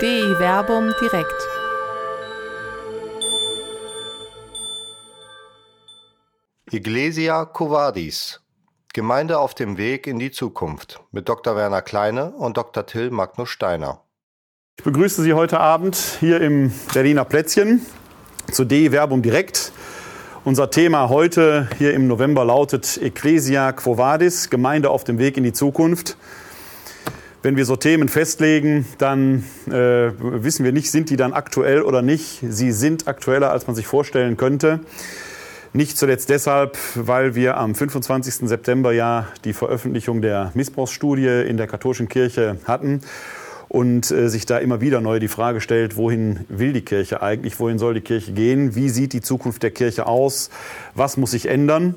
[0.00, 1.46] DI Werbung direkt.
[6.70, 8.40] Iglesia Covadis.
[8.94, 11.54] Gemeinde auf dem Weg in die Zukunft mit Dr.
[11.54, 12.86] Werner Kleine und Dr.
[12.86, 14.00] Till Magnus Steiner.
[14.78, 17.84] Ich begrüße Sie heute Abend hier im Berliner Plätzchen
[18.50, 19.70] zu DI Werbung direkt.
[20.44, 25.44] Unser Thema heute hier im November lautet Ecclesia Quo Vadis, Gemeinde auf dem Weg in
[25.44, 26.16] die Zukunft.
[27.42, 32.02] Wenn wir so Themen festlegen, dann äh, wissen wir nicht, sind die dann aktuell oder
[32.02, 32.40] nicht.
[32.46, 34.80] Sie sind aktueller, als man sich vorstellen könnte.
[35.72, 38.46] Nicht zuletzt deshalb, weil wir am 25.
[38.46, 43.00] September ja die Veröffentlichung der Missbrauchsstudie in der katholischen Kirche hatten
[43.68, 47.58] und äh, sich da immer wieder neu die Frage stellt, wohin will die Kirche eigentlich,
[47.58, 50.50] wohin soll die Kirche gehen, wie sieht die Zukunft der Kirche aus,
[50.94, 51.94] was muss sich ändern,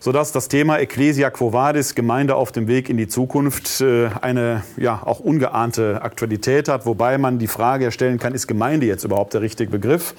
[0.00, 4.62] sodass das Thema Ecclesia Quo Vadis, Gemeinde auf dem Weg in die Zukunft, äh, eine
[4.76, 9.34] ja auch ungeahnte Aktualität hat, wobei man die Frage stellen kann, ist Gemeinde jetzt überhaupt
[9.34, 10.14] der richtige Begriff?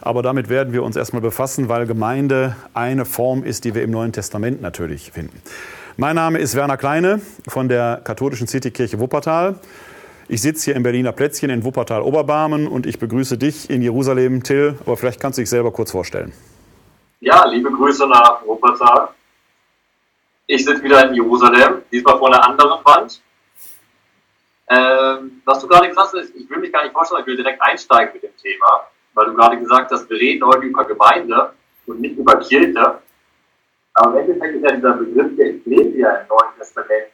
[0.00, 3.90] Aber damit werden wir uns erstmal befassen, weil Gemeinde eine Form ist, die wir im
[3.90, 5.40] Neuen Testament natürlich finden.
[5.96, 9.54] Mein Name ist Werner Kleine von der katholischen Citykirche Wuppertal.
[10.28, 14.74] Ich sitze hier im Berliner Plätzchen in Wuppertal-Oberbarmen und ich begrüße dich in Jerusalem, Till.
[14.84, 16.32] Aber vielleicht kannst du dich selber kurz vorstellen.
[17.24, 19.08] Ja, liebe Grüße nach Wuppertal.
[20.46, 23.22] Ich sitze wieder in Jerusalem, diesmal vor einer anderen Wand.
[24.68, 27.62] Ähm, was du gerade gesagt hast, ich will mich gar nicht vorstellen, ich will direkt
[27.62, 31.54] einsteigen mit dem Thema, weil du gerade gesagt hast, wir reden heute über Gemeinde
[31.86, 33.00] und nicht über Kirche.
[33.94, 37.06] Aber im Endeffekt ist ja dieser Begriff der Ecclesia im Neuen Testament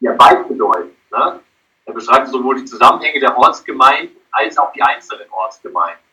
[0.00, 0.92] ja beides bedeutet.
[1.12, 1.40] Ne?
[1.84, 6.03] Er beschreibt sowohl die Zusammenhänge der Ortsgemeinden als auch die einzelnen Ortsgemeinden.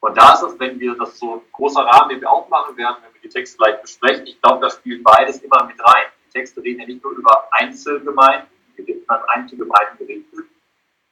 [0.00, 2.96] Und da ist es, wenn wir das so ein großer Rahmen, den wir aufmachen werden,
[3.02, 6.06] wenn wir die Texte gleich besprechen, ich glaube, da spielt beides immer mit rein.
[6.26, 8.48] Die Texte reden ja nicht nur über Einzelgemeinden,
[8.78, 10.46] die sind an Einzelgemeinden gerichtet,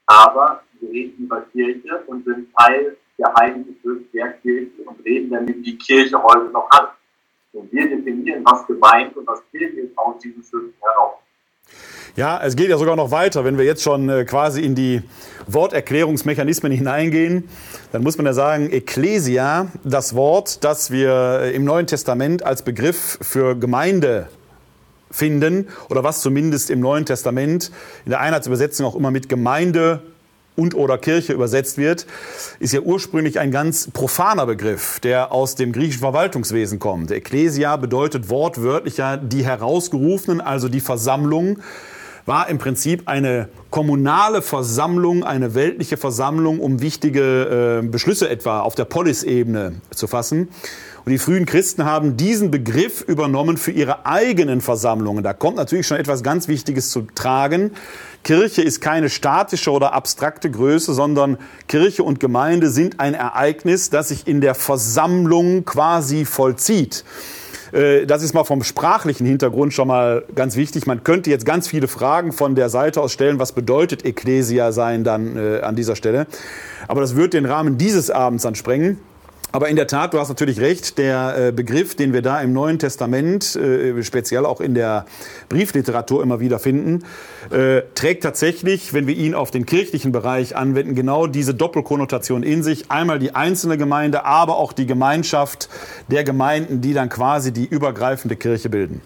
[0.06, 3.76] aber wir reden über Kirche und sind Teil der heiligen
[4.12, 6.88] der Kirche und reden damit die Kirche heute noch an.
[7.52, 11.18] Und wir definieren, was Gemeinde und was Kirche ist aus diesen Schriften heraus.
[12.18, 13.44] Ja, es geht ja sogar noch weiter.
[13.44, 15.02] Wenn wir jetzt schon äh, quasi in die
[15.46, 17.48] Worterklärungsmechanismen hineingehen,
[17.92, 22.62] dann muss man ja sagen, Ecclesia, das Wort, das wir äh, im Neuen Testament als
[22.62, 24.26] Begriff für Gemeinde
[25.12, 27.70] finden oder was zumindest im Neuen Testament
[28.04, 30.02] in der Einheitsübersetzung auch immer mit Gemeinde
[30.56, 32.04] und oder Kirche übersetzt wird,
[32.58, 37.12] ist ja ursprünglich ein ganz profaner Begriff, der aus dem griechischen Verwaltungswesen kommt.
[37.12, 41.60] Ecclesia bedeutet wortwörtlich ja die Herausgerufenen, also die Versammlung,
[42.28, 48.76] war im Prinzip eine kommunale Versammlung, eine weltliche Versammlung, um wichtige äh, Beschlüsse etwa auf
[48.76, 50.48] der Polis-Ebene zu fassen.
[51.04, 55.24] Und die frühen Christen haben diesen Begriff übernommen für ihre eigenen Versammlungen.
[55.24, 57.70] Da kommt natürlich schon etwas ganz Wichtiges zu tragen.
[58.24, 64.08] Kirche ist keine statische oder abstrakte Größe, sondern Kirche und Gemeinde sind ein Ereignis, das
[64.08, 67.04] sich in der Versammlung quasi vollzieht.
[67.72, 70.86] Äh, das ist mal vom sprachlichen Hintergrund schon mal ganz wichtig.
[70.86, 75.04] Man könnte jetzt ganz viele Fragen von der Seite aus stellen, was bedeutet Ecclesia sein
[75.04, 76.26] dann äh, an dieser Stelle.
[76.86, 78.98] Aber das wird den Rahmen dieses Abends dann sprengen.
[79.50, 82.52] Aber in der Tat, du hast natürlich recht, der äh, Begriff, den wir da im
[82.52, 85.06] Neuen Testament, äh, speziell auch in der
[85.48, 87.04] Briefliteratur immer wieder finden,
[87.50, 92.62] äh, trägt tatsächlich, wenn wir ihn auf den kirchlichen Bereich anwenden, genau diese Doppelkonnotation in
[92.62, 92.90] sich.
[92.90, 95.70] Einmal die einzelne Gemeinde, aber auch die Gemeinschaft
[96.08, 99.00] der Gemeinden, die dann quasi die übergreifende Kirche bilden.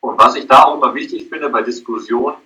[0.00, 2.36] Und was ich da auch immer wichtig finde bei Diskussionen,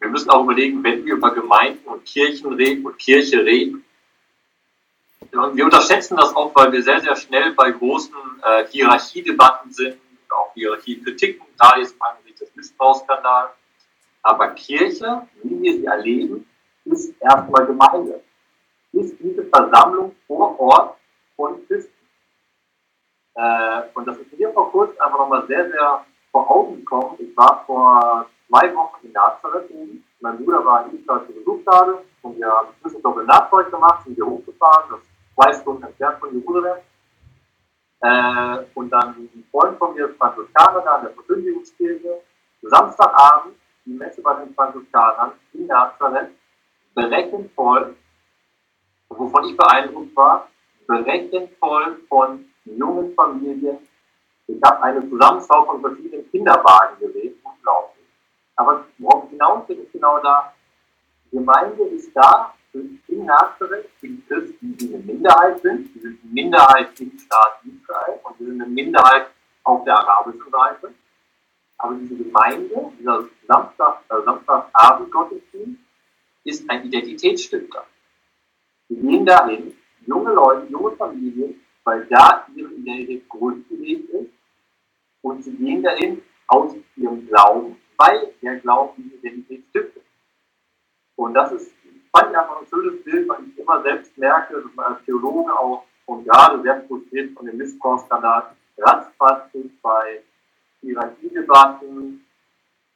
[0.00, 3.84] wir müssen auch überlegen, wenn wir über Gemeinden und Kirchen reden und Kirche reden,
[5.30, 9.98] wir unterschätzen das auch, weil wir sehr, sehr schnell bei großen äh, Hierarchiedebatten sind,
[10.30, 13.50] auch Hierarchiekritiken, da ist angesichts des Missbrauchsskandals.
[14.22, 16.46] Aber Kirche, wie wir sie erleben,
[16.84, 18.22] ist erstmal Gemeinde.
[18.92, 20.96] Ist diese Versammlung vor Ort
[21.36, 21.92] von Christen.
[23.34, 27.16] Äh, und das ist mir vor kurzem einfach nochmal sehr, sehr vor Augen gekommen.
[27.18, 29.70] Ich war vor zwei Wochen in Nazareth.
[30.20, 34.04] Mein Bruder war in Israel zu Besuch gerade und wir haben Zwischenstopp in Nachfolg gemacht,
[34.04, 34.90] sind hier hochgefahren.
[34.90, 35.00] Das
[35.34, 36.78] zwei Stunden entfernt von Jerusalem.
[38.00, 42.20] Äh, und dann ein Freund von mir, Franziskaner, da an der Verkündigungskirche,
[42.62, 46.30] Samstagabend die Messe bei den Franziskanern in Nazareth,
[46.94, 47.96] berechnend voll,
[49.08, 50.48] wovon ich beeindruckt war,
[50.86, 53.78] berechnend voll von jungen Familien.
[54.46, 58.06] Ich habe eine Zusammenschau von verschiedenen Kinderwagen gesehen, unglaublich.
[58.56, 60.52] Aber worauf hinaus geht, ist genau da,
[61.26, 65.94] die Gemeinde ist da in Nazareth die Christen, die eine Minderheit sind.
[65.94, 69.26] Die sind eine Minderheit im Staat Israel und sie sind eine Minderheit
[69.64, 70.94] auf der arabischen Seite.
[71.78, 75.80] Aber diese Gemeinde, dieser Samstag, äh, Samstagabend Gottesdienst,
[76.44, 77.84] ist ein Identitätsstifter.
[78.88, 79.76] Wir gehen dahin,
[80.06, 84.30] junge Leute, junge Familien, weil da ihre Identität grundgelegt ist
[85.22, 90.04] und sie gehen dahin aus ihrem Glauben, weil der Glauben die Identität stiftet.
[91.16, 91.72] Und das ist,
[92.12, 95.52] fand ich einfach ein schönes Bild, weil ich immer selbst merke, dass man als Theologe
[95.58, 99.50] auch und gerade sehr frustriert von dem Missbrauchsskandal ratzfatz
[99.82, 100.22] bei
[100.80, 102.24] Hierarchiedebatten,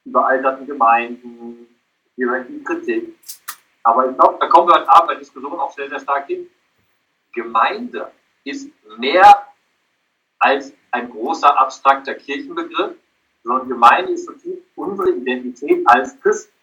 [0.04, 1.66] überalterten Gemeinden,
[2.16, 3.16] Hierarchiekritik.
[3.82, 6.26] Aber ich glaube, da kommen wir heute Abend bei der Diskussion auch sehr, sehr stark
[6.26, 6.48] hin.
[7.32, 8.10] Gemeinde
[8.44, 9.46] ist mehr
[10.38, 12.96] als ein großer abstrakter Kirchenbegriff,
[13.44, 14.28] sondern Gemeinde ist
[14.74, 16.56] unsere Identität als Christen.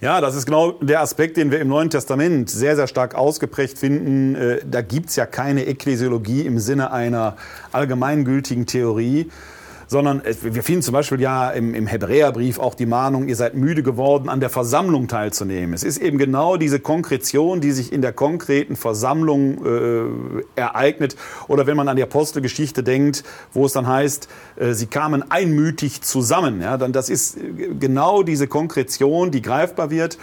[0.00, 3.78] Ja, das ist genau der Aspekt, den wir im Neuen Testament sehr, sehr stark ausgeprägt
[3.78, 4.34] finden.
[4.34, 7.36] Äh, da gibt's ja keine Ekklesiologie im Sinne einer
[7.72, 9.30] allgemeingültigen Theorie,
[9.86, 13.82] sondern wir finden zum Beispiel ja im, im Hebräerbrief auch die Mahnung, ihr seid müde
[13.82, 15.74] geworden, an der Versammlung teilzunehmen.
[15.74, 21.16] Es ist eben genau diese Konkretion, die sich in der konkreten Versammlung äh, ereignet.
[21.48, 23.22] Oder wenn man an die Apostelgeschichte denkt,
[23.52, 26.60] wo es dann heißt, äh, sie kamen einmütig zusammen.
[26.60, 30.18] Ja, dann das ist äh, genau diese Konkretion, die greifbar wird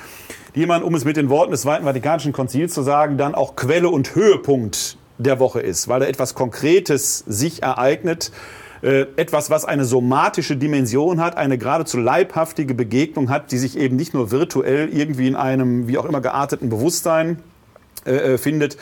[0.55, 3.55] die man, um es mit den Worten des Zweiten Vatikanischen Konzils zu sagen, dann auch
[3.55, 8.31] Quelle und Höhepunkt der Woche ist, weil da etwas Konkretes sich ereignet,
[8.83, 13.95] äh, etwas, was eine somatische Dimension hat, eine geradezu leibhaftige Begegnung hat, die sich eben
[13.95, 17.39] nicht nur virtuell irgendwie in einem wie auch immer gearteten Bewusstsein
[18.05, 18.77] äh, äh findet,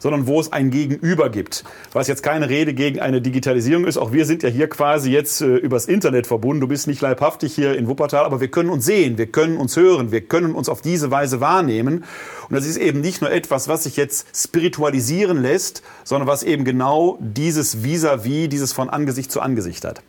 [0.00, 1.62] sondern wo es ein Gegenüber gibt.
[1.92, 3.98] Was jetzt keine Rede gegen eine Digitalisierung ist.
[3.98, 6.60] Auch wir sind ja hier quasi jetzt äh, übers Internet verbunden.
[6.60, 9.76] Du bist nicht leibhaftig hier in Wuppertal, aber wir können uns sehen, wir können uns
[9.76, 12.04] hören, wir können uns auf diese Weise wahrnehmen.
[12.48, 16.64] Und das ist eben nicht nur etwas, was sich jetzt spiritualisieren lässt, sondern was eben
[16.64, 20.02] genau dieses vis-à-vis, -vis, dieses von Angesicht zu Angesicht hat.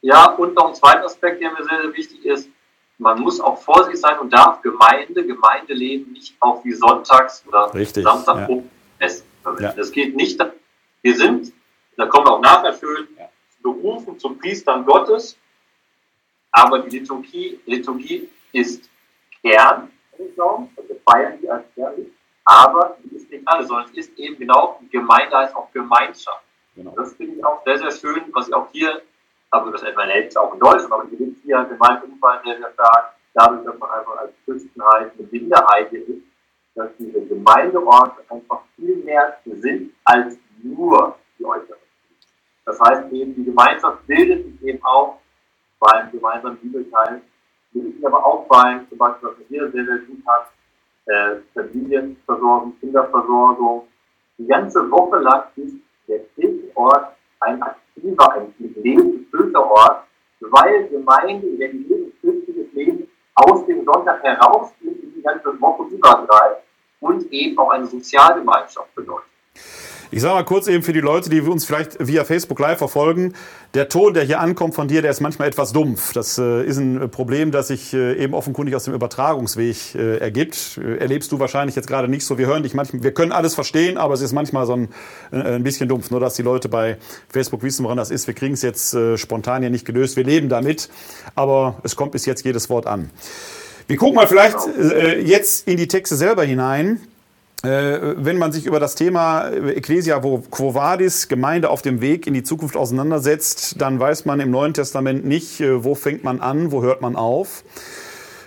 [0.00, 2.48] Ja, und noch ein zweiter Aspekt, der mir sehr, sehr wichtig ist
[2.98, 8.04] man muss auch vorsichtig sein und darf Gemeinde, Gemeindeleben nicht auch wie sonntags oder Richtig,
[8.04, 8.62] Samstag ja.
[8.98, 9.26] essen
[9.60, 9.72] Ja.
[9.72, 10.40] Das geht nicht.
[11.02, 11.52] Wir sind,
[11.96, 13.06] da kommen wir auch nachher schön,
[13.62, 15.36] berufen zum Priestern Gottes,
[16.50, 18.88] aber die Liturgie, Liturgie ist
[19.42, 21.94] Kern, also wir feiern die als Kern,
[22.44, 26.42] aber die ist nicht alles, sondern es ist eben genau, Gemeinde heißt auch Gemeinschaft.
[26.74, 26.92] Genau.
[26.96, 29.02] Das finde ich auch sehr, sehr schön, was ich auch hier
[29.50, 33.64] aber das MNL auch in Deutschland, aber die gibt hier Gemeindeumfall sehr, sehr stark, dadurch,
[33.64, 36.22] dass man einfach als Christenheit eine Minderheit ist,
[36.74, 41.76] dass diese Gemeindeorte einfach viel mehr sind als nur die Eucharistie.
[42.64, 45.20] Das heißt eben, die Gemeinschaft bildet sich eben auch
[45.78, 47.22] beim gemeinsamen Bibelteil,
[47.72, 50.50] bildet sich aber auch beim, zum Beispiel, was hier sehr, sehr gut hat,
[51.06, 53.88] äh, Familienversorgung, Kinderversorgung.
[54.38, 55.76] Die ganze Woche lang ist
[56.08, 60.04] der Kirchenort ein aktiver, ein mit Leben gefüllter Ort,
[60.40, 66.62] weil Gemeinde, Identität und christliches Leben aus dem Sonntag heraus in die ganze Woche übergreift
[67.00, 69.35] und eben auch eine Sozialgemeinschaft bedeutet.
[70.12, 73.34] Ich sage mal kurz eben für die Leute, die uns vielleicht via Facebook Live verfolgen,
[73.74, 76.12] der Ton, der hier ankommt von dir, der ist manchmal etwas dumpf.
[76.12, 80.78] Das äh, ist ein Problem, das sich äh, eben offenkundig aus dem Übertragungsweg äh, ergibt.
[80.78, 82.38] Äh, erlebst du wahrscheinlich jetzt gerade nicht so.
[82.38, 84.88] Wir hören dich manchmal, wir können alles verstehen, aber es ist manchmal so ein,
[85.32, 86.10] äh, ein bisschen dumpf.
[86.10, 86.98] Nur, dass die Leute bei
[87.28, 88.28] Facebook wissen, woran das ist.
[88.28, 90.16] Wir kriegen es jetzt äh, spontan hier nicht gelöst.
[90.16, 90.88] Wir leben damit,
[91.34, 93.10] aber es kommt bis jetzt jedes Wort an.
[93.88, 94.56] Wir gucken mal vielleicht
[95.24, 97.00] jetzt in die Texte selber hinein.
[97.62, 102.34] Äh, wenn man sich über das Thema Ecclesia Quo Vadis, Gemeinde auf dem Weg in
[102.34, 106.70] die Zukunft auseinandersetzt, dann weiß man im Neuen Testament nicht, äh, wo fängt man an,
[106.70, 107.64] wo hört man auf.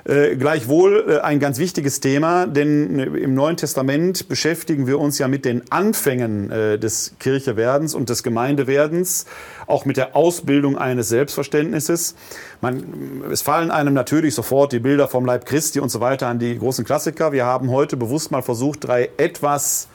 [0.06, 5.18] Äh, gleichwohl äh, ein ganz wichtiges Thema, denn äh, im Neuen Testament beschäftigen wir uns
[5.20, 9.26] ja mit den Anfängen des Kirchewerdens und des Gemeindewerdens,
[9.68, 12.16] auch mit der Ausbildung eines Selbstverständnisses.
[12.62, 16.40] Man, es fallen einem natürlich sofort die Bilder vom Leib Christi und so weiter an
[16.40, 17.32] die großen Klassiker.
[17.32, 19.88] Wir haben heute bewusst mal versucht, drei etwas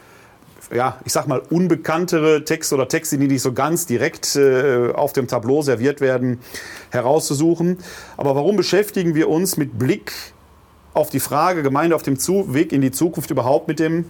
[0.74, 5.12] ja, ich sag mal, unbekanntere Texte oder Texte, die nicht so ganz direkt äh, auf
[5.12, 6.40] dem Tableau serviert werden,
[6.90, 7.78] herauszusuchen.
[8.16, 10.12] Aber warum beschäftigen wir uns mit Blick
[10.92, 14.06] auf die Frage Gemeinde auf dem Zu Weg in die Zukunft überhaupt mit dem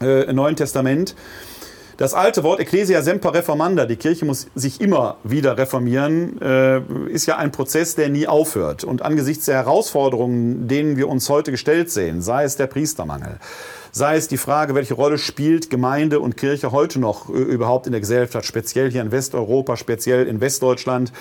[0.00, 1.14] äh, Neuen Testament?
[1.98, 7.26] Das alte Wort Ecclesia semper reformanda, die Kirche muss sich immer wieder reformieren, äh, ist
[7.26, 8.84] ja ein Prozess, der nie aufhört.
[8.84, 13.40] Und angesichts der Herausforderungen, denen wir uns heute gestellt sehen, sei es der Priestermangel,
[13.90, 17.92] sei es die Frage, welche Rolle spielt Gemeinde und Kirche heute noch äh, überhaupt in
[17.92, 21.12] der Gesellschaft, speziell hier in Westeuropa, speziell in Westdeutschland,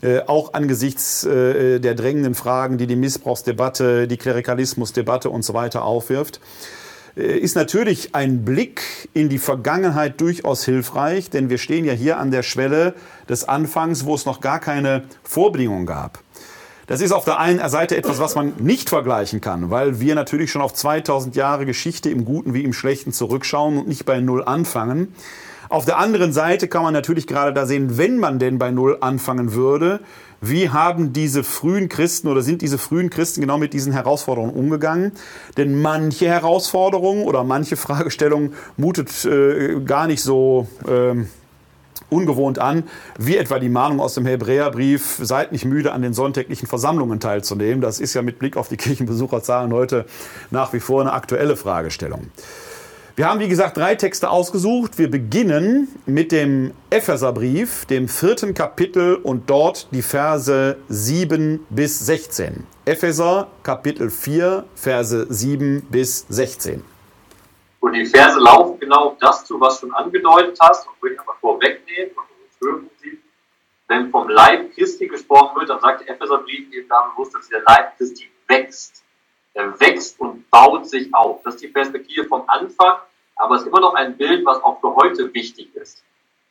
[0.00, 6.40] äh, auch angesichts der drängenden Fragen, die die Missbrauchsdebatte, die Klerikalismusdebatte und so weiter aufwirft
[7.16, 12.30] ist natürlich ein Blick in die Vergangenheit durchaus hilfreich, denn wir stehen ja hier an
[12.30, 12.94] der Schwelle
[13.28, 16.18] des Anfangs, wo es noch gar keine Vorbedingungen gab.
[16.86, 20.50] Das ist auf der einen Seite etwas, was man nicht vergleichen kann, weil wir natürlich
[20.50, 24.44] schon auf 2000 Jahre Geschichte im Guten wie im Schlechten zurückschauen und nicht bei Null
[24.44, 25.14] anfangen.
[25.74, 28.98] Auf der anderen Seite kann man natürlich gerade da sehen, wenn man denn bei Null
[29.00, 29.98] anfangen würde,
[30.40, 35.10] wie haben diese frühen Christen oder sind diese frühen Christen genau mit diesen Herausforderungen umgegangen?
[35.56, 41.24] Denn manche Herausforderungen oder manche Fragestellungen mutet äh, gar nicht so äh,
[42.08, 42.84] ungewohnt an,
[43.18, 47.80] wie etwa die Mahnung aus dem Hebräerbrief, seid nicht müde, an den sonntäglichen Versammlungen teilzunehmen.
[47.80, 50.04] Das ist ja mit Blick auf die Kirchenbesucherzahlen heute
[50.52, 52.28] nach wie vor eine aktuelle Fragestellung.
[53.16, 54.98] Wir haben, wie gesagt, drei Texte ausgesucht.
[54.98, 62.66] Wir beginnen mit dem Epheserbrief, dem vierten Kapitel und dort die Verse 7 bis 16.
[62.84, 66.82] Epheser, Kapitel 4, Verse 7 bis 16.
[67.78, 70.88] Und die Verse laufen genau auf das zu, was du schon angedeutet hast.
[70.88, 73.16] Und würde ich aber vorwegnehmen und hören Sie,
[73.86, 77.62] wenn vom Leib Christi gesprochen wird, dann sagt der Epheserbrief eben da bewusst, dass der
[77.64, 79.03] Leib Christi wächst.
[79.54, 81.42] Er wächst und baut sich auf.
[81.42, 82.98] Das ist die Perspektive vom Anfang,
[83.36, 86.04] aber es ist immer noch ein Bild, was auch für heute wichtig ist.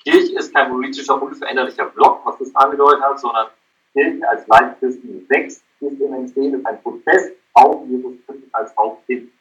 [0.04, 3.48] Kirche ist kein politischer, unveränderlicher Block, was das angedeutet hat, sondern
[3.94, 8.76] Kirche als Leib Christi wächst, ist im Entstehen, ist ein Prozess auf Jesus Christus als
[8.76, 9.32] Hauptkind.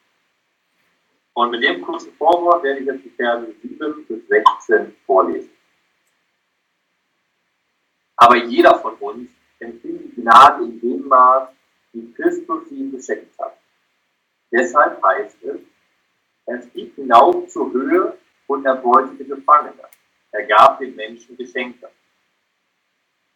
[1.33, 5.49] Und mit dem kurzen Vorwort werde ich jetzt die Verse 7 bis 16 vorlesen.
[8.17, 11.49] Aber jeder von uns empfindet die Gnade in dem Maß,
[11.93, 13.57] wie Christus sie geschenkt hat.
[14.51, 15.61] Deshalb heißt es,
[16.45, 19.83] er stieg hinauf zur Höhe und erbeutete Gefangene.
[20.31, 21.89] Er gab den Menschen Geschenke.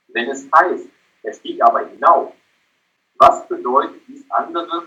[0.07, 0.89] Wenn es heißt,
[1.23, 2.33] er stieg aber hinauf,
[3.15, 4.83] was bedeutet dies anderes,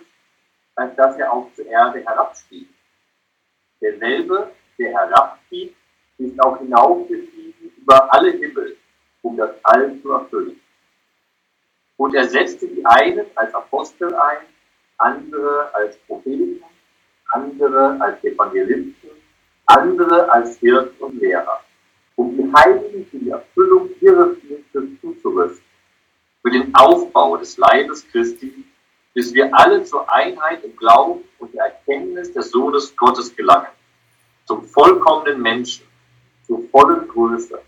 [0.77, 2.69] als dass er auch zur Erde herabstieg?
[3.81, 5.75] Derselbe, der herabstieg,
[6.19, 8.77] ist auch hinaufgestiegen über alle Himmel,
[9.23, 10.60] um das All zu erfüllen.
[12.01, 14.39] Und er setzte die einen als Apostel ein,
[14.97, 16.65] andere als Propheten,
[17.29, 19.11] andere als Evangelisten,
[19.67, 21.61] andere als Hirten und Lehrer,
[22.17, 25.63] um die Heiligen für die Erfüllung ihres Dienstes zuzurüsten,
[26.41, 28.65] für den Aufbau des Leibes Christi,
[29.13, 33.75] bis wir alle zur Einheit im Glauben und der Erkenntnis des Sohnes Gottes gelangen,
[34.47, 35.87] zum vollkommenen Menschen,
[36.47, 37.61] zur vollen Größe,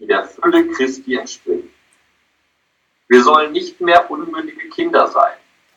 [0.00, 1.68] die der Fülle Christi entspricht.
[3.10, 5.36] Wir sollen nicht mehr unmündige Kinder sein,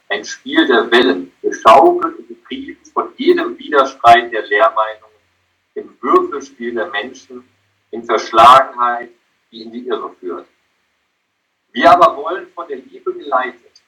[0.10, 5.18] ein Spiel der Wellen, geschaukelt und getrieben von jedem Widerstreit der Lehrmeinungen,
[5.74, 7.44] im Würfelspiel der Menschen,
[7.90, 9.10] in Verschlagenheit,
[9.52, 10.46] die in die Irre führt.
[11.72, 13.82] Wir aber wollen von der Liebe geleitet,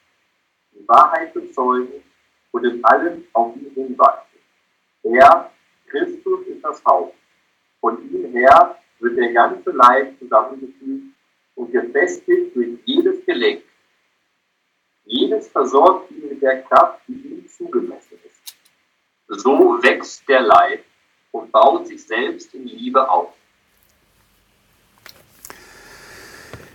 [0.72, 2.02] die Wahrheit bezeugen
[2.50, 4.40] und in allem auf ihn hinweisen.
[5.04, 5.52] Er,
[5.86, 7.14] Christus, ist das Haupt.
[7.80, 11.15] Von ihm her wird der ganze Leib zusammengefügt
[11.56, 13.62] und gefestigt durch jedes Gelenk.
[15.04, 19.42] Jedes versorgt ihn mit der Kraft, die ihm zugemessen ist.
[19.42, 20.84] So wächst der Leib
[21.32, 23.32] und baut sich selbst in Liebe auf.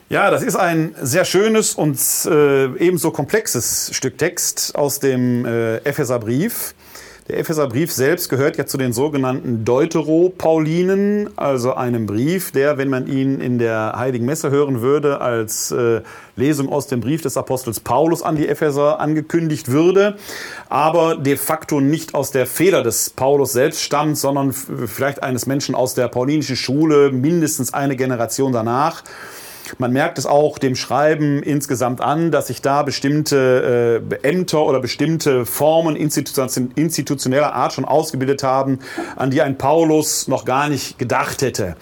[0.09, 5.77] Ja, das ist ein sehr schönes und äh, ebenso komplexes Stück Text aus dem äh,
[5.77, 6.75] Epheserbrief.
[7.31, 13.07] Der Epheserbrief selbst gehört ja zu den sogenannten Deuteropaulinen, also einem Brief, der, wenn man
[13.07, 16.01] ihn in der Heiligen Messe hören würde, als äh,
[16.35, 20.17] Lesung aus dem Brief des Apostels Paulus an die Epheser angekündigt würde,
[20.67, 25.73] aber de facto nicht aus der Feder des Paulus selbst stammt, sondern vielleicht eines Menschen
[25.73, 29.03] aus der paulinischen Schule, mindestens eine Generation danach.
[29.77, 34.79] Man merkt es auch dem Schreiben insgesamt an, dass sich da bestimmte äh, Ämter oder
[34.79, 38.79] bestimmte Formen institutioneller Art schon ausgebildet haben,
[39.15, 41.75] an die ein Paulus noch gar nicht gedacht hätte.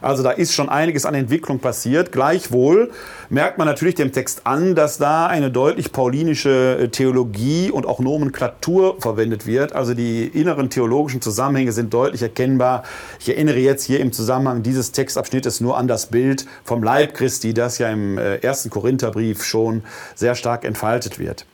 [0.00, 2.12] Also da ist schon einiges an Entwicklung passiert.
[2.12, 2.90] Gleichwohl
[3.28, 7.98] merkt man natürlich dem Text an, dass da eine deutlich paulinische äh, Theologie und auch
[7.98, 9.72] Nomenklatur verwendet wird.
[9.72, 12.84] Also die inneren theologischen Zusammenhänge sind deutlich erkennbar.
[13.20, 17.35] Ich erinnere jetzt hier im Zusammenhang dieses Textabschnittes nur an das Bild vom Leib Christi,
[17.54, 21.46] das ja im äh, ersten Korintherbrief schon sehr stark entfaltet wird.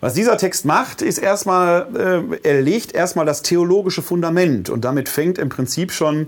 [0.00, 5.08] Was dieser Text macht, ist erstmal, äh, er legt erstmal das theologische Fundament und damit
[5.08, 6.26] fängt im Prinzip schon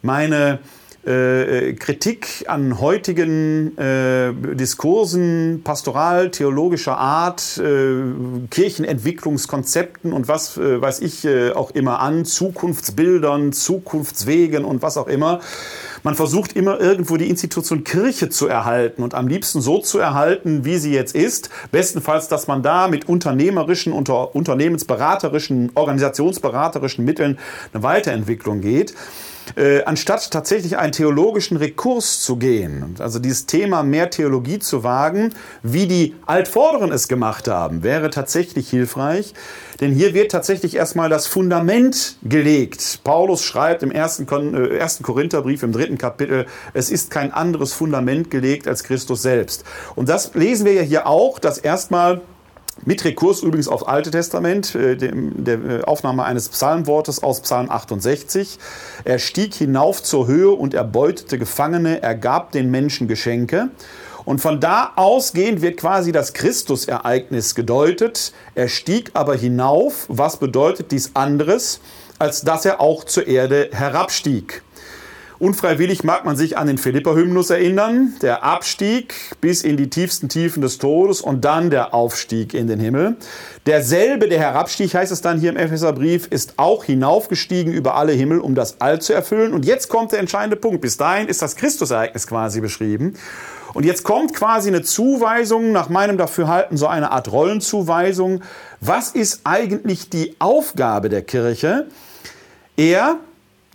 [0.00, 0.60] meine
[1.06, 11.00] äh, Kritik an heutigen äh, Diskursen pastoral, theologischer Art, äh, Kirchenentwicklungskonzepten und was äh, weiß
[11.00, 15.40] ich äh, auch immer an, Zukunftsbildern, Zukunftswegen und was auch immer.
[16.02, 20.64] Man versucht immer irgendwo die Institution Kirche zu erhalten und am liebsten so zu erhalten,
[20.64, 21.50] wie sie jetzt ist.
[21.72, 27.38] Bestenfalls, dass man da mit unternehmerischen, unter, unternehmensberaterischen, organisationsberaterischen Mitteln
[27.72, 28.94] eine Weiterentwicklung geht
[29.54, 35.32] äh, anstatt tatsächlich einen theologischen Rekurs zu gehen, also dieses Thema mehr Theologie zu wagen,
[35.62, 39.34] wie die Altvorderen es gemacht haben, wäre tatsächlich hilfreich.
[39.80, 43.00] Denn hier wird tatsächlich erstmal das Fundament gelegt.
[43.04, 48.30] Paulus schreibt im ersten, äh, ersten Korintherbrief im dritten Kapitel, es ist kein anderes Fundament
[48.30, 49.64] gelegt als Christus selbst.
[49.94, 52.22] Und das lesen wir ja hier auch, dass erstmal
[52.86, 57.70] mit Rekurs übrigens aufs Alte Testament, äh, dem, der äh, Aufnahme eines Psalmwortes aus Psalm
[57.70, 58.58] 68.
[59.04, 63.68] Er stieg hinauf zur Höhe und erbeutete Gefangene, er gab den Menschen Geschenke.
[64.24, 68.32] Und von da ausgehend wird quasi das Christusereignis gedeutet.
[68.56, 70.06] Er stieg aber hinauf.
[70.08, 71.80] Was bedeutet dies anderes,
[72.18, 74.62] als dass er auch zur Erde herabstieg?
[75.38, 80.62] Unfreiwillig mag man sich an den Philippa-Hymnus erinnern, der Abstieg bis in die tiefsten Tiefen
[80.62, 83.16] des Todes und dann der Aufstieg in den Himmel.
[83.66, 88.40] Derselbe, der herabstieg, heißt es dann hier im Epheserbrief, ist auch hinaufgestiegen über alle Himmel,
[88.40, 89.52] um das All zu erfüllen.
[89.52, 90.80] Und jetzt kommt der entscheidende Punkt.
[90.80, 93.14] Bis dahin ist das Christusereignis quasi beschrieben.
[93.74, 98.42] Und jetzt kommt quasi eine Zuweisung, nach meinem Dafürhalten so eine Art Rollenzuweisung.
[98.80, 101.86] Was ist eigentlich die Aufgabe der Kirche?
[102.78, 103.16] Er,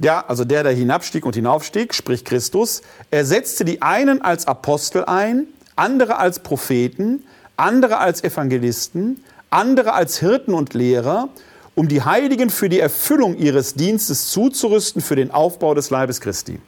[0.04, 2.82] ja, also der, der hinabstieg und hinaufstieg, sprich Christus,
[3.12, 7.24] er setzte die einen als Apostel ein, andere als Propheten,
[7.58, 11.30] andere als Evangelisten, andere als Hirten und Lehrer,
[11.76, 16.60] um die Heiligen für die Erfüllung ihres Dienstes zuzurüsten für den Aufbau des Leibes Christi.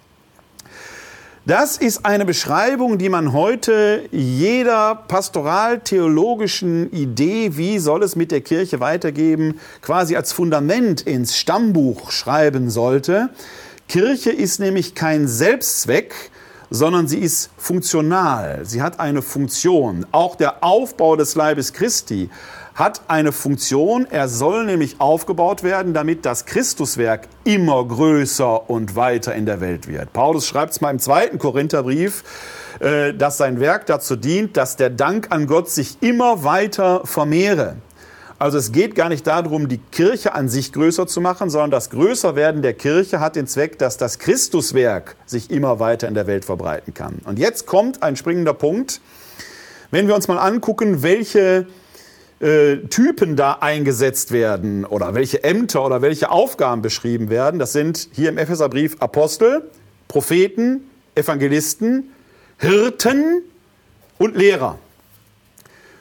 [1.45, 8.39] Das ist eine Beschreibung, die man heute jeder pastoral-theologischen Idee, wie soll es mit der
[8.39, 13.27] Kirche weitergeben, quasi als Fundament ins Stammbuch schreiben sollte.
[13.89, 16.13] Kirche ist nämlich kein Selbstzweck,
[16.69, 18.62] sondern sie ist funktional.
[18.63, 20.05] Sie hat eine Funktion.
[20.13, 22.29] Auch der Aufbau des Leibes Christi
[22.75, 24.08] hat eine Funktion.
[24.10, 29.88] Er soll nämlich aufgebaut werden, damit das Christuswerk immer größer und weiter in der Welt
[29.88, 30.13] wird.
[30.13, 32.24] Paulus schreibt es mal im zweiten Korintherbrief,
[32.80, 37.75] äh, dass sein Werk dazu dient, dass der Dank an Gott sich immer weiter vermehre.
[38.39, 41.92] Also es geht gar nicht darum, die Kirche an sich größer zu machen, sondern das
[41.92, 46.44] Größerwerden der Kirche hat den Zweck, dass das Christuswerk sich immer weiter in der Welt
[46.44, 47.20] verbreiten kann.
[47.24, 49.00] Und jetzt kommt ein springender Punkt.
[49.92, 51.68] Wenn wir uns mal angucken, welche
[52.39, 57.59] äh, Typen da eingesetzt werden oder welche Ämter oder welche Aufgaben beschrieben werden.
[57.59, 59.69] Das sind hier im Epheserbrief Apostel,
[60.07, 62.11] Propheten, Evangelisten,
[62.57, 63.43] Hirten
[64.17, 64.79] und Lehrer.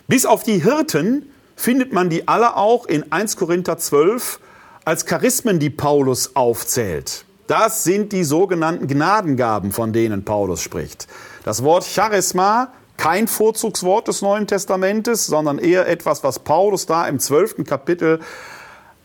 [0.08, 4.40] Bis auf die Hirten findet man die alle auch in 1 Korinther 12
[4.84, 7.24] als Charismen, die Paulus aufzählt.
[7.46, 11.06] Das sind die sogenannten Gnadengaben, von denen Paulus spricht.
[11.44, 17.18] Das Wort Charisma kein Vorzugswort des Neuen Testamentes, sondern eher etwas, was Paulus da im
[17.18, 18.20] zwölften Kapitel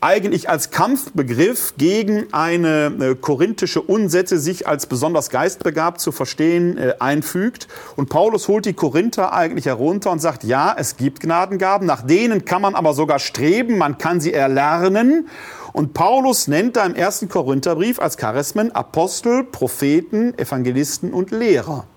[0.01, 6.93] eigentlich als Kampfbegriff gegen eine äh, korinthische Unsätze sich als besonders geistbegabt zu verstehen äh,
[6.99, 7.67] einfügt.
[7.95, 12.45] Und Paulus holt die Korinther eigentlich herunter und sagt, ja, es gibt Gnadengaben, nach denen
[12.45, 15.27] kann man aber sogar streben, man kann sie erlernen.
[15.73, 21.88] Und Paulus nennt da im ersten Korintherbrief als Charismen Apostel, Propheten, Evangelisten und Lehrer.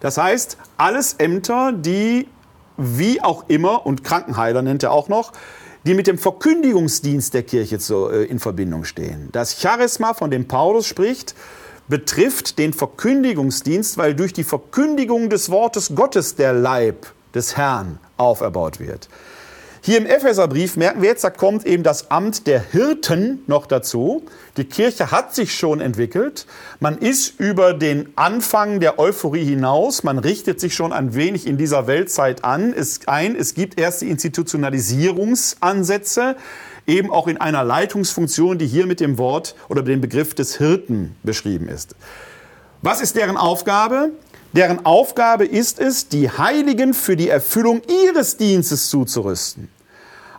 [0.00, 2.28] Das heißt, alles Ämter, die
[2.76, 5.32] wie auch immer, und Krankenheiler nennt er auch noch,
[5.86, 9.28] die mit dem Verkündigungsdienst der Kirche äh, in Verbindung stehen.
[9.32, 11.34] Das Charisma, von dem Paulus spricht,
[11.88, 18.80] betrifft den Verkündigungsdienst, weil durch die Verkündigung des Wortes Gottes der Leib des Herrn auferbaut
[18.80, 19.08] wird.
[19.86, 24.24] Hier im Epheserbrief merken wir jetzt, da kommt eben das Amt der Hirten noch dazu.
[24.56, 26.44] Die Kirche hat sich schon entwickelt.
[26.80, 30.02] Man ist über den Anfang der Euphorie hinaus.
[30.02, 32.74] Man richtet sich schon ein wenig in dieser Weltzeit an.
[32.76, 36.34] Es, ein, es gibt erste Institutionalisierungsansätze,
[36.88, 41.14] eben auch in einer Leitungsfunktion, die hier mit dem Wort oder dem Begriff des Hirten
[41.22, 41.94] beschrieben ist.
[42.82, 44.10] Was ist deren Aufgabe?
[44.52, 49.75] Deren Aufgabe ist es, die Heiligen für die Erfüllung ihres Dienstes zuzurüsten.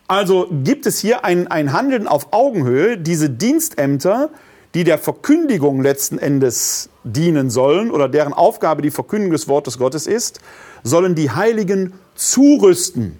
[0.08, 2.98] Also gibt es hier ein, ein Handeln auf Augenhöhe.
[2.98, 4.30] Diese Dienstämter,
[4.74, 10.08] die der Verkündigung letzten Endes dienen sollen oder deren Aufgabe die Verkündigung des Wortes Gottes
[10.08, 10.40] ist,
[10.84, 13.20] sollen die Heiligen zurüsten.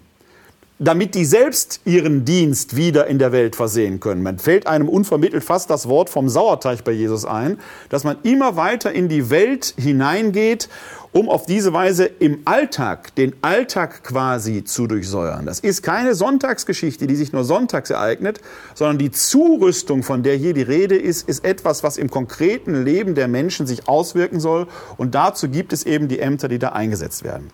[0.78, 4.22] Damit die selbst ihren Dienst wieder in der Welt versehen können.
[4.22, 8.56] Man fällt einem unvermittelt fast das Wort vom Sauerteig bei Jesus ein, dass man immer
[8.56, 10.68] weiter in die Welt hineingeht,
[11.12, 15.46] um auf diese Weise im Alltag, den Alltag quasi zu durchsäuern.
[15.46, 18.40] Das ist keine Sonntagsgeschichte, die sich nur sonntags ereignet,
[18.74, 23.14] sondern die Zurüstung, von der hier die Rede ist, ist etwas, was im konkreten Leben
[23.14, 24.68] der Menschen sich auswirken soll.
[24.96, 27.50] Und dazu gibt es eben die Ämter, die da eingesetzt werden.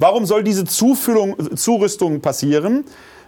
[0.00, 2.84] Warum soll diese Zufüllung, Zurüstung passieren?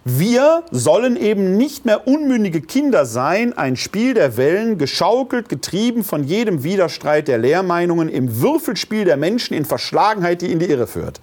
[0.07, 6.25] Wir sollen eben nicht mehr unmündige Kinder sein, ein Spiel der Wellen, geschaukelt, getrieben von
[6.25, 11.21] jedem Widerstreit der Lehrmeinungen, im Würfelspiel der Menschen in Verschlagenheit, die in die Irre führt.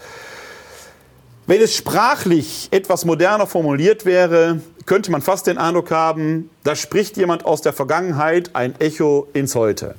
[1.47, 7.17] Wenn es sprachlich etwas moderner formuliert wäre, könnte man fast den Eindruck haben, da spricht
[7.17, 9.95] jemand aus der Vergangenheit ein Echo ins Heute.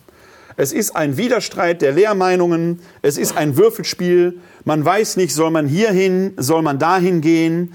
[0.61, 5.66] Es ist ein Widerstreit der Lehrmeinungen, es ist ein Würfelspiel, man weiß nicht, soll man
[5.66, 7.73] hierhin, soll man dahin gehen.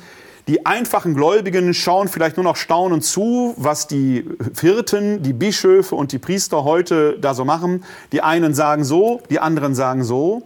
[0.48, 4.26] Die einfachen Gläubigen schauen vielleicht nur noch staunend zu, was die
[4.62, 7.84] Hirten, die Bischöfe und die Priester heute da so machen.
[8.12, 10.44] Die einen sagen so, die anderen sagen so.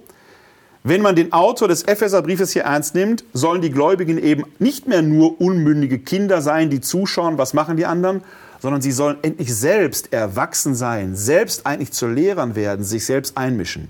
[0.82, 5.02] Wenn man den Autor des Epheserbriefes hier ernst nimmt, sollen die Gläubigen eben nicht mehr
[5.02, 8.21] nur unmündige Kinder sein, die zuschauen, was machen die anderen,
[8.60, 13.89] sondern sie sollen endlich selbst erwachsen sein, selbst eigentlich zu Lehrern werden, sich selbst einmischen.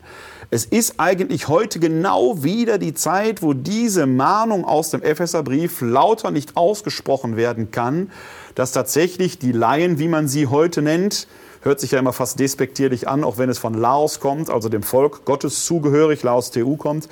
[0.51, 6.32] Es ist eigentlich heute genau wieder die Zeit, wo diese Mahnung aus dem Epheserbrief lauter
[6.32, 8.10] nicht ausgesprochen werden kann,
[8.55, 11.27] dass tatsächlich die Laien, wie man sie heute nennt,
[11.62, 14.82] hört sich ja immer fast despektierlich an, auch wenn es von Laos kommt, also dem
[14.82, 17.10] Volk Gottes zugehörig, Laos TU kommt,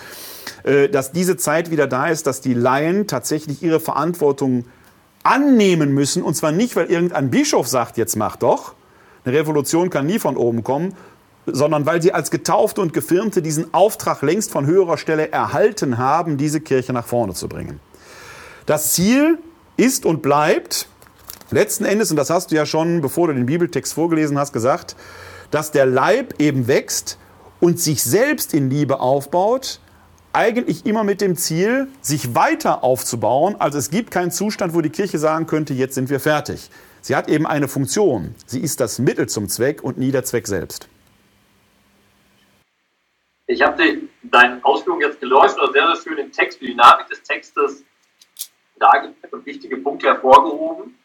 [0.64, 4.66] äh, dass diese Zeit wieder da ist, dass die Laien tatsächlich ihre Verantwortung
[5.28, 6.24] annehmen müssen.
[6.24, 8.74] Und zwar nicht, weil irgendein Bischof sagt, jetzt mach doch.
[9.26, 10.94] Eine Revolution kann nie von oben kommen,
[11.46, 16.38] sondern weil sie als Getaufte und Gefirmte diesen Auftrag längst von höherer Stelle erhalten haben,
[16.38, 17.80] diese Kirche nach vorne zu bringen.
[18.66, 19.38] Das Ziel
[19.76, 20.88] ist und bleibt
[21.52, 24.96] letzten Endes, und das hast du ja schon, bevor du den Bibeltext vorgelesen hast, gesagt,
[25.52, 27.18] dass der Leib eben wächst
[27.60, 29.80] und sich selbst in Liebe aufbaut,
[30.38, 33.56] eigentlich immer mit dem Ziel, sich weiter aufzubauen.
[33.58, 36.70] Also es gibt keinen Zustand, wo die Kirche sagen könnte, jetzt sind wir fertig.
[37.02, 38.36] Sie hat eben eine Funktion.
[38.46, 40.88] Sie ist das Mittel zum Zweck und nie der Zweck selbst.
[43.48, 43.82] Ich habe
[44.22, 47.84] deine Ausführungen jetzt geleuchtet oder sehr, sehr schön den Text, die Dynamik des Textes
[48.78, 51.00] dargelegt und wichtige Punkte hervorgehoben.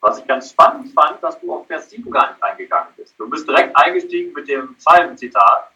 [0.00, 3.14] Was ich ganz spannend fand, dass du auf Vers 7 gar nicht eingegangen bist.
[3.18, 5.72] Du bist direkt eingestiegen mit dem Psalmenzitat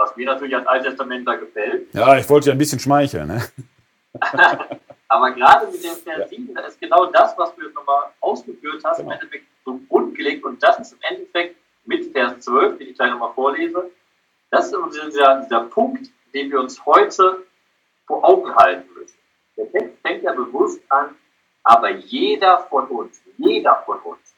[0.00, 1.94] was mir natürlich als Alttestamentler gefällt.
[1.94, 3.28] Ja, ich wollte ja ein bisschen schmeicheln.
[3.28, 3.44] Ne?
[5.08, 8.82] Aber gerade mit dem Vers 7, da ist genau das, was du jetzt nochmal ausgeführt
[8.84, 9.10] hast, genau.
[9.10, 10.44] im Endeffekt zum Grund gelegt.
[10.44, 13.90] Und das ist im Endeffekt mit Vers 12, den ich gleich nochmal vorlese,
[14.50, 17.44] das ist dieser, dieser Punkt, den wir uns heute
[18.06, 19.18] vor Augen halten müssen.
[19.56, 21.14] Der Text fängt ja bewusst an,
[21.62, 24.34] aber jeder von uns, jeder von uns,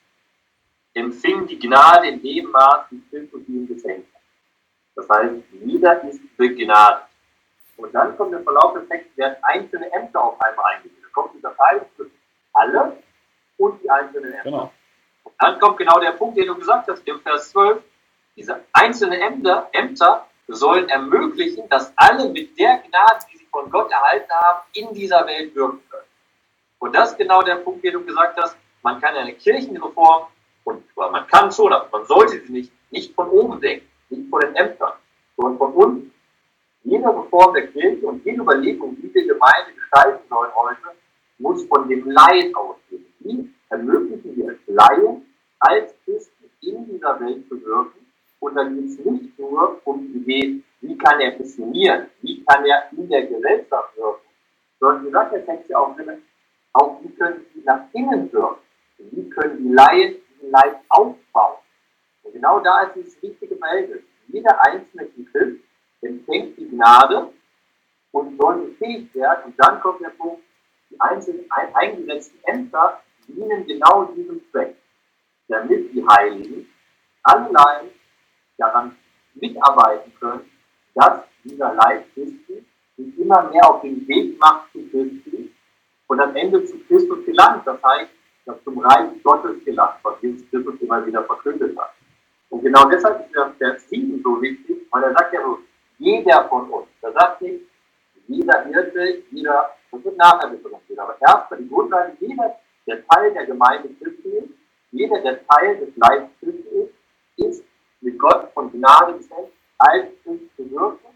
[0.94, 4.11] empfing die Gnade in dem Maß, wie Christus ihm geschenkt
[4.94, 7.04] das heißt, jeder ist begnadet.
[7.76, 11.02] Und dann kommt im Verlauf des Textes, werden einzelne Ämter auf einmal eingeführt.
[11.02, 12.12] Da kommt dieser Teil zwischen
[12.52, 12.96] alle
[13.58, 14.44] und die einzelnen Ämter.
[14.44, 14.72] Genau.
[15.24, 17.82] Und dann kommt genau der Punkt, den du gesagt hast, im Vers 12.
[18.36, 23.90] Diese einzelnen Ämter, Ämter sollen ermöglichen, dass alle mit der Gnade, die sie von Gott
[23.90, 26.06] erhalten haben, in dieser Welt wirken können.
[26.78, 28.56] Und das ist genau der Punkt, den du gesagt hast.
[28.82, 30.26] Man kann eine Kirchenreform,
[30.64, 34.40] und man kann schon, aber man sollte sie nicht, nicht von oben denken nicht von
[34.40, 34.92] den Ämtern,
[35.36, 36.04] sondern von uns.
[36.84, 40.96] Jede Reform der Kirche und jede Überlegung, wie wir Gemeinde gestalten sollen heute,
[41.38, 43.06] muss von dem Laien ausgehen.
[43.20, 45.26] Wie ermöglichen wir es Laien,
[45.60, 48.06] als Christen in dieser Welt zu wirken?
[48.40, 52.64] Und dann geht es nicht nur um die Idee, wie kann er missionieren, wie kann
[52.64, 54.26] er in der Gesellschaft wirken,
[54.80, 55.96] sondern wie sagt der Text ja auch
[56.74, 58.60] auch wie können sie nach innen wirken?
[58.98, 61.58] Wie können die Laien diesen Leib aufbauen?
[62.22, 64.02] Und genau da ist dieses wichtige Verhältnis.
[64.28, 65.60] Jeder einzelne Christ
[66.00, 67.32] empfängt die Gnade
[68.12, 69.44] und soll befähigt werden.
[69.46, 70.42] Und dann kommt der Punkt,
[70.90, 74.76] die einzelnen eingesetzten Ämter dienen genau diesem Zweck,
[75.48, 76.68] damit die Heiligen
[77.22, 77.90] allein
[78.58, 78.96] daran
[79.34, 80.50] mitarbeiten können,
[80.94, 82.64] dass dieser Leib Christi
[82.96, 85.52] sich immer mehr auf den Weg macht zu Christi
[86.06, 87.66] und am Ende zu Christus gelangt.
[87.66, 88.10] Das heißt,
[88.44, 91.94] dass zum Reich Gottes gelangt, was Jesus Christus immer wieder verkündet hat.
[92.52, 95.58] Und genau deshalb ist der Vers 7 so wichtig, weil er sagt ja so,
[95.96, 96.86] jeder von uns.
[97.00, 97.62] Da sagt nicht,
[98.28, 103.46] jeder Hirte, jeder, das wird nachher differenziert, aber erstmal die Grundlage, jeder, der Teil der
[103.46, 104.50] Gemeinde Christi ist,
[104.90, 106.68] jeder, der Teil des Leibes Christi
[107.38, 107.64] ist, ist
[108.02, 111.06] mit Gott von Gnade geschenkt, als Christ zu wirken,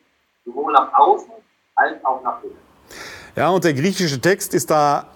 [0.47, 1.33] sowohl nach außen
[1.75, 2.57] als auch nach innen.
[3.37, 5.07] Ja, und der griechische Text ist da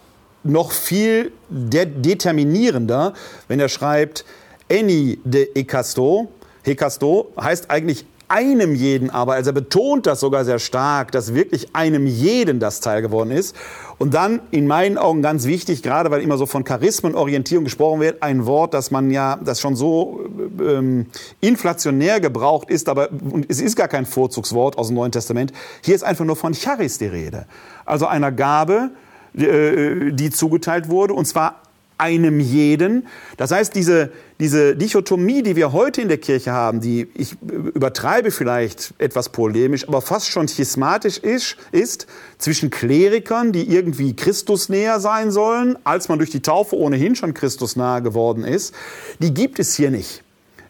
[0.43, 3.15] noch viel de determinierender,
[3.49, 4.27] wenn er schreibt,
[4.71, 6.29] Eni de Ekasto,
[6.63, 11.75] Hekasto heißt eigentlich einem jeden aber, also er betont das sogar sehr stark, dass wirklich
[11.75, 13.57] einem jeden das Teil geworden ist.
[13.99, 18.23] Und dann in meinen Augen ganz wichtig, gerade weil immer so von Charismenorientierung gesprochen wird,
[18.23, 20.21] ein Wort, das man ja, das schon so
[20.61, 21.07] ähm,
[21.41, 23.09] inflationär gebraucht ist, aber
[23.49, 25.53] es ist gar kein Vorzugswort aus dem Neuen Testament.
[25.83, 27.47] Hier ist einfach nur von Charis die Rede.
[27.85, 28.91] Also einer Gabe,
[29.37, 31.63] äh, die zugeteilt wurde, und zwar
[32.01, 33.07] einem jeden.
[33.37, 34.11] Das heißt, diese,
[34.41, 39.87] diese Dichotomie, die wir heute in der Kirche haben, die ich übertreibe vielleicht etwas polemisch,
[39.87, 42.07] aber fast schon schismatisch ist, ist
[42.39, 47.35] zwischen Klerikern, die irgendwie Christus näher sein sollen, als man durch die Taufe ohnehin schon
[47.35, 48.75] Christus nahe geworden ist,
[49.19, 50.23] die gibt es hier nicht.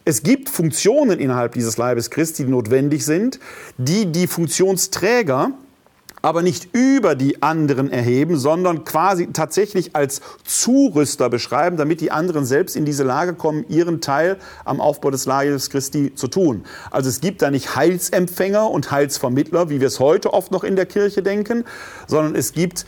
[0.04, 3.38] Es gibt Funktionen innerhalb dieses Leibes Christi, die notwendig sind,
[3.78, 5.52] die die Funktionsträger
[6.22, 12.44] aber nicht über die anderen erheben, sondern quasi tatsächlich als Zurüster beschreiben, damit die anderen
[12.44, 16.64] selbst in diese Lage kommen, ihren Teil am Aufbau des Leibes Christi zu tun.
[16.90, 20.76] Also es gibt da nicht Heilsempfänger und Heilsvermittler, wie wir es heute oft noch in
[20.76, 21.64] der Kirche denken,
[22.06, 22.84] sondern es gibt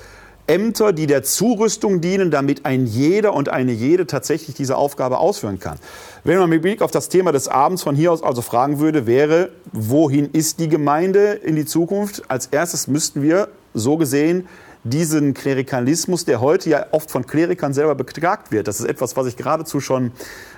[0.47, 5.59] Ämter, die der Zurüstung dienen, damit ein jeder und eine jede tatsächlich diese Aufgabe ausführen
[5.59, 5.79] kann.
[6.25, 9.07] Wenn man mit Blick auf das Thema des Abends von hier aus also fragen würde,
[9.07, 12.23] wäre, wohin ist die Gemeinde in die Zukunft?
[12.29, 14.49] Als erstes müssten wir so gesehen
[14.85, 18.67] diesen Klerikalismus, der heute ja oft von Klerikern selber beklagt wird.
[18.67, 20.11] Das ist etwas, was ich geradezu schon,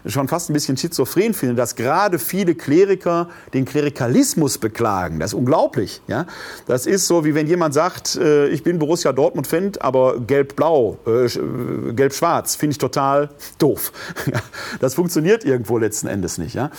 [0.06, 5.20] schon fast ein bisschen schizophren finde, dass gerade viele Kleriker den Klerikalismus beklagen.
[5.20, 6.00] Das ist unglaublich.
[6.06, 6.26] Ja?
[6.66, 11.26] Das ist so, wie wenn jemand sagt, äh, ich bin Borussia Dortmund-Fan, aber gelb-blau, äh,
[11.26, 13.92] äh, gelb-schwarz finde ich total doof.
[14.80, 16.54] Das funktioniert irgendwo letzten Endes nicht.
[16.54, 16.70] Ja?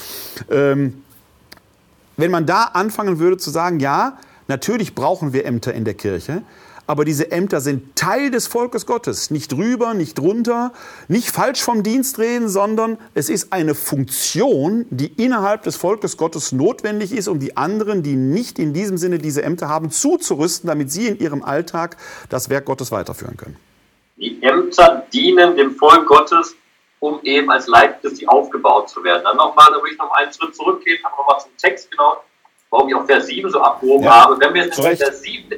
[0.50, 1.02] Ähm,
[2.18, 6.42] wenn man da anfangen würde zu sagen, ja, natürlich brauchen wir Ämter in der Kirche,
[6.88, 9.32] aber diese Ämter sind Teil des Volkes Gottes.
[9.32, 10.72] Nicht drüber, nicht drunter,
[11.08, 16.52] nicht falsch vom Dienst reden, sondern es ist eine Funktion, die innerhalb des Volkes Gottes
[16.52, 20.92] notwendig ist, um die anderen, die nicht in diesem Sinne diese Ämter haben, zuzurüsten, damit
[20.92, 21.98] sie in ihrem Alltag
[22.30, 23.58] das Werk Gottes weiterführen können.
[24.18, 26.56] Die Ämter dienen dem Volk Gottes,
[27.00, 29.24] um eben als Leib Christi aufgebaut zu werden.
[29.24, 32.24] Dann nochmal, da will ich noch einen Schritt zurückgehen, nochmal zum Text genau,
[32.70, 34.40] warum ich auch Vers 7 so abgehoben ja, habe.
[34.40, 35.50] Wenn wir jetzt in Vers 7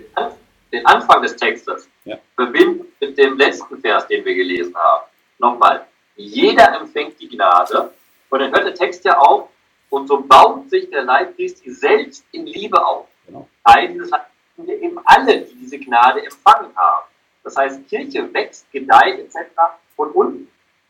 [0.78, 2.18] den Anfang des Textes ja.
[2.36, 5.06] verbinden mit dem letzten Vers, den wir gelesen haben.
[5.40, 5.86] Nochmal,
[6.16, 7.92] jeder empfängt die Gnade.
[8.30, 9.50] Und dann hört der Text ja auf,
[9.90, 13.08] und so baut sich der Leib Christi selbst in Liebe auf.
[13.26, 13.48] Genau.
[13.90, 17.08] Dieses sind wir eben alle, die diese Gnade empfangen haben.
[17.44, 19.38] Das heißt, Kirche wächst, gedeiht etc.
[19.96, 20.48] von unten.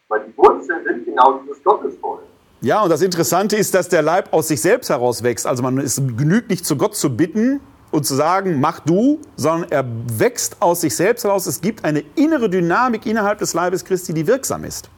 [0.07, 2.23] Weil die Wurzeln sind genau dieses Gottesvolk.
[2.61, 5.45] Ja, und das Interessante ist, dass der Leib aus sich selbst heraus wächst.
[5.45, 9.71] Also man es genügt nicht zu Gott zu bitten, und zu sagen, mach du, sondern
[9.71, 9.85] er
[10.19, 11.45] wächst aus sich selbst heraus.
[11.45, 14.89] Es gibt eine innere Dynamik innerhalb des Leibes Christi, die wirksam ist.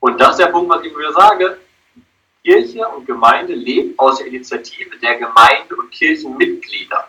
[0.00, 1.58] Und das ist der Punkt, was ich mir sage.
[2.44, 7.08] Kirche und Gemeinde lebt aus der Initiative der Gemeinde und Kirchenmitglieder.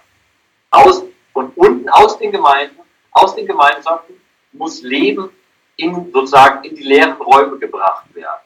[0.69, 1.03] Aus,
[1.33, 2.77] von unten aus den Gemeinden,
[3.11, 4.13] aus den Gemeinschaften
[4.51, 5.29] muss Leben
[5.77, 8.41] in, sozusagen in die leeren Räume gebracht werden.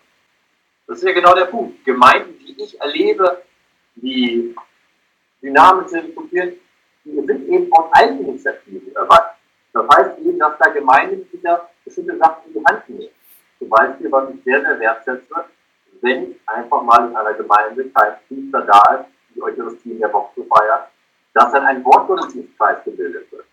[0.88, 1.84] Das ist ja genau der Punkt.
[1.84, 3.44] Gemeinden, die ich erlebe,
[3.96, 4.56] die
[5.42, 6.16] dynamisch sind,
[7.04, 9.38] die sind eben aus Eigeninitiativen erwachsen.
[9.74, 13.12] Das heißt eben, dass da Gemeindemitglieder bestimmte Sachen in die Hand nehmen.
[13.60, 15.46] Zum Beispiel, was ich sehr, sehr wertschätze,
[16.02, 20.34] wenn einfach mal in einer Gemeinde kein Priester da ist, die Eucharistie in der Woche
[20.36, 20.84] zu feiern,
[21.34, 23.46] dass dann ein Wortgottesdienstkreis gebildet wird.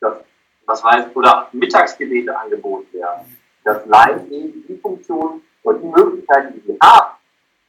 [0.00, 0.18] Dass,
[0.66, 3.38] was heißt, oder Mittagsgebete angeboten werden.
[3.64, 7.16] Dass Laien eben die Funktion und die Möglichkeiten, die sie haben,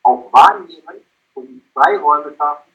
[0.04, 1.02] auch wahrnehmen
[1.36, 2.72] und die Freiräume schaffen,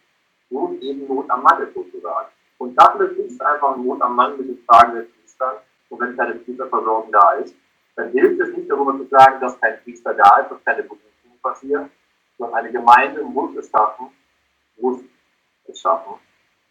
[0.51, 2.29] wo eben Not am Mann ist sozusagen.
[2.59, 5.63] Und dafür ist einfach Not am Mann mit den Fragen der Priester.
[5.89, 7.55] Und wenn keine Priesterversorgung da ist,
[7.97, 11.03] dann hilft es nicht darüber zu sagen, dass kein Priester da ist, dass keine Berufung
[11.43, 11.91] passiert,
[12.37, 14.09] sondern eine Gemeinde muss es schaffen,
[14.77, 15.01] muss
[15.67, 16.15] es schaffen,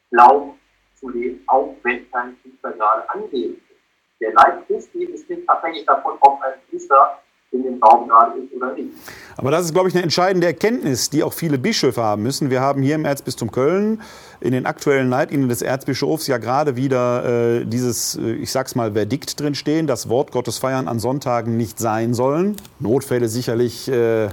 [0.10, 0.60] Glauben
[0.96, 3.82] zu leben, auch wenn kein Priester gerade anwesend ist.
[4.22, 8.54] Der Leib Christi ist nicht abhängig davon, ob ein Priester in dem Raum gerade ist
[8.54, 8.90] oder nicht.
[9.38, 12.50] Aber das ist, glaube ich, eine entscheidende Erkenntnis, die auch viele Bischöfe haben müssen.
[12.50, 14.02] Wir haben hier im Erzbistum Köln
[14.42, 18.94] in den aktuellen Leitlinien des Erzbischofs ja gerade wieder äh, dieses, äh, ich sag's mal,
[18.94, 22.58] Verdikt drinstehen, dass Wort Gottes feiern an Sonntagen nicht sein sollen.
[22.80, 24.30] Notfälle sicherlich äh,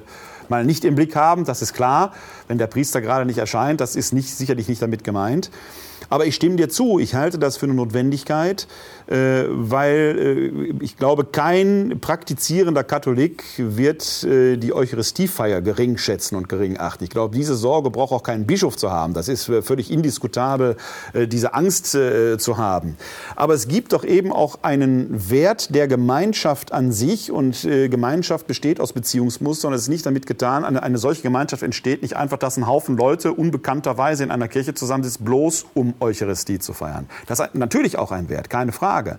[0.48, 2.12] mal nicht im Blick haben, das ist klar.
[2.48, 5.50] Wenn der Priester gerade nicht erscheint, das ist nicht, sicherlich nicht damit gemeint.
[6.11, 8.66] Aber ich stimme dir zu, ich halte das für eine Notwendigkeit,
[9.06, 16.78] weil äh, ich glaube, kein praktizierender Katholik wird äh, die Eucharistiefeier gering schätzen und gering
[16.78, 17.04] achten.
[17.04, 19.14] Ich glaube, diese Sorge braucht auch kein Bischof zu haben.
[19.14, 20.76] Das ist völlig indiskutabel,
[21.14, 22.96] diese Angst zu haben.
[23.36, 28.80] Aber es gibt doch eben auch einen Wert der Gemeinschaft an sich und Gemeinschaft besteht
[28.80, 29.72] aus Beziehungsmustern.
[29.72, 32.96] Es ist nicht damit getan, eine, eine solche Gemeinschaft entsteht nicht einfach, dass ein Haufen
[32.96, 37.06] Leute unbekannterweise in einer Kirche zusammensitzt, bloß um Eucharistie zu feiern.
[37.26, 38.93] Das ist natürlich auch ein Wert, keine Frage.
[38.94, 39.18] Frage.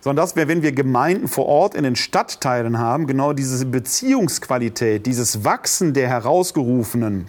[0.00, 5.06] Sondern dass wir, wenn wir Gemeinden vor Ort in den Stadtteilen haben, genau diese Beziehungsqualität,
[5.06, 7.26] dieses Wachsen der Herausgerufenen,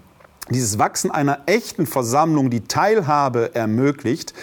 [0.50, 4.34] dieses Wachsen einer echten Versammlung, die Teilhabe ermöglicht,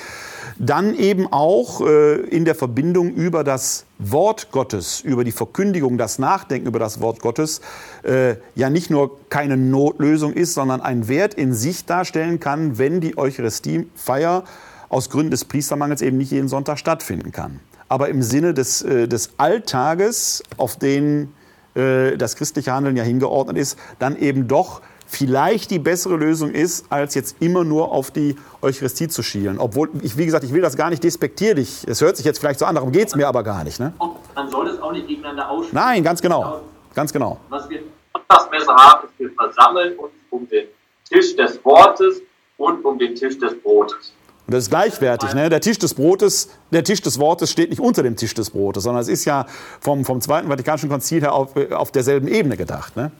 [0.58, 6.18] dann eben auch äh, in der Verbindung über das Wort Gottes, über die Verkündigung, das
[6.18, 7.60] Nachdenken über das Wort Gottes,
[8.02, 13.00] äh, ja nicht nur keine Notlösung ist, sondern einen Wert in sich darstellen kann, wenn
[13.00, 14.44] die Eucharistiefeier
[14.92, 17.60] aus Gründen des Priestermangels eben nicht jeden Sonntag stattfinden kann.
[17.88, 21.32] Aber im Sinne des, äh, des Alltages, auf den
[21.74, 26.86] äh, das christliche Handeln ja hingeordnet ist, dann eben doch vielleicht die bessere Lösung ist,
[26.90, 29.58] als jetzt immer nur auf die Eucharistie zu schielen.
[29.58, 31.84] Obwohl, ich, wie gesagt, ich will das gar nicht despektierlich.
[31.86, 33.80] Es hört sich jetzt vielleicht so an, darum geht es mir aber gar nicht.
[33.80, 33.92] Ne?
[34.34, 35.84] Man soll es auch nicht gegeneinander ausspielen.
[35.84, 36.60] Nein, ganz genau.
[36.94, 37.38] Ganz genau.
[37.48, 37.80] Was wir
[38.14, 40.66] Sonntagsmesse haben, ist, wir versammeln uns um den
[41.08, 42.20] Tisch des Wortes
[42.58, 44.12] und um den Tisch des Brotes.
[44.46, 45.34] Und das ist gleichwertig.
[45.34, 45.48] Ne?
[45.48, 48.82] Der Tisch des Brotes, der Tisch des Wortes steht nicht unter dem Tisch des Brotes,
[48.82, 49.46] sondern es ist ja
[49.80, 52.96] vom, vom Zweiten Vatikanischen Konzil her auf, auf derselben Ebene gedacht.
[52.96, 53.12] Ne?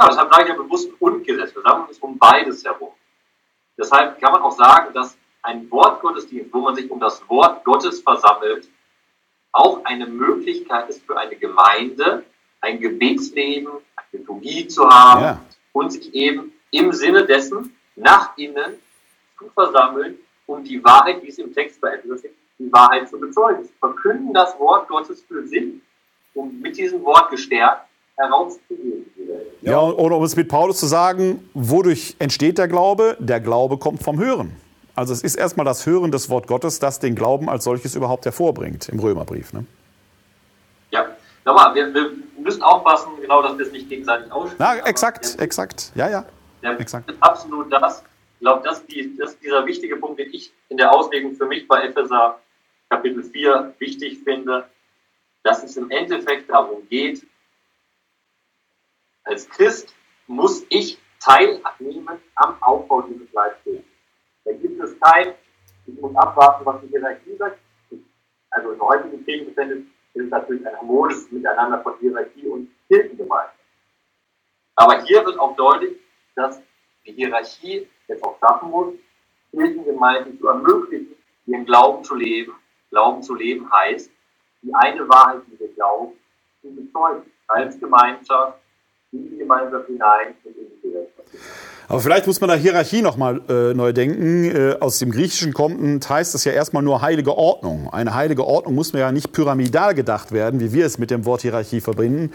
[0.00, 1.54] Ja, deshalb sage ich ja bewusst ungesetzt.
[1.54, 2.90] Wir sagen uns um beides herum.
[3.78, 8.00] Deshalb kann man auch sagen, dass ein Wortgottesdienst, wo man sich um das Wort Gottes
[8.00, 8.68] versammelt,
[9.52, 12.24] auch eine Möglichkeit ist für eine Gemeinde,
[12.60, 15.40] ein Gebetsleben, eine Liturgie zu haben ja.
[15.72, 18.74] und sich eben im Sinne dessen nach innen
[19.38, 20.18] zu versammeln,
[20.50, 22.24] um die Wahrheit, wie es im Text bei ist,
[22.58, 23.64] die Wahrheit zu bezeugen.
[23.64, 25.80] Sie verkünden das Wort Gottes für Sinn,
[26.34, 27.86] um mit diesem Wort gestärkt
[28.16, 29.06] herauszugehen.
[29.62, 33.16] Ja, oder um es mit Paulus zu sagen, wodurch entsteht der Glaube?
[33.18, 34.56] Der Glaube kommt vom Hören.
[34.94, 38.24] Also es ist erstmal das Hören des Wort Gottes, das den Glauben als solches überhaupt
[38.26, 39.52] hervorbringt im Römerbrief.
[39.52, 39.64] Ne?
[40.90, 41.06] Ja,
[41.44, 44.56] nochmal, wir, wir, müssen aufpassen, genau, dass wir es nicht gegenseitig ausspielen.
[44.58, 46.24] Na, exakt, exakt, ja, ja.
[46.62, 47.12] Der exakt.
[47.20, 48.02] absolut das,
[48.40, 48.82] ich glaube, das,
[49.18, 52.40] das ist dieser wichtige Punkt, den ich in der Auslegung für mich bei Epheser
[52.88, 54.66] Kapitel 4 wichtig finde,
[55.42, 57.26] dass es im Endeffekt darum geht,
[59.24, 59.94] als Christ
[60.26, 63.84] muss ich teilnehmen am Aufbau dieses Leibes.
[64.46, 65.34] Da gibt es kein,
[65.86, 67.58] ich muss abwarten, was die Hierarchie sagt.
[68.52, 73.58] Also in heutigen Kirchenverständnis ist es natürlich ein harmonisches Miteinander von Hierarchie und Kirchengemeinschaft.
[74.76, 75.98] Aber hier wird auch deutlich,
[76.34, 76.62] dass
[77.04, 78.94] die Hierarchie jetzt auch schaffen muss,
[79.50, 81.14] Kirchengemeinden zu ermöglichen,
[81.46, 82.52] ihren Glauben zu leben.
[82.90, 84.10] Glauben zu leben heißt,
[84.62, 86.12] die eine Wahrheit, die wir glauben,
[86.60, 87.30] zu bezeugen.
[87.46, 88.58] Als Gemeinschaft,
[89.12, 90.79] in die Gemeinschaft hinein und in die.
[91.90, 94.44] Aber vielleicht muss man da Hierarchie nochmal äh, neu denken.
[94.44, 97.92] Äh, aus dem Griechischen kommend heißt das ja erstmal nur heilige Ordnung.
[97.92, 101.24] Eine heilige Ordnung muss mir ja nicht pyramidal gedacht werden, wie wir es mit dem
[101.24, 102.30] Wort Hierarchie verbinden.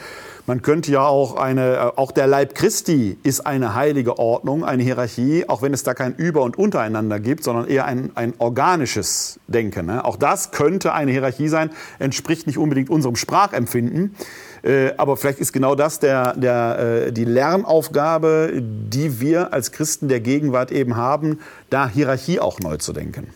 [0.45, 4.83] Man könnte ja auch eine, äh, auch der Leib Christi ist eine heilige Ordnung, eine
[4.83, 9.39] Hierarchie, auch wenn es da kein Über- und Untereinander gibt, sondern eher ein, ein organisches
[9.47, 9.85] Denken.
[9.85, 10.03] Ne?
[10.03, 14.17] Auch das könnte eine Hierarchie sein, entspricht nicht unbedingt unserem Sprachempfinden.
[14.65, 20.07] Äh, aber vielleicht ist genau das der, der, äh, die Lernaufgabe, die wir als Christen
[20.07, 23.31] der Gegenwart eben haben, da Hierarchie auch neu zu denken.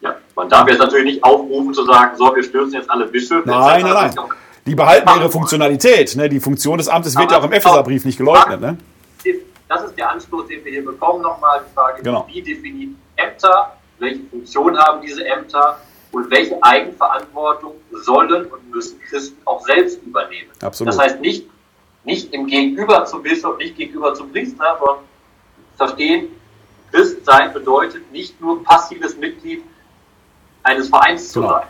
[0.00, 3.48] Ja, man darf jetzt natürlich nicht aufrufen zu sagen, so, wir stürzen jetzt alle Bischöfe.
[3.48, 4.14] Nein, nein, nein.
[4.66, 6.16] Die behalten ihre Funktionalität.
[6.16, 6.28] Ne?
[6.28, 8.60] Die Funktion des Amtes wird ja auch im Epheserbrief nicht geleugnet.
[8.60, 8.76] Ne?
[9.68, 11.22] Das ist der Anstoß, den wir hier bekommen.
[11.22, 12.26] Nochmal die Frage, genau.
[12.28, 13.76] wie definiert Ämter?
[14.00, 15.78] Welche Funktion haben diese Ämter?
[16.12, 20.50] Und welche Eigenverantwortung sollen und müssen Christen auch selbst übernehmen.
[20.60, 20.92] Absolut.
[20.92, 21.46] Das heißt nicht,
[22.04, 25.04] nicht im Gegenüber zum Bischof, nicht gegenüber zum Priester, sondern
[25.76, 26.28] verstehen,
[26.90, 29.62] Christsein bedeutet nicht nur passives Mitglied
[30.62, 31.46] eines Vereins genau.
[31.46, 31.68] zu sein.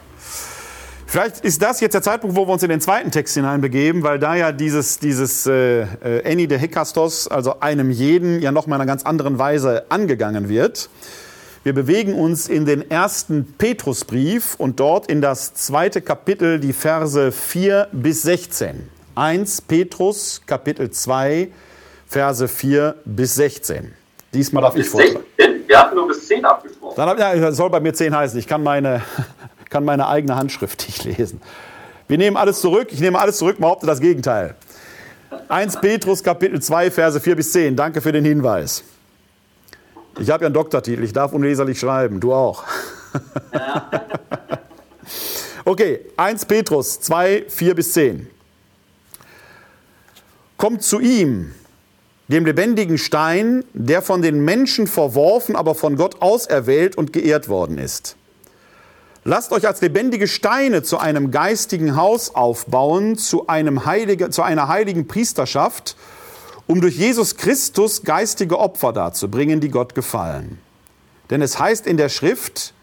[1.06, 4.18] Vielleicht ist das jetzt der Zeitpunkt, wo wir uns in den zweiten Text hineinbegeben, weil
[4.18, 8.76] da ja dieses, dieses äh, äh Annie de Hekastos, also einem jeden, ja noch mal
[8.76, 10.88] in einer ganz anderen Weise angegangen wird.
[11.64, 17.30] Wir bewegen uns in den ersten Petrusbrief und dort in das zweite Kapitel, die Verse
[17.30, 18.88] 4 bis 16.
[19.14, 21.52] 1 Petrus, Kapitel 2,
[22.08, 23.92] Verse 4 bis 16.
[24.34, 25.20] Diesmal darf ich vortragen.
[25.68, 26.96] Wir hatten nur bis 10 abgesprochen.
[26.96, 28.36] Dann, ja, soll bei mir 10 heißen.
[28.40, 29.02] Ich kann meine,
[29.70, 31.40] kann meine eigene Handschrift nicht lesen.
[32.08, 32.88] Wir nehmen alles zurück.
[32.90, 34.56] Ich nehme alles zurück, behaupte das Gegenteil.
[35.46, 37.76] 1 Petrus, Kapitel 2, Verse 4 bis 10.
[37.76, 38.82] Danke für den Hinweis.
[40.18, 42.64] Ich habe ja einen Doktortitel, ich darf unleserlich schreiben, du auch.
[43.52, 43.90] Ja.
[45.64, 48.28] okay, 1 Petrus 2, 4 bis 10.
[50.56, 51.52] Kommt zu ihm,
[52.28, 57.78] dem lebendigen Stein, der von den Menschen verworfen, aber von Gott auserwählt und geehrt worden
[57.78, 58.16] ist.
[59.24, 64.68] Lasst euch als lebendige Steine zu einem geistigen Haus aufbauen, zu, einem heilige, zu einer
[64.68, 65.96] heiligen Priesterschaft,
[66.66, 70.58] um durch Jesus Christus geistige Opfer darzubringen, die Gott gefallen.
[71.30, 72.74] Denn es heißt in der Schrift,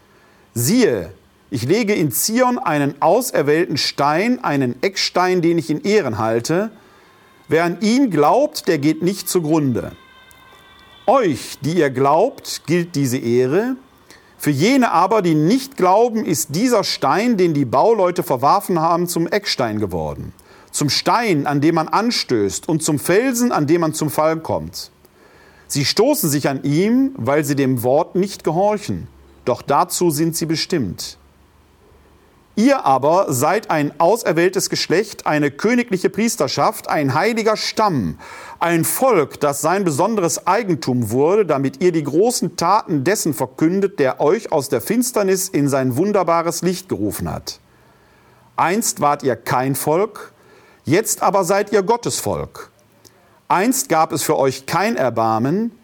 [0.54, 1.12] siehe,
[1.50, 6.70] ich lege in Zion einen auserwählten Stein, einen Eckstein, den ich in Ehren halte,
[7.50, 9.90] Wer an ihn glaubt, der geht nicht zugrunde.
[11.08, 13.74] Euch, die ihr glaubt, gilt diese Ehre.
[14.38, 19.26] Für jene aber, die nicht glauben, ist dieser Stein, den die Bauleute verworfen haben, zum
[19.26, 20.32] Eckstein geworden.
[20.70, 24.90] Zum Stein, an dem man anstößt und zum Felsen, an dem man zum Fall kommt.
[25.66, 29.08] Sie stoßen sich an ihm, weil sie dem Wort nicht gehorchen.
[29.44, 31.18] Doch dazu sind sie bestimmt.
[32.56, 38.18] Ihr aber seid ein auserwähltes Geschlecht, eine königliche Priesterschaft, ein heiliger Stamm,
[38.58, 44.20] ein Volk, das sein besonderes Eigentum wurde, damit ihr die großen Taten dessen verkündet, der
[44.20, 47.60] euch aus der Finsternis in sein wunderbares Licht gerufen hat.
[48.56, 50.34] Einst wart ihr kein Volk,
[50.84, 52.70] jetzt aber seid ihr Gottes Volk.
[53.48, 55.76] Einst gab es für euch kein Erbarmen,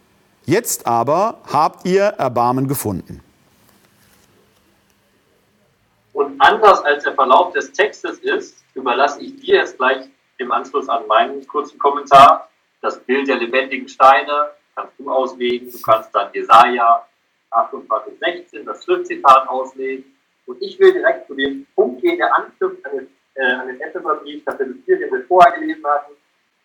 [0.45, 3.23] jetzt aber habt ihr Erbarmen gefunden.
[6.13, 10.89] Und anders als der Verlauf des Textes ist, überlasse ich dir jetzt gleich im Anschluss
[10.89, 12.49] an meinen kurzen Kommentar
[12.81, 14.51] das Bild der lebendigen Steine.
[14.75, 15.71] Kannst du auslegen.
[15.71, 17.07] Du kannst dann Jesaja
[17.51, 20.05] 28, 16, das Schriftzitat auslegen.
[20.47, 23.81] Und ich will direkt zu dem Punkt gehen, der anknüpft an den, äh, an den
[23.81, 26.13] Epheserbrief, Kapitel 4, den wir vorher gelesen hatten.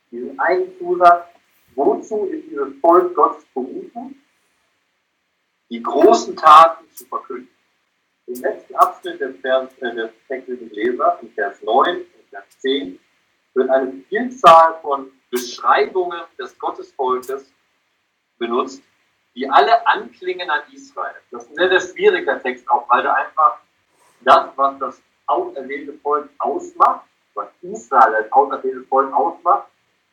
[0.09, 1.28] Diesen einen Zusatz.
[1.76, 4.22] Wozu ist dieses Volk Gottes berufen?
[5.69, 7.49] Die großen Taten zu verkünden.
[8.28, 12.99] Im letzten Abschnitt des, Vers, äh, des textlichen Lesers, in Vers 9 und Vers 10,
[13.53, 17.51] wird eine Vielzahl von Beschreibungen des Gottesvolkes
[18.38, 18.84] benutzt,
[19.36, 21.15] die alle anklingen an Israel.
[21.32, 23.59] Das ist ein sehr, sehr schwieriger Text auch, weil da einfach
[24.22, 25.01] das, was das
[25.32, 29.68] auserwählte Volk ausmacht, was Israel als auserwähltes Volk ausmacht,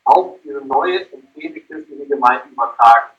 [0.05, 3.09] auf diese neue entstehende christliche Gemeinde übertragen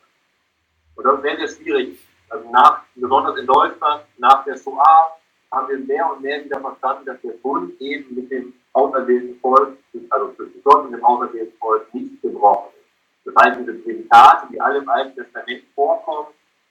[0.95, 0.97] wird.
[0.97, 1.99] Und das sehr, sehr schwierig
[2.31, 5.17] also nach, besonders in Deutschland, nach der Shoah,
[5.53, 9.77] haben wir mehr und mehr wieder verstanden, dass der Bund eben mit dem auserwählten Volk,
[10.11, 13.35] also zwischen Gott und dem auserwählten Volk, nicht gebrochen ist.
[13.35, 16.29] Das heißt, diese Prädikate, die alle im Alten Testament vorkommen,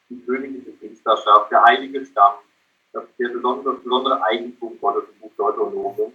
[0.09, 2.35] die königliche Priesterschaft, der heilige Stamm,
[2.93, 6.13] das, der besondere, das besondere Eigentum Gottes im Buch Deuteronomium,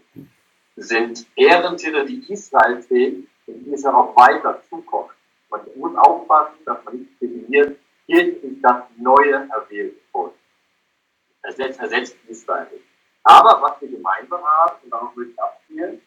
[0.76, 5.10] sind Ehrentitel, die Israel trägt und die es auch weiter zukommt.
[5.50, 10.34] Man muss aufpassen, dass man nicht definiert, hier ist das neue erwählte Volk.
[11.42, 12.80] Ersetzt, ersetzt Israel.
[13.22, 16.00] Aber was wir gemeinsam haben, und darauf würde ich abzielen,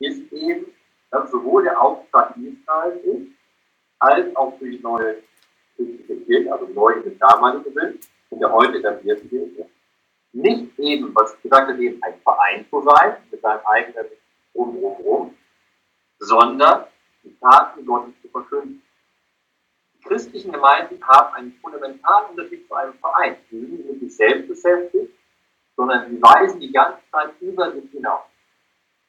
[0.00, 0.66] ist eben,
[1.10, 3.28] dass sowohl der Auftrag Israel ist,
[3.98, 5.22] als auch die neue
[5.76, 8.00] Kirche, also neu in der damaligen Sinn,
[8.30, 9.68] in der heute etablierten Kirche,
[10.38, 14.06] nicht eben, was ich gesagt habe, eben ein Verein zu sein, mit seinem eigenen
[14.54, 15.34] Rum, Rum, Rum,
[16.18, 16.84] sondern
[17.22, 18.82] die Taten Gottes zu verkünden
[20.08, 23.36] christlichen Gemeinden haben einen fundamentalen Unterschied zu einem Verein.
[23.50, 25.12] Sie sind nicht selbst beschäftigt,
[25.76, 28.24] sondern sie weisen die ganze Zeit über sich hinaus.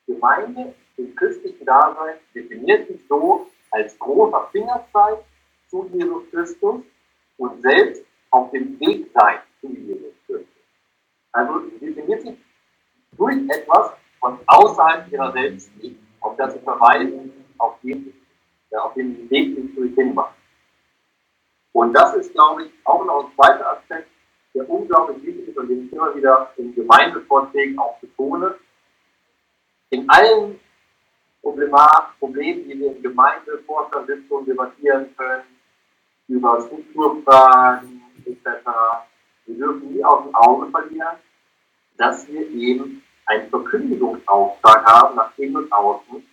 [0.06, 5.20] Gemeinde im christlichen Dasein definiert sich so als großer Fingerzeig
[5.70, 6.82] zu Jesus Christus
[7.38, 10.14] und selbst auf dem Weg sein zu Jesus
[11.32, 12.38] Also definiert sich
[13.18, 18.14] durch etwas von außerhalb ihrer selbst liegt, auf das sie verweisen, auf den,
[18.72, 20.36] ja, auf den Weg, den sie hinmachen.
[21.74, 24.10] Und das ist, glaube ich, auch noch ein zweiter Aspekt,
[24.54, 28.56] der unglaublich wichtig ist und den ich immer wieder in Gemeindevorträgen auch betone.
[29.92, 30.60] In allen
[32.20, 35.44] Problemen, die wir in Gemeindevorstandssitzungen debattieren können,
[36.28, 38.68] über Strukturfragen etc.,
[39.50, 41.18] wir dürfen nie aus dem Auge verlieren,
[41.98, 46.26] dass wir eben einen Verkündigungsauftrag haben nach innen und außen.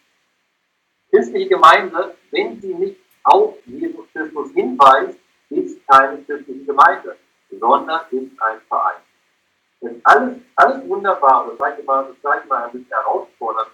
[1.11, 5.19] Christliche Gemeinde, wenn sie nicht auf Jesus Christus hinweist,
[5.51, 7.17] ist keine christliche Gemeinde,
[7.51, 9.01] sondern ist ein Verein.
[9.81, 13.71] Ist alles, alles wunderbar, das ich mal, das ich mal ein bisschen herausfordernd.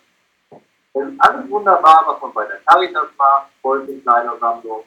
[0.95, 4.84] Es ist alles wunderbar, was man bei der Caritas macht, Volkskleidersammlung,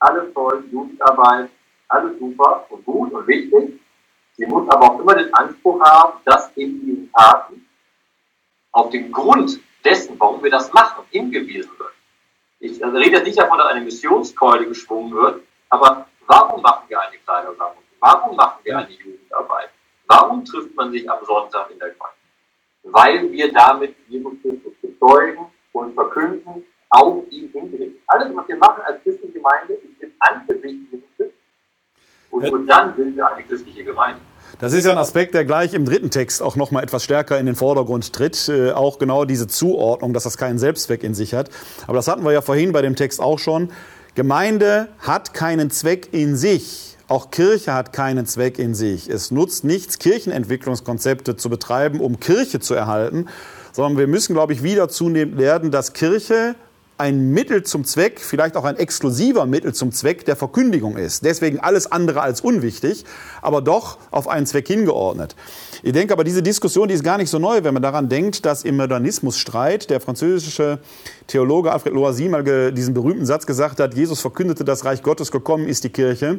[0.00, 1.50] alles toll, Jugendarbeit,
[1.88, 3.80] alles super und gut und wichtig.
[4.36, 7.66] Sie muss aber auch immer den Anspruch haben, dass in diesen Taten
[8.72, 11.92] auf den Grund dessen, warum wir das machen, hingewiesen wird.
[12.58, 17.18] Ich also rede nicht davon, dass eine Missionskeule geschwungen wird, aber Warum machen wir eine
[17.18, 17.84] Kleidersammlung?
[18.00, 19.70] Warum machen wir eine Jugendarbeit?
[20.06, 22.16] Warum trifft man sich am Sonntag in der Gemeinde?
[22.82, 28.00] Weil wir damit Jesus Christus bezeugen und verkünden, auf ihn hingerichtet.
[28.08, 31.35] Alles, was wir machen als christliche Gemeinde, ist im Angesicht Jesus Christus.
[32.30, 34.20] Und nur dann sind wir eine christliche Gemeinde.
[34.58, 37.38] Das ist ja ein Aspekt, der gleich im dritten Text auch noch mal etwas stärker
[37.38, 38.48] in den Vordergrund tritt.
[38.48, 41.50] Äh, auch genau diese Zuordnung, dass das keinen Selbstzweck in sich hat.
[41.86, 43.70] Aber das hatten wir ja vorhin bei dem Text auch schon.
[44.14, 46.96] Gemeinde hat keinen Zweck in sich.
[47.08, 49.10] Auch Kirche hat keinen Zweck in sich.
[49.10, 53.28] Es nutzt nichts, Kirchenentwicklungskonzepte zu betreiben, um Kirche zu erhalten,
[53.72, 56.54] sondern wir müssen, glaube ich, wieder zunehmend lernen, dass Kirche
[56.98, 61.24] ein Mittel zum Zweck, vielleicht auch ein exklusiver Mittel zum Zweck der Verkündigung ist.
[61.24, 63.04] Deswegen alles andere als unwichtig,
[63.42, 65.36] aber doch auf einen Zweck hingeordnet.
[65.82, 68.46] Ich denke aber, diese Diskussion, die ist gar nicht so neu, wenn man daran denkt,
[68.46, 70.78] dass im Modernismusstreit der französische
[71.26, 75.68] Theologe Alfred Loisy mal diesen berühmten Satz gesagt hat, Jesus verkündete, das Reich Gottes gekommen
[75.68, 76.38] ist die Kirche.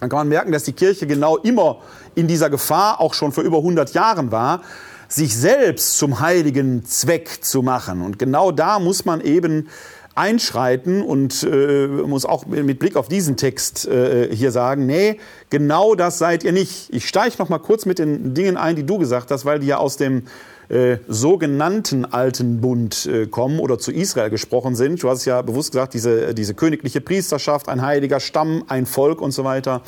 [0.00, 1.80] Dann kann man merken, dass die Kirche genau immer
[2.14, 4.62] in dieser Gefahr auch schon vor über 100 Jahren war,
[5.10, 8.00] sich selbst zum heiligen Zweck zu machen.
[8.00, 9.68] Und genau da muss man eben
[10.14, 15.18] einschreiten und äh, muss auch mit Blick auf diesen Text äh, hier sagen, nee,
[15.50, 16.88] genau das seid ihr nicht.
[16.90, 19.66] Ich steige noch mal kurz mit den Dingen ein, die du gesagt hast, weil die
[19.66, 20.24] ja aus dem
[20.68, 25.02] äh, sogenannten alten Bund äh, kommen oder zu Israel gesprochen sind.
[25.02, 29.32] Du hast ja bewusst gesagt, diese, diese königliche Priesterschaft, ein heiliger Stamm, ein Volk und
[29.32, 29.82] so weiter.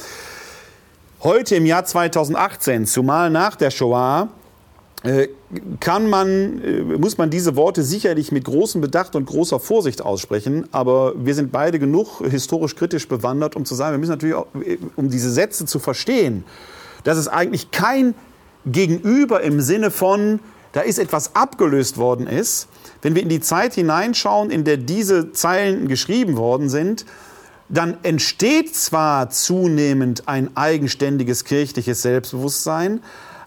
[1.23, 4.29] Heute im Jahr 2018, zumal nach der Shoah,
[5.81, 10.69] kann man, äh, muss man diese Worte sicherlich mit großem Bedacht und großer Vorsicht aussprechen,
[10.71, 14.47] aber wir sind beide genug historisch kritisch bewandert, um zu sagen, wir müssen natürlich auch,
[14.65, 16.45] äh, um diese Sätze zu verstehen,
[17.03, 18.15] dass es eigentlich kein
[18.65, 20.39] Gegenüber im Sinne von,
[20.71, 22.69] da ist etwas abgelöst worden ist.
[23.03, 27.05] Wenn wir in die Zeit hineinschauen, in der diese Zeilen geschrieben worden sind,
[27.69, 33.01] dann entsteht zwar zunehmend ein eigenständiges kirchliches Selbstbewusstsein,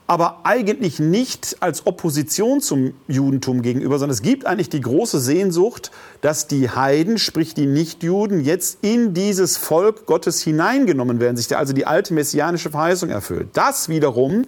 [0.07, 5.91] aber eigentlich nicht als Opposition zum Judentum gegenüber, sondern es gibt eigentlich die große Sehnsucht,
[6.21, 11.73] dass die Heiden, sprich die Nichtjuden, jetzt in dieses Volk Gottes hineingenommen werden, sich also
[11.73, 13.49] die alte messianische Verheißung erfüllt.
[13.53, 14.45] Das wiederum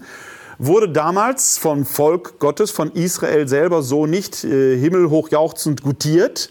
[0.60, 6.50] wurde damals vom Volk Gottes, von Israel selber so nicht äh, himmelhoch jauchzend gutiert,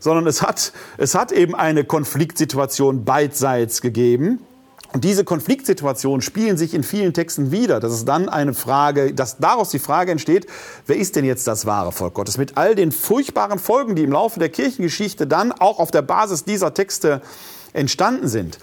[0.00, 4.40] sondern es hat, es hat eben eine Konfliktsituation beidseits gegeben.
[4.92, 7.78] Und diese Konfliktsituationen spielen sich in vielen Texten wieder.
[7.78, 10.46] Das ist dann eine Frage, dass daraus die Frage entsteht,
[10.86, 12.38] wer ist denn jetzt das wahre Volk Gottes?
[12.38, 16.44] Mit all den furchtbaren Folgen, die im Laufe der Kirchengeschichte dann auch auf der Basis
[16.44, 17.20] dieser Texte
[17.74, 18.58] entstanden sind.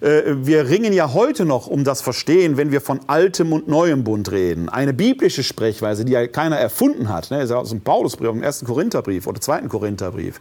[0.00, 4.02] Äh, wir ringen ja heute noch um das Verstehen, wenn wir von altem und neuem
[4.02, 4.68] Bund reden.
[4.68, 8.42] Eine biblische Sprechweise, die ja keiner erfunden hat, ne, ist ja aus dem Paulusbrief, im
[8.42, 10.40] ersten Korintherbrief oder zweiten Korintherbrief.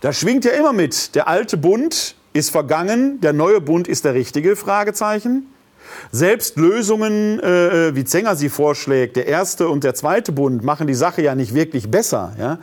[0.00, 4.14] Da schwingt ja immer mit, der alte Bund ist vergangen, der neue Bund ist der
[4.14, 4.56] richtige?
[4.56, 5.46] Fragezeichen.
[6.10, 10.94] Selbst Lösungen, äh, wie Zenger sie vorschlägt, der erste und der zweite Bund machen die
[10.94, 12.34] Sache ja nicht wirklich besser.
[12.38, 12.58] Ja?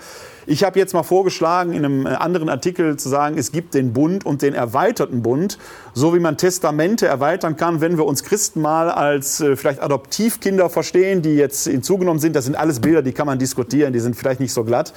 [0.45, 3.93] Ich habe jetzt mal vorgeschlagen, in einem äh, anderen Artikel zu sagen, es gibt den
[3.93, 5.59] Bund und den erweiterten Bund,
[5.93, 10.69] so wie man Testamente erweitern kann, wenn wir uns Christen mal als äh, vielleicht Adoptivkinder
[10.69, 12.35] verstehen, die jetzt hinzugenommen sind.
[12.35, 14.93] Das sind alles Bilder, die kann man diskutieren, die sind vielleicht nicht so glatt.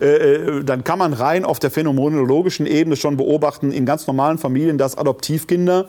[0.00, 4.38] Äh, äh, dann kann man rein auf der phänomenologischen Ebene schon beobachten, in ganz normalen
[4.38, 5.86] Familien, dass Adoptivkinder,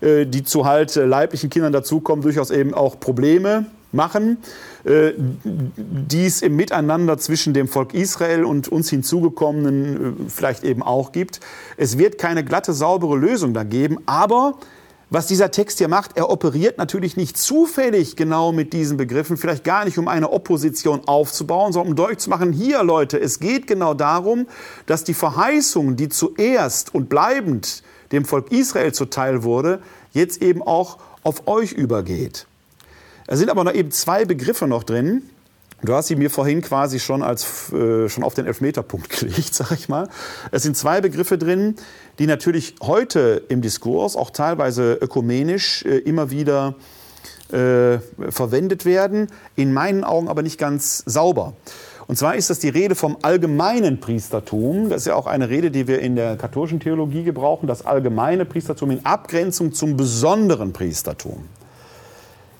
[0.00, 4.38] äh, die zu halt leiblichen Kindern dazukommen, durchaus eben auch Probleme machen,
[4.84, 11.40] die es im Miteinander zwischen dem Volk Israel und uns hinzugekommenen vielleicht eben auch gibt.
[11.76, 14.54] Es wird keine glatte, saubere Lösung da geben, aber
[15.12, 19.62] was dieser Text hier macht, er operiert natürlich nicht zufällig genau mit diesen Begriffen, vielleicht
[19.62, 23.66] gar nicht, um eine Opposition aufzubauen, sondern um deutlich zu machen, hier Leute, es geht
[23.66, 24.46] genau darum,
[24.86, 29.80] dass die Verheißung, die zuerst und bleibend dem Volk Israel zuteil wurde,
[30.12, 32.46] jetzt eben auch auf euch übergeht.
[33.26, 35.28] Es sind aber noch eben zwei Begriffe noch drin,
[35.84, 39.72] Du hast sie mir vorhin quasi schon als äh, schon auf den Elfmeterpunkt gelegt, sag
[39.72, 40.08] ich mal.
[40.52, 41.74] Es sind zwei Begriffe drin,
[42.20, 46.76] die natürlich heute im Diskurs auch teilweise ökumenisch äh, immer wieder
[47.50, 47.98] äh,
[48.30, 49.26] verwendet werden,
[49.56, 51.54] in meinen Augen aber nicht ganz sauber.
[52.06, 54.88] Und zwar ist das die Rede vom allgemeinen Priestertum.
[54.88, 58.44] Das ist ja auch eine Rede, die wir in der katholischen Theologie gebrauchen, das allgemeine
[58.44, 61.44] Priestertum in Abgrenzung zum besonderen Priestertum.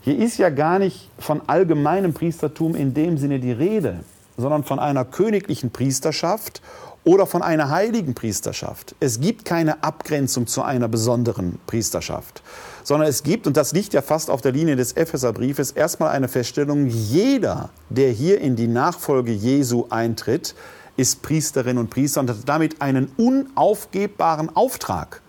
[0.04, 4.00] Hier ist ja gar nicht von allgemeinem Priestertum in dem Sinne die Rede,
[4.36, 6.60] sondern von einer königlichen Priesterschaft
[7.04, 8.96] oder von einer heiligen Priesterschaft.
[8.98, 12.42] Es gibt keine Abgrenzung zu einer besonderen Priesterschaft,
[12.82, 16.26] sondern es gibt, und das liegt ja fast auf der Linie des Epheserbriefes, erstmal eine
[16.26, 20.56] Feststellung, jeder, der hier in die Nachfolge Jesu eintritt,
[20.96, 25.22] ist Priesterin und Priester und hat damit einen unaufgebbaren Auftrag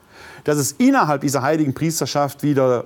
[0.43, 2.86] dass es innerhalb dieser heiligen Priesterschaft wieder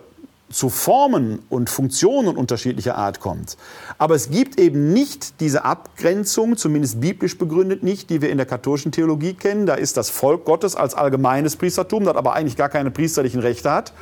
[0.49, 3.57] zu Formen und Funktionen unterschiedlicher Art kommt.
[3.97, 8.45] Aber es gibt eben nicht diese Abgrenzung, zumindest biblisch begründet nicht, die wir in der
[8.45, 9.65] katholischen Theologie kennen.
[9.65, 13.69] Da ist das Volk Gottes als allgemeines Priestertum, das aber eigentlich gar keine priesterlichen Rechte
[13.69, 13.93] hat.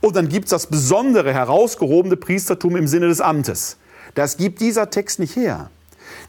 [0.00, 3.76] Und dann gibt es das besondere, herausgehobene Priestertum im Sinne des Amtes.
[4.14, 5.70] Das gibt dieser Text nicht her.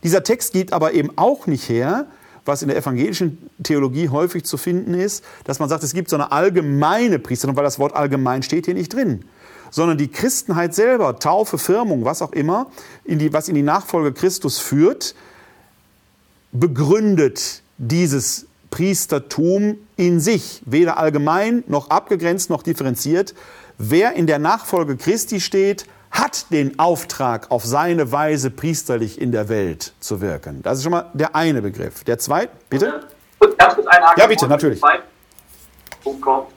[0.04, 2.08] Dieser Text gibt aber eben auch nicht her,
[2.46, 6.16] was in der evangelischen Theologie häufig zu finden ist, dass man sagt, es gibt so
[6.16, 9.24] eine allgemeine Priestertum, weil das Wort allgemein steht hier nicht drin
[9.72, 12.68] sondern die Christenheit selber, Taufe, Firmung, was auch immer,
[13.04, 15.16] in die, was in die Nachfolge Christus führt,
[16.52, 23.34] begründet dieses Priestertum in sich, weder allgemein noch abgegrenzt noch differenziert.
[23.78, 29.48] Wer in der Nachfolge Christi steht, hat den Auftrag, auf seine Weise priesterlich in der
[29.50, 30.62] Welt zu wirken.
[30.62, 32.04] Das ist schon mal der eine Begriff.
[32.04, 33.08] Der zweite, bitte?
[34.18, 34.82] Ja, bitte, natürlich.
[36.04, 36.48] Punkt kommt,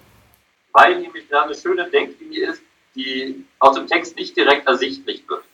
[0.72, 2.62] weil nämlich da eine schöne Denklinie ist,
[2.94, 5.44] die aus dem Text nicht direkt ersichtlich wird.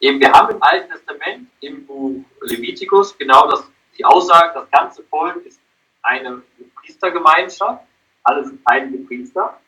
[0.00, 5.02] Eben, wir haben im Alten Testament, im Buch Levitikus, genau das, die Aussage, das ganze
[5.04, 5.60] Volk ist
[6.02, 6.42] eine
[6.76, 7.84] Priestergemeinschaft,
[8.24, 9.58] alle sind heilige Priester.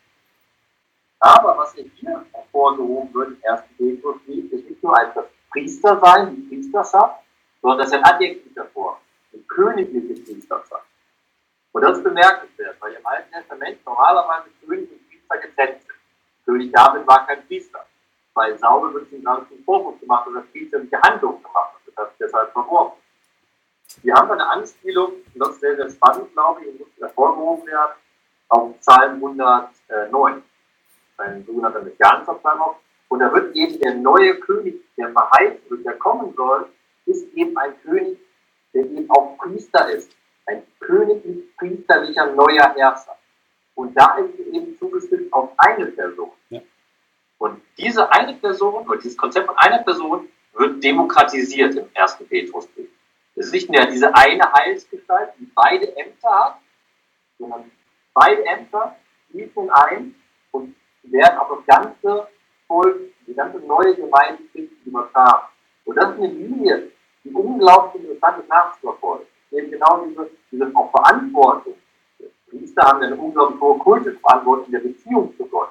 [1.20, 6.42] Aber was hier hervorgehoben wird im ersten Petrusbrief, ist nicht nur als das Priestersein, die
[6.42, 7.22] Priesterschaft,
[7.60, 9.00] sondern das ist ein Adjektiv davor,
[9.32, 10.86] die königliche Priesterschaft.
[11.72, 15.91] Und das ist bemerkenswert, weil im Alten Testament normalerweise König und Priester getrennt sind.
[16.52, 17.86] König David war kein Priester,
[18.34, 22.98] weil Saul wird ihm zum Vorwurf gemacht oder priesterliche Handlung gemacht und das deshalb verworfen.
[24.02, 27.92] Wir haben eine Anspielung, das ist sehr, sehr spannend, glaube ich, und muss hervorgehoben werden,
[28.48, 30.42] auf Psalm 109,
[31.16, 32.60] ein sogenannter Messianischer Psalm
[33.08, 36.68] Und da wird eben der neue König, der verheißen wird, der kommen soll,
[37.06, 38.18] ist eben ein König,
[38.74, 40.14] der eben auch Priester ist.
[40.46, 43.16] Ein königlich-priesterlicher neuer Herrscher.
[43.74, 46.30] Und da ist eben zugeschnitten auf eine Person.
[46.50, 46.60] Ja.
[47.38, 52.88] Und diese eine Person, oder dieses Konzept von einer Person, wird demokratisiert im ersten Petrusbrief.
[53.34, 56.58] Es ist nicht mehr diese eine Heilsgestalt, die beide Ämter hat,
[57.38, 57.70] sondern
[58.12, 58.96] beide Ämter
[59.30, 60.14] fließen ein
[60.50, 62.28] und werden auf das ganze
[62.66, 64.42] Volk, die ganze neue Gemeinde
[64.84, 65.46] übertragen.
[65.84, 66.92] Und das ist eine Linie,
[67.24, 69.26] die unglaublich interessant ist nachzuverfolgen.
[69.50, 71.74] Eben genau diese, diese auch Verantwortung,
[72.52, 75.70] Priester haben eine unglaublich hohe Kultusverantwortung in der Beziehung zu Gott.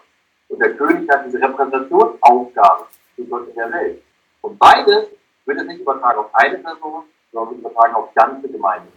[0.49, 4.01] Und der König hat diese Repräsentationsaufgabe zu Gott in der Welt.
[4.41, 5.09] Und beides
[5.45, 8.87] wird es nicht übertragen auf eine Person, sondern übertragen auf ganze Gemeinde.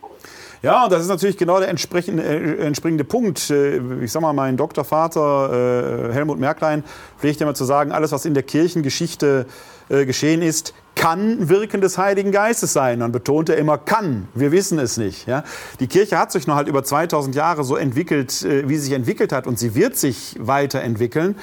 [0.62, 3.50] Ja, das ist natürlich genau der entsprechende, äh, entspringende Punkt.
[3.50, 6.84] Äh, ich sag mal, mein Doktorvater äh, Helmut Merklein
[7.18, 9.46] pflegt immer zu sagen, alles, was in der Kirchengeschichte
[9.88, 13.00] äh, geschehen ist, kann Wirken des Heiligen Geistes sein.
[13.00, 14.28] Man betont er immer kann.
[14.34, 15.26] Wir wissen es nicht.
[15.26, 15.44] Ja?
[15.80, 18.92] Die Kirche hat sich noch halt über 2000 Jahre so entwickelt, äh, wie sie sich
[18.92, 21.36] entwickelt hat und sie wird sich weiterentwickeln.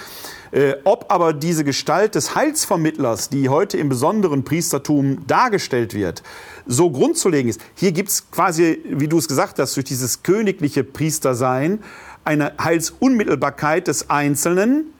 [0.52, 6.24] Äh, ob aber diese Gestalt des Heilsvermittlers, die heute im besonderen Priestertum dargestellt wird,
[6.66, 7.62] so grundzulegen ist.
[7.76, 11.80] Hier gibt es quasi, wie du es gesagt hast, durch dieses königliche Priestersein
[12.24, 14.93] eine Heilsunmittelbarkeit des Einzelnen,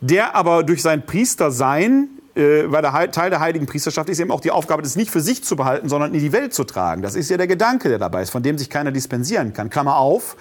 [0.00, 4.42] der aber durch sein Priestersein äh, weil der Teil der heiligen Priesterschaft ist eben auch
[4.42, 7.00] die Aufgabe, das nicht für sich zu behalten, sondern in die Welt zu tragen.
[7.00, 9.70] Das ist ja der Gedanke, der dabei ist, von dem sich keiner dispensieren kann.
[9.70, 10.36] Klammer auf.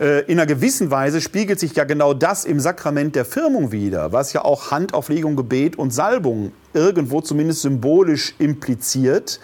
[0.00, 4.10] Äh, in einer gewissen Weise spiegelt sich ja genau das im Sakrament der Firmung wider,
[4.10, 9.38] was ja auch Handauflegung, Gebet und Salbung irgendwo zumindest symbolisch impliziert,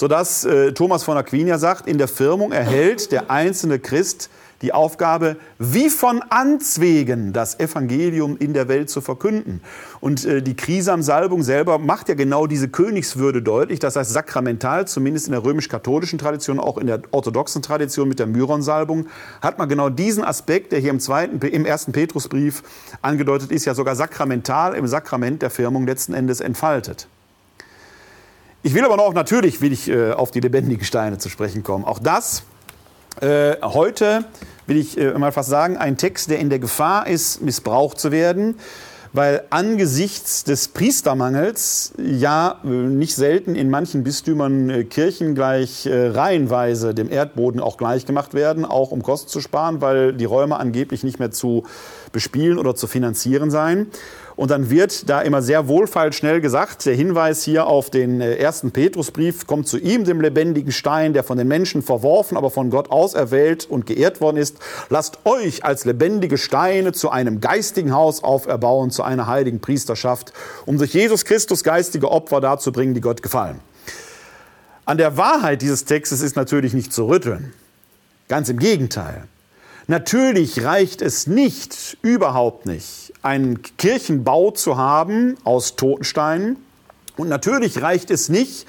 [0.00, 4.30] sodass äh, Thomas von Aquin sagt, in der Firmung erhält der einzelne Christ
[4.62, 9.60] die Aufgabe, wie von Anzwegen das Evangelium in der Welt zu verkünden.
[10.00, 13.78] Und äh, die Krisam-Salbung selber macht ja genau diese Königswürde deutlich.
[13.78, 18.26] Das heißt, sakramental, zumindest in der römisch-katholischen Tradition, auch in der orthodoxen Tradition mit der
[18.26, 19.06] Myron-Salbung,
[19.42, 22.62] hat man genau diesen Aspekt, der hier im, zweiten, im ersten Petrusbrief
[23.02, 27.06] angedeutet ist, ja sogar sakramental im Sakrament der Firmung letzten Endes entfaltet.
[28.62, 31.86] Ich will aber noch, natürlich will ich äh, auf die lebendigen Steine zu sprechen kommen.
[31.86, 32.42] Auch das
[33.22, 34.26] äh, heute
[34.66, 38.12] will ich äh, mal fast sagen, ein Text, der in der Gefahr ist, missbraucht zu
[38.12, 38.56] werden,
[39.14, 46.08] weil angesichts des Priestermangels ja äh, nicht selten in manchen Bistümern äh, Kirchen gleich äh,
[46.08, 50.58] reihenweise dem Erdboden auch gleich gemacht werden, auch um Kosten zu sparen, weil die Räume
[50.58, 51.64] angeblich nicht mehr zu
[52.12, 53.86] bespielen oder zu finanzieren seien.
[54.40, 58.36] Und dann wird da immer sehr wohlfeil schnell gesagt, der Hinweis hier auf den äh,
[58.36, 62.70] ersten Petrusbrief kommt zu ihm, dem lebendigen Stein, der von den Menschen verworfen, aber von
[62.70, 64.56] Gott auserwählt und geehrt worden ist.
[64.88, 70.32] Lasst euch als lebendige Steine zu einem geistigen Haus auferbauen, zu einer heiligen Priesterschaft,
[70.64, 73.60] um durch Jesus Christus geistige Opfer darzubringen, die Gott gefallen.
[74.86, 77.52] An der Wahrheit dieses Textes ist natürlich nicht zu rütteln.
[78.28, 79.24] Ganz im Gegenteil.
[79.86, 86.56] Natürlich reicht es nicht, überhaupt nicht, einen Kirchenbau zu haben aus Totensteinen.
[87.16, 88.66] Und natürlich reicht es nicht,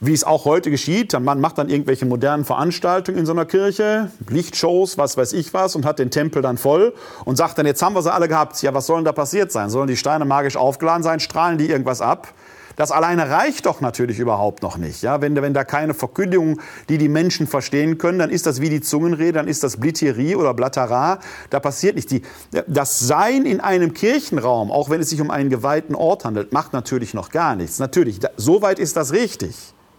[0.00, 1.18] wie es auch heute geschieht.
[1.18, 5.74] Man macht dann irgendwelche modernen Veranstaltungen in so einer Kirche, Lichtshows, was weiß ich was,
[5.76, 6.92] und hat den Tempel dann voll
[7.24, 8.60] und sagt dann, jetzt haben wir sie alle gehabt.
[8.62, 9.70] Ja, was soll denn da passiert sein?
[9.70, 11.20] Sollen die Steine magisch aufgeladen sein?
[11.20, 12.28] Strahlen die irgendwas ab?
[12.76, 15.02] Das alleine reicht doch natürlich überhaupt noch nicht.
[15.02, 18.68] Ja, wenn, wenn da keine Verkündigung, die die Menschen verstehen können, dann ist das wie
[18.68, 21.18] die Zungenrede, dann ist das Blitterie oder Blattara.
[21.48, 22.10] Da passiert nichts.
[22.10, 22.22] Die,
[22.66, 26.74] das Sein in einem Kirchenraum, auch wenn es sich um einen geweihten Ort handelt, macht
[26.74, 27.78] natürlich noch gar nichts.
[27.78, 29.56] Natürlich, da, soweit ist das richtig.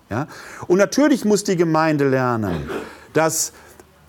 [0.09, 0.27] Ja?
[0.67, 2.69] Und natürlich muss die Gemeinde lernen,
[3.13, 3.53] dass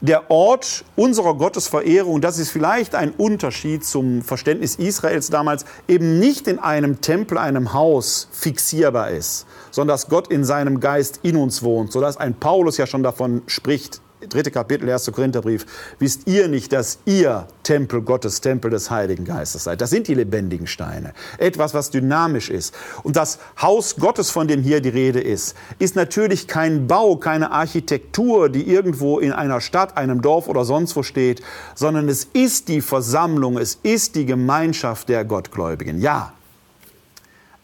[0.00, 6.46] der Ort unserer Gottesverehrung, das ist vielleicht ein Unterschied zum Verständnis Israels damals, eben nicht
[6.46, 11.62] in einem Tempel, einem Haus fixierbar ist, sondern dass Gott in seinem Geist in uns
[11.62, 15.10] wohnt, sodass ein Paulus ja schon davon spricht, dritte Kapitel, 1.
[15.12, 15.66] Korintherbrief,
[15.98, 19.80] wisst ihr nicht, dass ihr Tempel Gottes, Tempel des Heiligen Geistes seid?
[19.80, 21.12] Das sind die lebendigen Steine.
[21.38, 22.74] Etwas, was dynamisch ist.
[23.02, 27.52] Und das Haus Gottes, von dem hier die Rede ist, ist natürlich kein Bau, keine
[27.52, 31.42] Architektur, die irgendwo in einer Stadt, einem Dorf oder sonst wo steht,
[31.74, 36.00] sondern es ist die Versammlung, es ist die Gemeinschaft der Gottgläubigen.
[36.00, 36.32] Ja.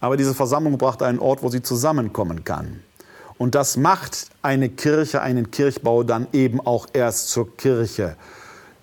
[0.00, 2.82] Aber diese Versammlung braucht einen Ort, wo sie zusammenkommen kann.
[3.38, 8.16] Und das macht eine Kirche, einen Kirchbau dann eben auch erst zur Kirche.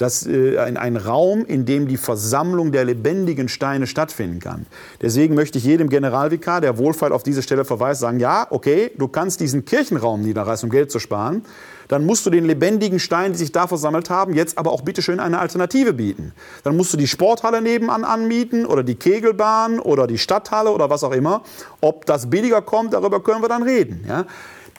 [0.01, 4.65] Das äh, ein, ein Raum, in dem die Versammlung der lebendigen Steine stattfinden kann.
[5.01, 9.07] Deswegen möchte ich jedem Generalvikar, der wohlfeil auf diese Stelle verweist, sagen, ja, okay, du
[9.07, 11.43] kannst diesen Kirchenraum niederreißen, um Geld zu sparen
[11.91, 15.19] dann musst du den lebendigen Steinen, die sich da versammelt haben, jetzt aber auch bitteschön
[15.19, 16.31] eine Alternative bieten.
[16.63, 21.03] Dann musst du die Sporthalle nebenan anmieten oder die Kegelbahn oder die Stadthalle oder was
[21.03, 21.41] auch immer.
[21.81, 24.05] Ob das billiger kommt, darüber können wir dann reden.
[24.07, 24.25] Ja?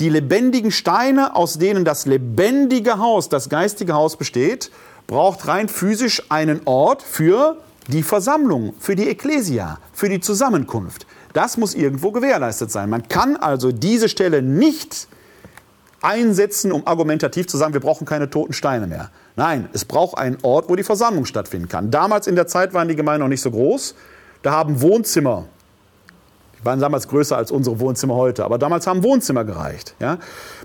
[0.00, 4.70] Die lebendigen Steine, aus denen das lebendige Haus, das geistige Haus besteht,
[5.07, 7.57] braucht rein physisch einen Ort für
[7.88, 11.07] die Versammlung, für die Ekklesia, für die Zusammenkunft.
[11.32, 12.90] Das muss irgendwo gewährleistet sein.
[12.90, 15.09] Man kann also diese Stelle nicht
[16.03, 19.11] einsetzen, um argumentativ zu sagen, wir brauchen keine toten Steine mehr.
[19.36, 21.90] Nein, es braucht einen Ort, wo die Versammlung stattfinden kann.
[21.90, 23.94] Damals in der Zeit waren die Gemeinden noch nicht so groß.
[24.42, 25.46] Da haben Wohnzimmer,
[26.59, 29.94] die waren damals größer als unsere Wohnzimmer heute, aber damals haben Wohnzimmer gereicht.
[30.00, 30.18] Ja?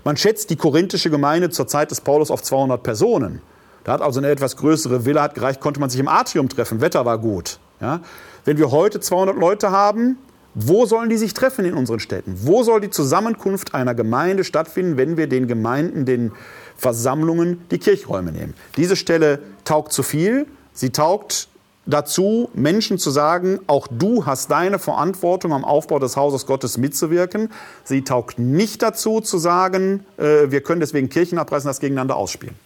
[0.04, 3.40] Man schätzt die korinthische Gemeinde zur Zeit des Paulus auf 200 Personen.
[3.84, 6.80] Da hat also eine etwas größere Villa hat gereicht, konnte man sich im Atrium treffen,
[6.80, 7.58] Wetter war gut.
[7.80, 8.00] Ja?
[8.44, 10.18] Wenn wir heute 200 Leute haben,
[10.54, 12.34] wo sollen die sich treffen in unseren Städten?
[12.42, 16.32] Wo soll die Zusammenkunft einer Gemeinde stattfinden, wenn wir den Gemeinden, den
[16.76, 18.54] Versammlungen die Kirchräume nehmen?
[18.76, 20.46] Diese Stelle taugt zu viel.
[20.72, 21.48] Sie taugt
[21.86, 27.50] dazu, Menschen zu sagen, auch du hast deine Verantwortung am Aufbau des Hauses Gottes mitzuwirken.
[27.84, 32.56] Sie taugt nicht dazu, zu sagen, äh, wir können deswegen Kirchen abreißen, das gegeneinander ausspielen.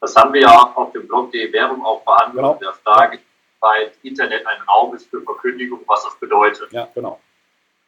[0.00, 2.54] Das haben wir ja auf dem Blog die Werbung auch behandelt, genau.
[2.54, 3.18] der Frage,
[3.60, 6.72] weil Internet ein Raum ist für Verkündigung, was das bedeutet.
[6.72, 7.20] Ja, genau.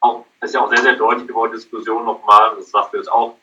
[0.00, 3.12] Auch, das ist ja auch sehr, sehr deutlich geworden, Diskussion nochmal, das sagt wir jetzt
[3.12, 3.36] auch.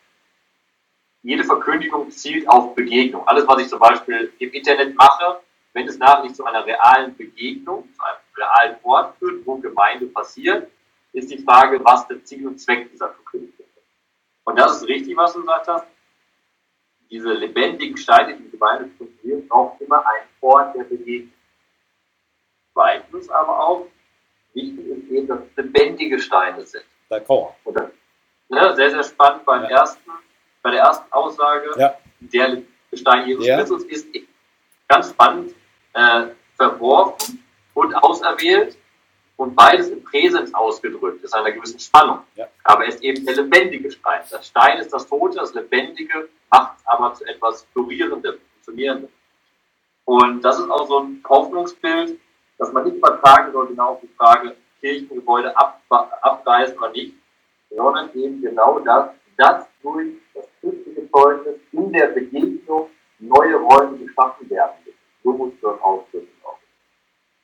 [1.24, 3.28] Jede Verkündigung zielt auf Begegnung.
[3.28, 5.39] Alles, was ich zum Beispiel im Internet mache,
[5.74, 10.07] wenn es nachher nicht zu einer realen Begegnung, zu einem realen Ort führt, wo Gemeinde
[10.07, 10.70] passiert,
[11.13, 13.86] ist die Frage, was der Ziel und Zweck dieser Verkündigung ist.
[14.43, 15.88] Und das ist richtig, was du gesagt hast.
[17.10, 21.34] Diese lebendigen Steine, die Gemeinde funktioniert, braucht immer einen Ort der Begegnung.
[22.74, 23.88] Zweitens aber auch,
[24.53, 26.84] wichtig ist eben, dass es lebendige Steine sind.
[27.10, 27.53] D'accord.
[27.64, 27.91] Oder,
[28.49, 29.70] ne, sehr, sehr spannend beim ja.
[29.70, 30.12] ersten,
[30.62, 31.95] bei der ersten Aussage, ja.
[32.20, 32.62] der
[32.93, 33.58] Stein Jesus ja.
[33.58, 34.08] Christus ist
[34.88, 35.55] ganz spannend
[35.93, 37.43] äh, verworfen
[37.74, 38.78] und auserwählt
[39.38, 42.20] und beides im Präsens ausgedrückt, ist einer gewissen Spannung.
[42.36, 42.48] Ja.
[42.64, 44.22] Aber er ist eben der lebendige Stein.
[44.30, 49.10] Das Stein ist das Tote, das Lebendige macht es aber zu etwas Florierendem, Funktionierendem.
[50.06, 52.20] Und das ist auch so ein Hoffnungsbild,
[52.58, 57.14] dass man nicht übertragen soll genau auf die Frage, Kirchengebäude ab, abreißen oder nicht,
[57.70, 64.50] sondern eben genau das, dass durch das christliche Zeugnis in der Begegnung neue Räume geschaffen
[64.50, 64.76] werden.
[65.24, 66.28] So muss das ausdrücken.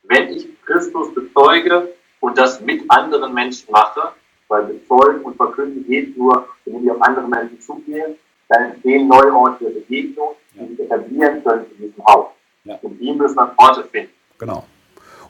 [0.04, 4.14] Wenn ich Christus bezeuge und das mit anderen Menschen mache,
[4.48, 8.16] weil bezeugen und verkünden geht nur, wenn wir auf andere Menschen zugehen,
[8.50, 12.28] dann entstehen neue Orte der Begegnung, die sich etablieren können in diesem Haus.
[12.64, 12.78] Ja.
[12.82, 14.12] Und die müssen dann Orte finden.
[14.38, 14.66] Genau.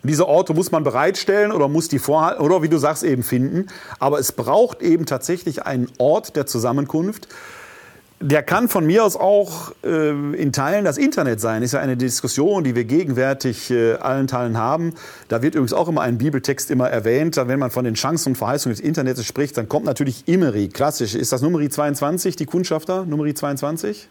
[0.04, 3.24] Und diese Orte muss man bereitstellen oder muss die vorhalten oder wie du sagst eben
[3.24, 3.68] finden.
[4.00, 7.30] Aber es braucht eben tatsächlich einen Ort der Zusammenkunft.
[8.26, 11.62] Der kann von mir aus auch äh, in Teilen das Internet sein.
[11.62, 14.94] Ist ja eine Diskussion, die wir gegenwärtig äh, allen Teilen haben.
[15.28, 17.36] Da wird übrigens auch immer ein Bibeltext immer erwähnt.
[17.36, 21.16] Wenn man von den Chancen und Verheißungen des Internets spricht, dann kommt natürlich Imeri, klassisch.
[21.16, 23.04] Ist das Numeri 22, die Kundschafter?
[23.06, 24.08] Numeri 22?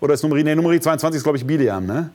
[0.00, 2.10] Oder ist Nummer, nee, Nummer 22 ist, glaube ich, Bileam, ne?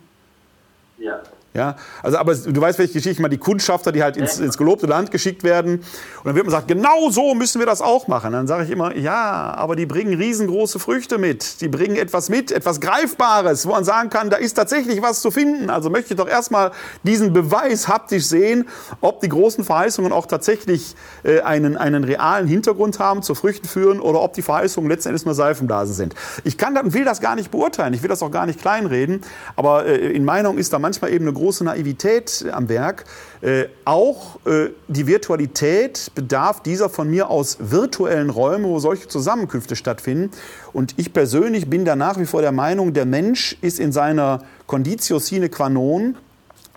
[0.97, 1.21] Ja.
[1.53, 4.57] Ja, also, aber du weißt, welche Geschichte ich meine, die Kundschafter, die halt ins, ins
[4.57, 5.79] gelobte Land geschickt werden.
[5.79, 5.85] Und
[6.23, 8.31] dann wird man gesagt, genau so müssen wir das auch machen.
[8.31, 11.59] Dann sage ich immer, ja, aber die bringen riesengroße Früchte mit.
[11.59, 15.29] Die bringen etwas mit, etwas Greifbares, wo man sagen kann, da ist tatsächlich was zu
[15.29, 15.69] finden.
[15.69, 16.71] Also möchte ich doch erstmal
[17.03, 18.69] diesen Beweis haptisch sehen,
[19.01, 23.99] ob die großen Verheißungen auch tatsächlich äh, einen, einen realen Hintergrund haben, zu Früchten führen
[23.99, 26.15] oder ob die Verheißungen letztendlich nur Seifenblasen sind.
[26.45, 27.93] Ich kann und will das gar nicht beurteilen.
[27.93, 29.21] Ich will das auch gar nicht kleinreden.
[29.57, 33.05] Aber äh, in Meinung ist da manchmal eben eine große Naivität am Werk.
[33.41, 39.75] Äh, auch äh, die Virtualität bedarf dieser von mir aus virtuellen Räume, wo solche Zusammenkünfte
[39.75, 40.29] stattfinden.
[40.71, 44.43] Und ich persönlich bin da nach wie vor der Meinung, der Mensch ist in seiner
[44.67, 46.15] Conditio sine qua non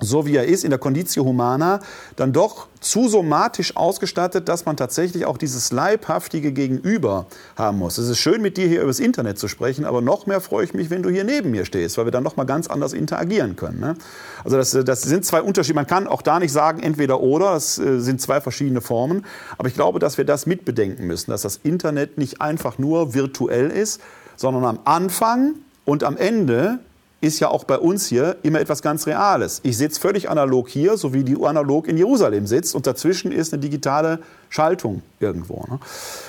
[0.01, 1.81] so wie er ist, in der Conditio Humana,
[2.17, 7.27] dann doch zu somatisch ausgestattet, dass man tatsächlich auch dieses leibhaftige Gegenüber
[7.57, 7.97] haben muss.
[7.99, 10.75] Es ist schön, mit dir hier übers Internet zu sprechen, aber noch mehr freue ich
[10.75, 13.57] mich, wenn du hier neben mir stehst, weil wir dann noch mal ganz anders interagieren
[13.57, 13.81] können.
[13.81, 13.97] Ne?
[14.43, 15.77] Also das, das sind zwei Unterschiede.
[15.77, 19.25] Man kann auch da nicht sagen, entweder oder, das äh, sind zwei verschiedene Formen.
[19.57, 23.71] Aber ich glaube, dass wir das mitbedenken müssen, dass das Internet nicht einfach nur virtuell
[23.71, 24.01] ist,
[24.37, 26.81] sondern am Anfang und am Ende
[27.25, 29.61] ist ja auch bei uns hier immer etwas ganz Reales.
[29.63, 33.33] Ich sitze völlig analog hier, so wie die Uhr analog in Jerusalem sitzt und dazwischen
[33.33, 34.21] ist eine digitale
[34.51, 35.65] Schaltung irgendwo.
[35.69, 35.81] Ne?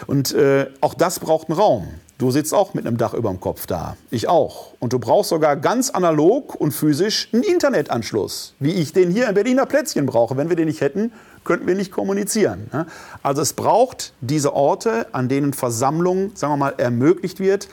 [0.07, 1.87] Und äh, auch das braucht einen Raum.
[2.17, 3.97] Du sitzt auch mit einem Dach über dem Kopf da.
[4.09, 4.73] Ich auch.
[4.79, 9.35] Und du brauchst sogar ganz analog und physisch einen Internetanschluss, wie ich den hier in
[9.35, 10.37] Berliner Plätzchen brauche.
[10.37, 11.11] Wenn wir den nicht hätten,
[11.43, 12.69] könnten wir nicht kommunizieren.
[12.71, 12.85] Ne?
[13.21, 17.67] Also es braucht diese Orte, an denen Versammlung, sagen wir mal, ermöglicht wird,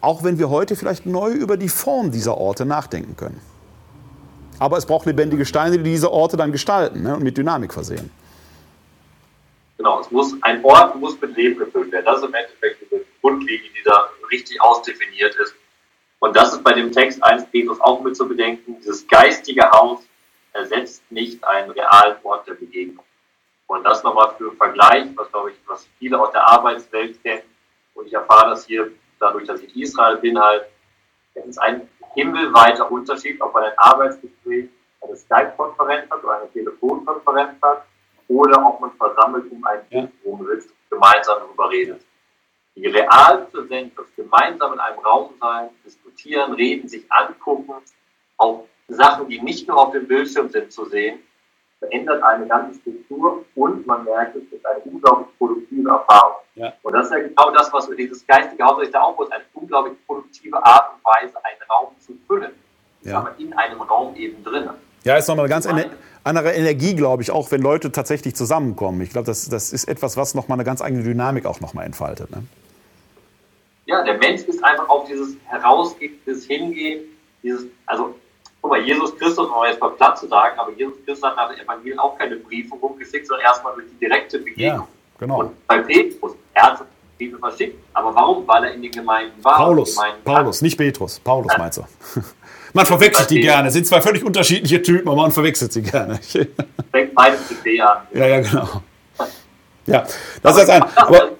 [0.00, 3.40] auch wenn wir heute vielleicht neu über die Form dieser Orte nachdenken können.
[4.58, 8.10] Aber es braucht lebendige Steine, die diese Orte dann gestalten ne, und mit Dynamik versehen.
[9.76, 12.04] Genau, es muss, ein Ort muss mit Leben gefüllt werden.
[12.04, 15.54] Das ist im Endeffekt die Grundlinie, die da richtig ausdefiniert ist.
[16.18, 18.76] Und das ist bei dem Text 1 Petrus auch mit zu bedenken.
[18.80, 20.00] Dieses geistige Haus
[20.52, 23.04] ersetzt nicht einen realen Ort der Begegnung.
[23.68, 27.42] Und das nochmal für Vergleich, was glaube ich, was viele aus der Arbeitswelt kennen.
[27.94, 28.90] Und ich erfahre das hier
[29.20, 30.66] dadurch, dass ich Israel bin, halt,
[31.34, 34.68] es ist ein himmelweiter Unterschied, ob man ein Arbeitsgespräch,
[35.00, 37.84] eine Skype-Konferenz hat oder eine Telefonkonferenz hat
[38.28, 40.30] oder ob man versammelt um einen Tisch ja.
[40.30, 42.02] rumsitzt, gemeinsam darüber redet.
[42.74, 47.74] Die Realpräsenz, das gemeinsam in einem Raum sein, diskutieren, reden, sich angucken,
[48.36, 51.20] auch Sachen, die nicht nur auf dem Bildschirm sind, zu sehen,
[51.78, 56.36] verändert eine ganze Struktur und man merkt, es ist eine unglaublich produktive Erfahrung.
[56.54, 56.72] Ja.
[56.82, 59.44] Und das ist ja genau das, was wir dieses geistige Haus da auch muss, eine
[59.54, 62.52] unglaublich produktive Art und Weise, einen Raum zu füllen.
[63.02, 63.18] Ja.
[63.18, 64.68] Aber in einem Raum eben drin.
[65.04, 65.84] Ja, ist nochmal eine ganz ener
[66.24, 69.00] andere Energie, glaube ich, auch wenn Leute tatsächlich zusammenkommen.
[69.00, 72.30] Ich glaube, das, das ist etwas, was nochmal eine ganz eigene Dynamik auch nochmal entfaltet.
[72.30, 72.42] Ne?
[73.86, 77.04] Ja, der Mensch ist einfach auf dieses Herausgehen, dieses Hingehen,
[77.42, 78.14] dieses, also
[78.62, 81.50] guck mal, Jesus Christus, um jetzt mal platt zu sagen, aber Jesus Christus hat nach
[81.50, 84.66] dem Evangelium auch keine Briefe rumgeschickt, sondern erstmal durch die direkte Begegnung.
[84.66, 84.88] Ja,
[85.18, 85.40] genau.
[85.40, 86.84] Und bei Petrus, er hat
[87.16, 88.46] Briefe verschickt, aber warum?
[88.46, 89.56] Weil er in den Gemeinden war.
[89.56, 91.58] Paulus, Gemeinden Paulus, nicht Petrus, Paulus ja.
[91.58, 91.82] meinst du.
[92.74, 96.16] Man verwechselt die gerne, sind zwei völlig unterschiedliche Typen, aber man verwechselt sie gerne.
[96.92, 98.06] Fängt beide mit B an.
[98.12, 98.82] Ja, ja, genau.
[99.86, 100.06] Ja,
[100.42, 100.82] das ist ein.
[100.96, 101.30] Aber,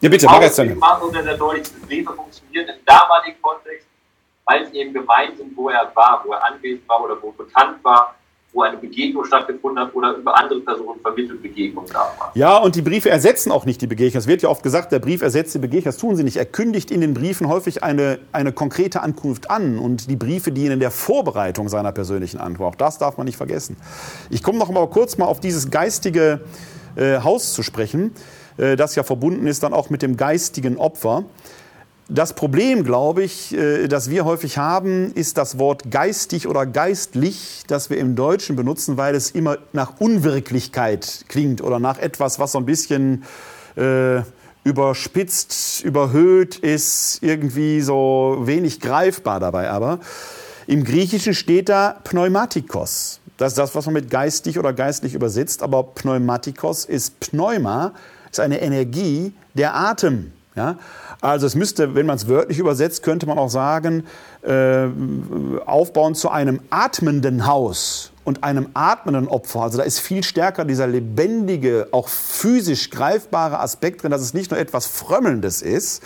[0.00, 0.76] ja, bitte, mach jetzt dann.
[0.78, 3.86] Macht sehr, sehr deutlich, Briefe funktionieren im damaligen Kontext
[4.50, 7.82] weil es eben Gemeinden sind, wo er war, wo er anwesend war oder wo bekannt
[7.82, 8.14] war,
[8.52, 12.32] wo eine Begegnung stattgefunden hat oder über andere Personen vermittelt Begegnung da war.
[12.34, 14.18] Ja, und die Briefe ersetzen auch nicht die Begegnung.
[14.18, 15.84] Es wird ja oft gesagt, der Brief ersetzt die Begegnung.
[15.84, 16.36] Das tun sie nicht.
[16.36, 20.80] Er kündigt in den Briefen häufig eine, eine konkrete Ankunft an und die Briefe dienen
[20.80, 22.74] der Vorbereitung seiner persönlichen Antwort.
[22.74, 23.76] Auch das darf man nicht vergessen.
[24.30, 26.40] Ich komme noch mal kurz mal auf dieses geistige
[26.96, 28.12] äh, Haus zu sprechen,
[28.58, 31.24] äh, das ja verbunden ist dann auch mit dem geistigen Opfer.
[32.12, 37.62] Das Problem, glaube ich, äh, das wir häufig haben, ist das Wort geistig oder geistlich,
[37.68, 42.50] das wir im Deutschen benutzen, weil es immer nach Unwirklichkeit klingt oder nach etwas, was
[42.50, 43.22] so ein bisschen
[43.76, 44.22] äh,
[44.64, 49.70] überspitzt, überhöht ist, irgendwie so wenig greifbar dabei.
[49.70, 50.00] Aber
[50.66, 53.20] im Griechischen steht da Pneumatikos.
[53.36, 55.62] Das ist das, was man mit geistig oder geistlich übersetzt.
[55.62, 57.92] Aber Pneumatikos ist Pneuma,
[58.32, 60.32] ist eine Energie, der Atem.
[60.56, 60.78] Ja?
[61.20, 64.04] Also es müsste, wenn man es wörtlich übersetzt, könnte man auch sagen,
[64.42, 64.86] äh,
[65.66, 69.62] aufbauen zu einem atmenden Haus und einem atmenden Opfer.
[69.62, 74.50] Also da ist viel stärker dieser lebendige, auch physisch greifbare Aspekt drin, dass es nicht
[74.50, 76.02] nur etwas Frömmelndes ist,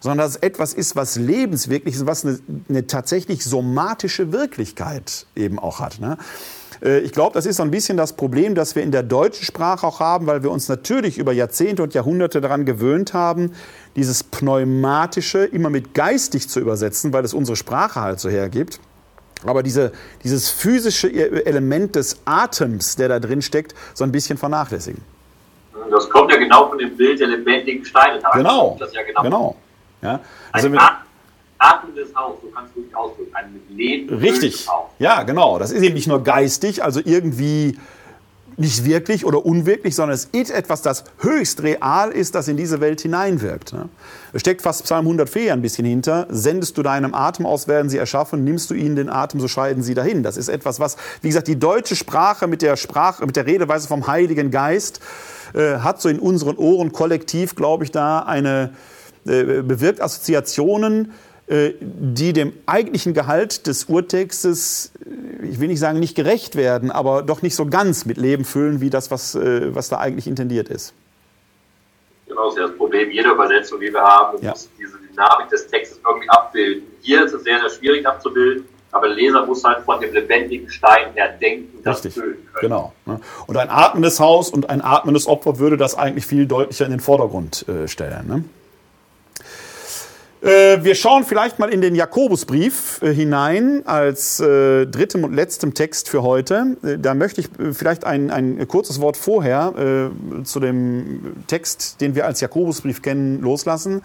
[0.00, 2.38] sondern dass es etwas ist, was lebenswirklich ist, was eine,
[2.68, 6.00] eine tatsächlich somatische Wirklichkeit eben auch hat.
[6.00, 6.16] Ne?
[6.82, 9.44] Äh, ich glaube, das ist so ein bisschen das Problem, das wir in der deutschen
[9.44, 13.52] Sprache auch haben, weil wir uns natürlich über Jahrzehnte und Jahrhunderte daran gewöhnt haben,
[13.96, 18.80] dieses Pneumatische immer mit geistig zu übersetzen, weil es unsere Sprache halt so hergibt.
[19.44, 19.92] Aber diese,
[20.24, 25.02] dieses physische Element des Atems, der da drin steckt, so ein bisschen vernachlässigen.
[25.90, 28.18] Das kommt ja genau von dem Bild der lebendigen Steine.
[28.20, 29.22] Da genau, ja genau.
[29.22, 29.56] genau.
[30.02, 30.20] Ja.
[30.52, 30.78] Also ein
[31.58, 33.34] atmendes Haus, so kannst du dich ausdrücken.
[33.34, 34.68] Ein lebendiges Richtig.
[34.68, 34.90] Haus.
[34.98, 35.58] Ja, genau.
[35.58, 37.76] Das ist eben nicht nur geistig, also irgendwie
[38.56, 42.80] nicht wirklich oder unwirklich, sondern es ist etwas, das höchst real ist, das in diese
[42.80, 43.72] Welt hineinwirkt.
[43.74, 43.88] Ne?
[44.32, 46.26] Es steckt fast Psalm 104 ein bisschen hinter.
[46.30, 48.44] Sendest du deinem Atem aus, werden sie erschaffen.
[48.44, 50.22] Nimmst du ihnen den Atem, so scheiden sie dahin.
[50.22, 53.88] Das ist etwas, was, wie gesagt, die deutsche Sprache mit der Sprache, mit der Redeweise
[53.88, 55.00] vom Heiligen Geist
[55.54, 58.72] äh, hat so in unseren Ohren kollektiv, glaube ich, da eine
[59.26, 61.12] äh, bewirkt Assoziationen,
[61.48, 67.22] die dem eigentlichen Gehalt des Urtextes, äh, ich will nicht sagen nicht gerecht werden, aber
[67.22, 70.68] doch nicht so ganz mit Leben füllen, wie das, was, äh, was da eigentlich intendiert
[70.68, 70.92] ist.
[72.26, 74.50] Genau, das ist das Problem jeder Übersetzung, die wir haben, ja.
[74.50, 76.82] muss diese Dynamik des Textes irgendwie abbilden.
[77.00, 80.68] Hier ist es sehr, sehr schwierig abzubilden, aber der Leser muss halt von dem lebendigen
[80.68, 82.14] Stein her denken, das Richtig.
[82.14, 82.60] füllen können.
[82.60, 82.92] Genau.
[83.04, 83.20] Ne?
[83.46, 87.00] Und ein atmendes Haus und ein atmendes Opfer würde das eigentlich viel deutlicher in den
[87.00, 88.26] Vordergrund stellen.
[88.26, 88.44] Ne?
[90.42, 95.72] Äh, wir schauen vielleicht mal in den Jakobusbrief äh, hinein als äh, drittem und letztem
[95.72, 96.76] Text für heute.
[96.98, 100.10] Da möchte ich vielleicht ein, ein kurzes Wort vorher
[100.44, 104.02] zu dem Text, den wir als Jakobusbrief kennen, loslassen.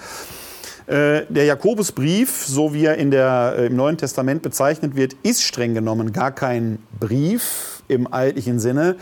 [0.87, 6.11] Der Jakobusbrief, so wie er in der, im Neuen Testament bezeichnet wird, ist streng genommen
[6.11, 8.97] gar kein Brief im eigentlichen Sinne,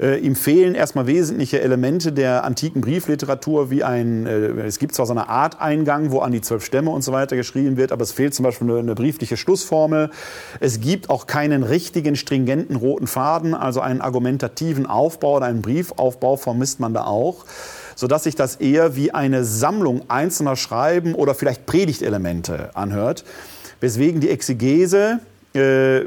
[0.00, 5.06] äh, ihm fehlen erstmal wesentliche Elemente der antiken Briefliteratur, wie ein, äh, es gibt zwar
[5.06, 8.02] so eine Art Eingang, wo an die zwölf Stämme und so weiter geschrieben wird, aber
[8.02, 10.10] es fehlt zum Beispiel eine, eine briefliche Schlussformel.
[10.60, 16.36] Es gibt auch keinen richtigen, stringenten roten Faden, also einen argumentativen Aufbau oder einen Briefaufbau
[16.36, 17.44] vermisst man da auch
[17.98, 23.24] sodass sich das eher wie eine Sammlung einzelner Schreiben oder vielleicht Predigtelemente anhört,
[23.80, 25.18] weswegen die Exegese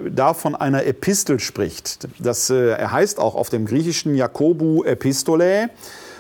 [0.10, 2.08] da von einer Epistel spricht.
[2.20, 5.70] Das äh, heißt auch auf dem griechischen Jakobu Epistole.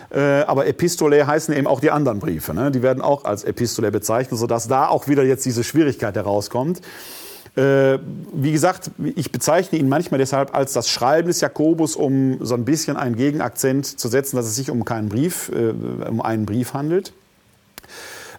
[0.09, 2.53] Äh, aber Epistole heißen eben auch die anderen Briefe.
[2.53, 2.71] Ne?
[2.71, 6.81] Die werden auch als Epistole bezeichnet, sodass da auch wieder jetzt diese Schwierigkeit herauskommt.
[7.55, 7.99] Äh,
[8.33, 12.63] wie gesagt, ich bezeichne ihn manchmal deshalb als das Schreiben des Jakobus, um so ein
[12.63, 15.73] bisschen einen Gegenakzent zu setzen, dass es sich um keinen Brief, äh,
[16.07, 17.13] um einen Brief handelt.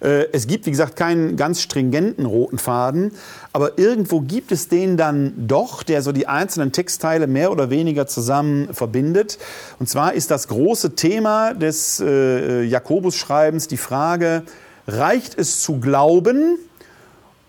[0.03, 3.13] Äh, es gibt, wie gesagt, keinen ganz stringenten roten Faden,
[3.53, 8.07] aber irgendwo gibt es den dann doch, der so die einzelnen Textteile mehr oder weniger
[8.07, 9.39] zusammen verbindet.
[9.79, 14.43] Und zwar ist das große Thema des äh, Jakobus-Schreibens die Frage,
[14.87, 16.59] reicht es zu glauben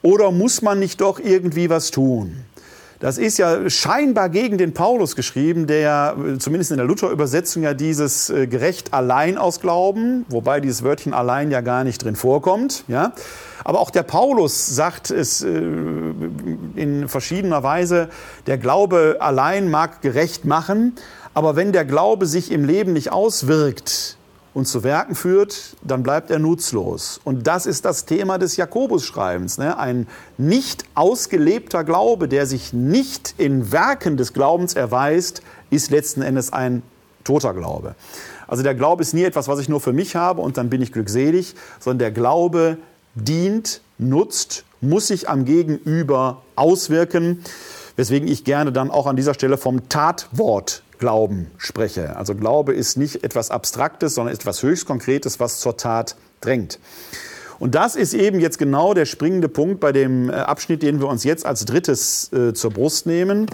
[0.01, 2.42] oder muss man nicht doch irgendwie was tun?
[3.03, 8.29] Das ist ja scheinbar gegen den Paulus geschrieben, der zumindest in der Luther-Übersetzung ja dieses
[8.29, 12.85] äh, gerecht allein aus Glauben, wobei dieses Wörtchen allein ja gar nicht drin vorkommt.
[12.87, 13.11] Ja?
[13.65, 15.49] Aber auch der Paulus sagt es äh,
[16.75, 18.07] in verschiedener Weise,
[18.47, 20.93] der Glaube allein mag gerecht machen,
[21.33, 24.15] aber wenn der Glaube sich im Leben nicht auswirkt,
[24.53, 27.19] und zu Werken führt, dann bleibt er nutzlos.
[27.23, 29.57] Und das ist das Thema des Jakobus-Schreibens.
[29.57, 29.77] Ne?
[29.77, 36.53] Ein nicht ausgelebter Glaube, der sich nicht in Werken des Glaubens erweist, ist letzten Endes
[36.53, 36.83] ein
[37.23, 37.95] toter Glaube.
[38.47, 40.81] Also der Glaube ist nie etwas, was ich nur für mich habe und dann bin
[40.81, 42.77] ich glückselig, sondern der Glaube
[43.15, 47.43] dient, nutzt, muss sich am Gegenüber auswirken,
[47.95, 52.15] weswegen ich gerne dann auch an dieser Stelle vom Tatwort Glauben spreche.
[52.15, 56.79] Also Glaube ist nicht etwas Abstraktes, sondern etwas höchst Konkretes, was zur Tat drängt.
[57.59, 61.09] Und das ist eben jetzt genau der springende Punkt bei dem äh, Abschnitt, den wir
[61.09, 63.47] uns jetzt als drittes äh, zur Brust nehmen,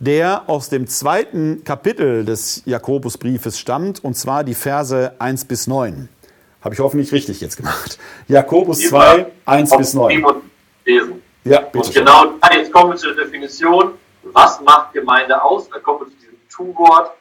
[0.00, 6.08] der aus dem zweiten Kapitel des Jakobusbriefes stammt, und zwar die Verse 1 bis 9.
[6.62, 7.96] Habe ich hoffentlich richtig jetzt gemacht.
[8.26, 10.24] Jakobus 2, 1 bis 9.
[11.44, 13.92] Ja, bitte und genau, jetzt kommen wir zur Definition.
[14.32, 15.68] Was macht Gemeinde aus?
[15.68, 16.17] Da kommen wir zu
[16.58, 17.16] Tu-Wort.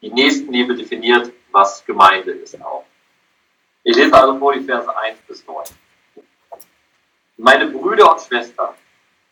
[0.00, 2.84] Die Nächstenliebe definiert, was Gemeinde ist auch.
[3.82, 5.64] Ich lese also vor die Verse 1 bis 9.
[7.36, 8.74] Meine Brüder und Schwestern,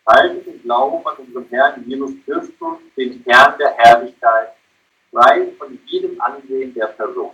[0.07, 4.55] haltet den Glauben an unseren Herrn Jesus Christus, den Herrn der Herrlichkeit,
[5.13, 7.33] frei von jedem Ansehen der Person.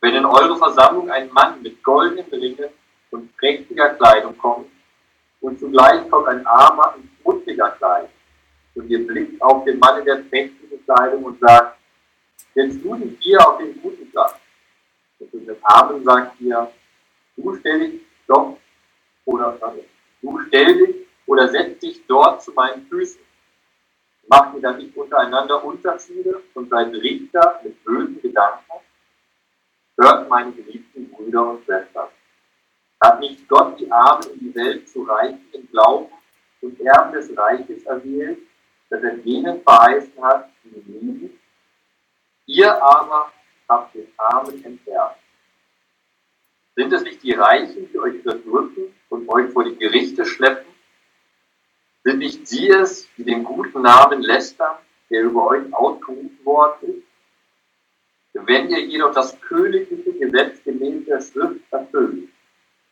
[0.00, 2.70] Wenn in eure Versammlung ein Mann mit goldenen Ringen
[3.10, 4.68] und prächtiger Kleidung kommt,
[5.40, 8.10] und zugleich kommt ein Armer in schmutziger Kleidung,
[8.80, 11.78] und ihr blickt auf den Mann in der prächtigen Kleidung und sagt,
[12.54, 14.36] jetzt du dich hier auf den guten Platz.
[15.18, 16.72] Und in den Armen sagt ihr,
[17.36, 18.56] du stell dich doch
[19.26, 19.58] oder
[20.22, 23.20] du stell dich oder setz dich dort zu meinen Füßen.
[24.28, 28.64] Macht ihr dann nicht untereinander Unterschiede und seid Richter mit bösen Gedanken?
[29.98, 32.08] Hört, meine geliebten Brüder und Schwestern.
[33.02, 36.12] Hat nicht Gott die Armen in die Welt zu reichen im Glauben
[36.62, 38.38] und Erben des Reiches erwählt,
[38.90, 41.40] dass er denen verheißen hat, die ihn lieben?
[42.46, 43.32] Ihr aber
[43.68, 45.16] habt den Armen entfernt.
[46.74, 50.70] Sind es nicht die Reichen, die euch verdrücken und euch vor die Gerichte schleppen?
[52.04, 54.76] Sind nicht sie es, die den guten Namen lästern,
[55.10, 57.10] der über euch ausgerufen worden ist?
[58.32, 62.28] Wenn ihr jedoch das königliche Gesetz gemäß der Schrift erfüllt,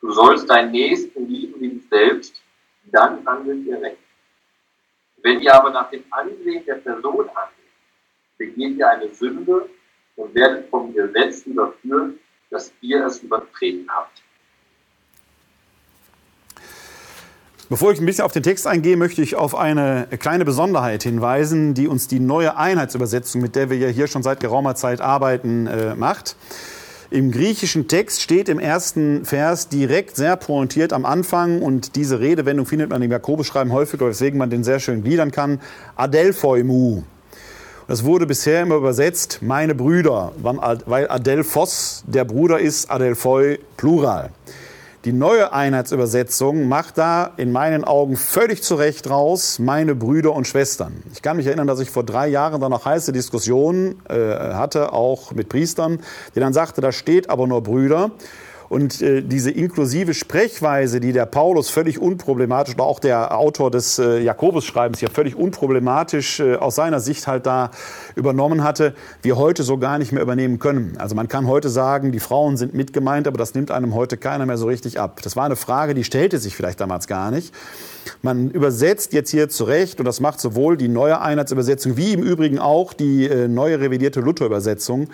[0.00, 2.42] du sollst deinen Nächsten lieben wie dich selbst,
[2.92, 4.07] dann handelt ihr recht.
[5.22, 7.58] Wenn ihr aber nach dem Ansehen der Person handelt,
[8.36, 9.68] begeht ihr eine Sünde
[10.16, 12.14] und werdet vom Gesetz überführt,
[12.50, 14.22] dass ihr es übertreten habt.
[17.70, 21.74] Bevor ich ein bisschen auf den Text eingehe, möchte ich auf eine kleine Besonderheit hinweisen,
[21.74, 25.66] die uns die neue Einheitsübersetzung, mit der wir ja hier schon seit geraumer Zeit arbeiten,
[25.66, 26.36] äh, macht.
[27.10, 32.66] Im griechischen Text steht im ersten Vers direkt sehr pointiert am Anfang und diese Redewendung
[32.66, 35.58] findet man im Jakobusschreiben häufig, weswegen man den sehr schön gliedern kann,
[35.96, 37.04] Adelphoimu.
[37.86, 44.28] Das wurde bisher immer übersetzt, meine Brüder, weil Adelphos der Bruder ist, Adelphoi Plural.
[45.08, 50.46] Die neue Einheitsübersetzung macht da in meinen Augen völlig zu Recht raus, meine Brüder und
[50.46, 51.02] Schwestern.
[51.14, 54.92] Ich kann mich erinnern, dass ich vor drei Jahren dann noch heiße Diskussionen äh, hatte,
[54.92, 56.00] auch mit Priestern,
[56.34, 58.10] die dann sagte, da steht aber nur Brüder.
[58.68, 63.98] Und äh, diese inklusive Sprechweise, die der Paulus völlig unproblematisch, oder auch der Autor des
[63.98, 67.70] äh, Jakobus-Schreibens ja völlig unproblematisch äh, aus seiner Sicht halt da
[68.14, 70.96] übernommen hatte, wir heute so gar nicht mehr übernehmen können.
[70.98, 74.44] Also man kann heute sagen, die Frauen sind mitgemeint, aber das nimmt einem heute keiner
[74.44, 75.20] mehr so richtig ab.
[75.22, 77.54] Das war eine Frage, die stellte sich vielleicht damals gar nicht.
[78.22, 82.58] Man übersetzt jetzt hier zurecht, und das macht sowohl die neue Einheitsübersetzung wie im Übrigen
[82.58, 85.08] auch die äh, neue revidierte Luther-Übersetzung,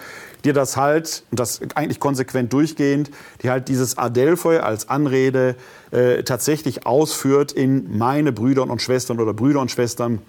[0.44, 3.10] die das halt, und das eigentlich konsequent durchgehend,
[3.42, 5.56] die halt dieses Adelphoi als Anrede
[5.90, 10.20] äh, tatsächlich ausführt in meine Brüder und Schwestern oder Brüder und Schwestern.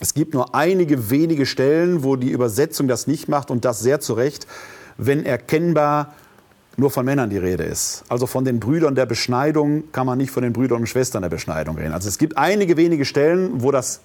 [0.00, 4.00] Es gibt nur einige wenige Stellen, wo die Übersetzung das nicht macht und das sehr
[4.00, 4.46] zurecht,
[4.96, 6.14] wenn erkennbar
[6.78, 8.04] nur von Männern die Rede ist.
[8.08, 11.28] Also von den Brüdern der Beschneidung kann man nicht von den Brüdern und Schwestern der
[11.28, 11.92] Beschneidung reden.
[11.92, 14.00] Also es gibt einige wenige Stellen, wo das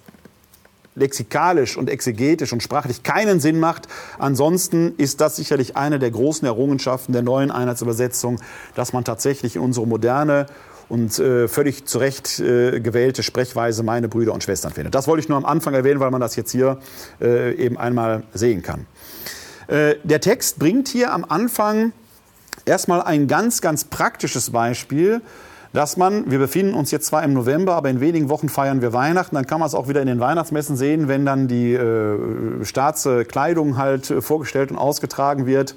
[0.96, 3.86] lexikalisch und exegetisch und sprachlich keinen Sinn macht.
[4.18, 8.40] Ansonsten ist das sicherlich eine der großen Errungenschaften der neuen Einheitsübersetzung,
[8.74, 10.46] dass man tatsächlich in unsere moderne
[10.88, 14.94] und äh, völlig zu Recht äh, gewählte Sprechweise meine Brüder und Schwestern findet.
[14.94, 16.78] Das wollte ich nur am Anfang erwähnen, weil man das jetzt hier
[17.20, 18.86] äh, eben einmal sehen kann.
[19.68, 21.92] Äh, der Text bringt hier am Anfang
[22.64, 25.20] erstmal ein ganz, ganz praktisches Beispiel,
[25.74, 28.92] dass man, wir befinden uns jetzt zwar im November, aber in wenigen Wochen feiern wir
[28.92, 32.64] Weihnachten, dann kann man es auch wieder in den Weihnachtsmessen sehen, wenn dann die äh,
[32.64, 35.74] Staatskleidung halt äh, vorgestellt und ausgetragen wird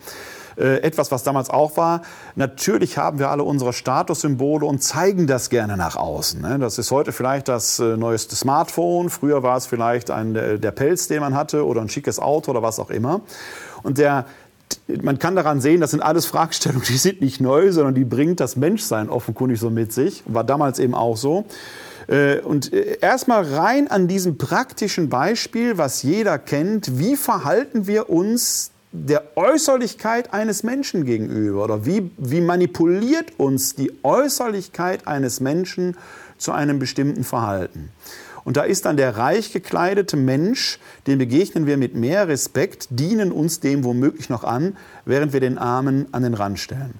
[0.55, 2.01] äh, etwas, was damals auch war.
[2.35, 6.41] Natürlich haben wir alle unsere Statussymbole und zeigen das gerne nach außen.
[6.41, 6.59] Ne?
[6.59, 9.09] Das ist heute vielleicht das äh, neueste Smartphone.
[9.09, 12.61] Früher war es vielleicht ein, der Pelz, den man hatte oder ein schickes Auto oder
[12.61, 13.21] was auch immer.
[13.83, 14.25] Und der,
[15.01, 18.39] man kann daran sehen, das sind alles Fragestellungen, die sind nicht neu, sondern die bringt
[18.39, 20.23] das Menschsein offenkundig so mit sich.
[20.25, 21.45] War damals eben auch so.
[22.07, 28.09] Äh, und äh, erstmal rein an diesem praktischen Beispiel, was jeder kennt, wie verhalten wir
[28.09, 35.97] uns der Äußerlichkeit eines Menschen gegenüber oder wie, wie manipuliert uns die Äußerlichkeit eines Menschen
[36.37, 37.89] zu einem bestimmten Verhalten.
[38.47, 43.33] Und da ist dann der reich gekleidete Mensch, dem begegnen wir mit mehr Respekt, dienen
[43.33, 46.93] uns dem womöglich noch an, während wir den Armen an den Rand stellen.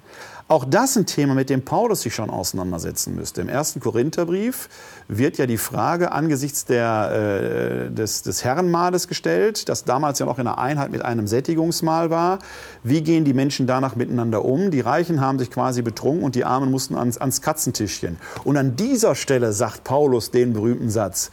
[0.50, 3.42] Auch das ein Thema, mit dem Paulus sich schon auseinandersetzen müsste.
[3.42, 4.70] Im ersten Korintherbrief
[5.06, 10.38] wird ja die Frage angesichts der, äh, des, des Herrenmahles gestellt, das damals ja noch
[10.38, 12.38] in einer Einheit mit einem Sättigungsmahl war.
[12.82, 14.70] Wie gehen die Menschen danach miteinander um?
[14.70, 18.16] Die Reichen haben sich quasi betrunken und die Armen mussten ans, ans Katzentischchen.
[18.44, 21.30] Und an dieser Stelle sagt Paulus den berühmten Satz,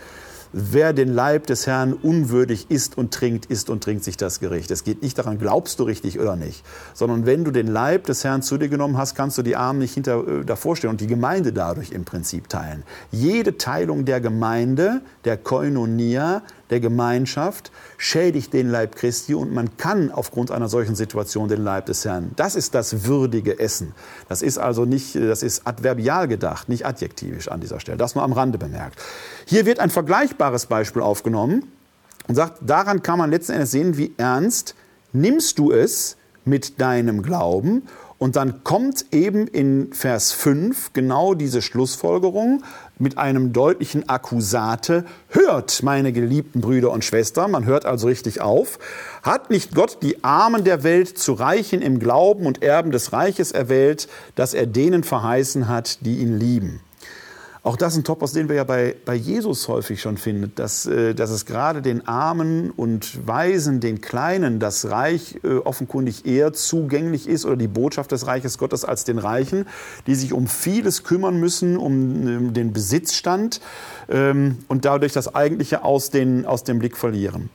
[0.57, 4.71] wer den Leib des Herrn unwürdig isst und trinkt, isst und trinkt sich das Gericht.
[4.71, 8.23] Es geht nicht daran, glaubst du richtig oder nicht, sondern wenn du den Leib des
[8.23, 11.01] Herrn zu dir genommen hast, kannst du die Armen nicht hinter, äh, davor stehen und
[11.01, 12.83] die Gemeinde dadurch im Prinzip teilen.
[13.11, 16.41] Jede Teilung der Gemeinde, der Koinonia,
[16.75, 21.85] der Gemeinschaft schädigt den Leib Christi und man kann aufgrund einer solchen Situation den Leib
[21.85, 22.31] des Herrn.
[22.35, 23.93] Das ist das würdige Essen.
[24.27, 27.97] Das ist also nicht, das ist adverbial gedacht, nicht adjektivisch an dieser Stelle.
[27.97, 28.99] Das nur am Rande bemerkt.
[29.45, 31.71] Hier wird ein vergleichbares Beispiel aufgenommen
[32.27, 34.75] und sagt, daran kann man letzten Endes sehen, wie ernst
[35.13, 37.83] nimmst du es mit deinem Glauben
[38.17, 42.63] Und dann kommt eben in Vers 5 genau diese Schlussfolgerung
[42.97, 45.05] mit einem deutlichen Akkusate.
[45.29, 48.79] Hört, meine geliebten Brüder und Schwestern, man hört also richtig auf.
[49.23, 53.51] Hat nicht Gott die Armen der Welt zu Reichen im Glauben und Erben des Reiches
[53.51, 56.81] erwählt, dass er denen verheißen hat, die ihn lieben?
[57.65, 60.85] Auch das ist ein Topos, den wir ja bei, bei Jesus häufig schon finden, dass,
[60.85, 66.53] äh, dass es gerade den Armen und Weisen, den Kleinen, das Reich äh, offenkundig eher
[66.53, 69.65] zugänglich ist oder die Botschaft des Reiches Gottes als den Reichen,
[70.05, 73.61] die sich um vieles kümmern müssen, um den Besitzstand
[74.09, 77.49] ähm, und dadurch das Eigentliche aus, den, aus dem Blick verlieren.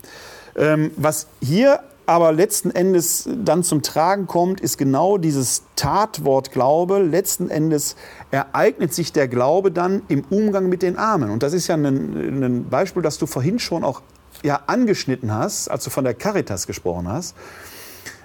[0.57, 6.99] Ähm, was hier aber letzten Endes dann zum Tragen kommt, ist genau dieses Tatwort Glaube.
[6.99, 7.95] Letzten Endes
[8.33, 11.31] ereignet sich der Glaube dann im Umgang mit den Armen.
[11.31, 14.03] Und das ist ja ein, ein Beispiel, das du vorhin schon auch
[14.43, 17.37] ja, angeschnitten hast, als du von der Caritas gesprochen hast.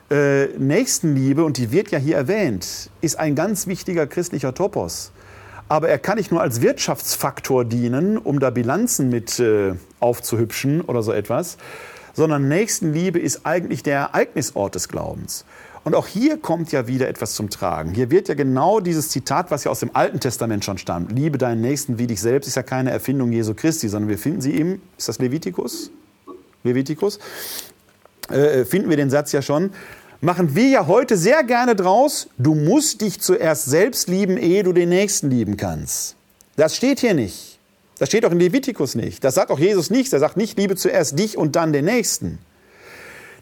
[0.10, 5.12] Äh, Nächstenliebe, und die wird ja hier erwähnt, ist ein ganz wichtiger christlicher Topos.
[5.70, 11.04] Aber er kann nicht nur als Wirtschaftsfaktor dienen, um da Bilanzen mit äh, aufzuhübschen oder
[11.04, 11.58] so etwas,
[12.16, 15.46] sondern Nächstenliebe ist eigentlich der Ereignisort des Glaubens.
[15.84, 17.92] Und auch hier kommt ja wieder etwas zum Tragen.
[17.92, 21.38] Hier wird ja genau dieses Zitat, was ja aus dem Alten Testament schon stammt, liebe
[21.38, 24.58] deinen Nächsten wie dich selbst, ist ja keine Erfindung Jesu Christi, sondern wir finden sie
[24.58, 25.92] im, ist das Levitikus?
[26.64, 27.20] Levitikus?
[28.32, 29.70] Äh, äh, finden wir den Satz ja schon.
[30.22, 34.74] Machen wir ja heute sehr gerne draus, du musst dich zuerst selbst lieben, ehe du
[34.74, 36.16] den Nächsten lieben kannst.
[36.56, 37.55] Das steht hier nicht.
[37.98, 39.24] Das steht auch in Levitikus nicht.
[39.24, 40.12] Das sagt auch Jesus nicht.
[40.12, 42.40] Er sagt nicht, liebe zuerst dich und dann den Nächsten.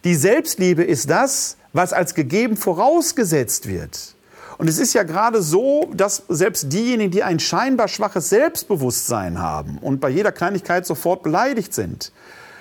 [0.03, 4.15] Die Selbstliebe ist das, was als gegeben vorausgesetzt wird.
[4.57, 9.79] Und es ist ja gerade so, dass selbst diejenigen, die ein scheinbar schwaches Selbstbewusstsein haben
[9.79, 12.11] und bei jeder Kleinigkeit sofort beleidigt sind,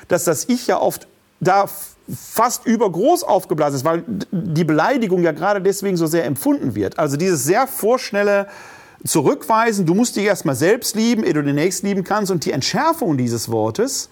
[0.09, 1.07] dass das Ich ja oft
[1.41, 1.69] da
[2.09, 6.99] fast übergroß aufgeblasen ist, weil die Beleidigung ja gerade deswegen so sehr empfunden wird.
[6.99, 8.49] Also dieses sehr vorschnelle
[9.05, 12.31] zurückweisen, du musst dich erstmal selbst lieben, ehe du den Nächsten lieben kannst.
[12.31, 14.09] Und die Entschärfung dieses Wortes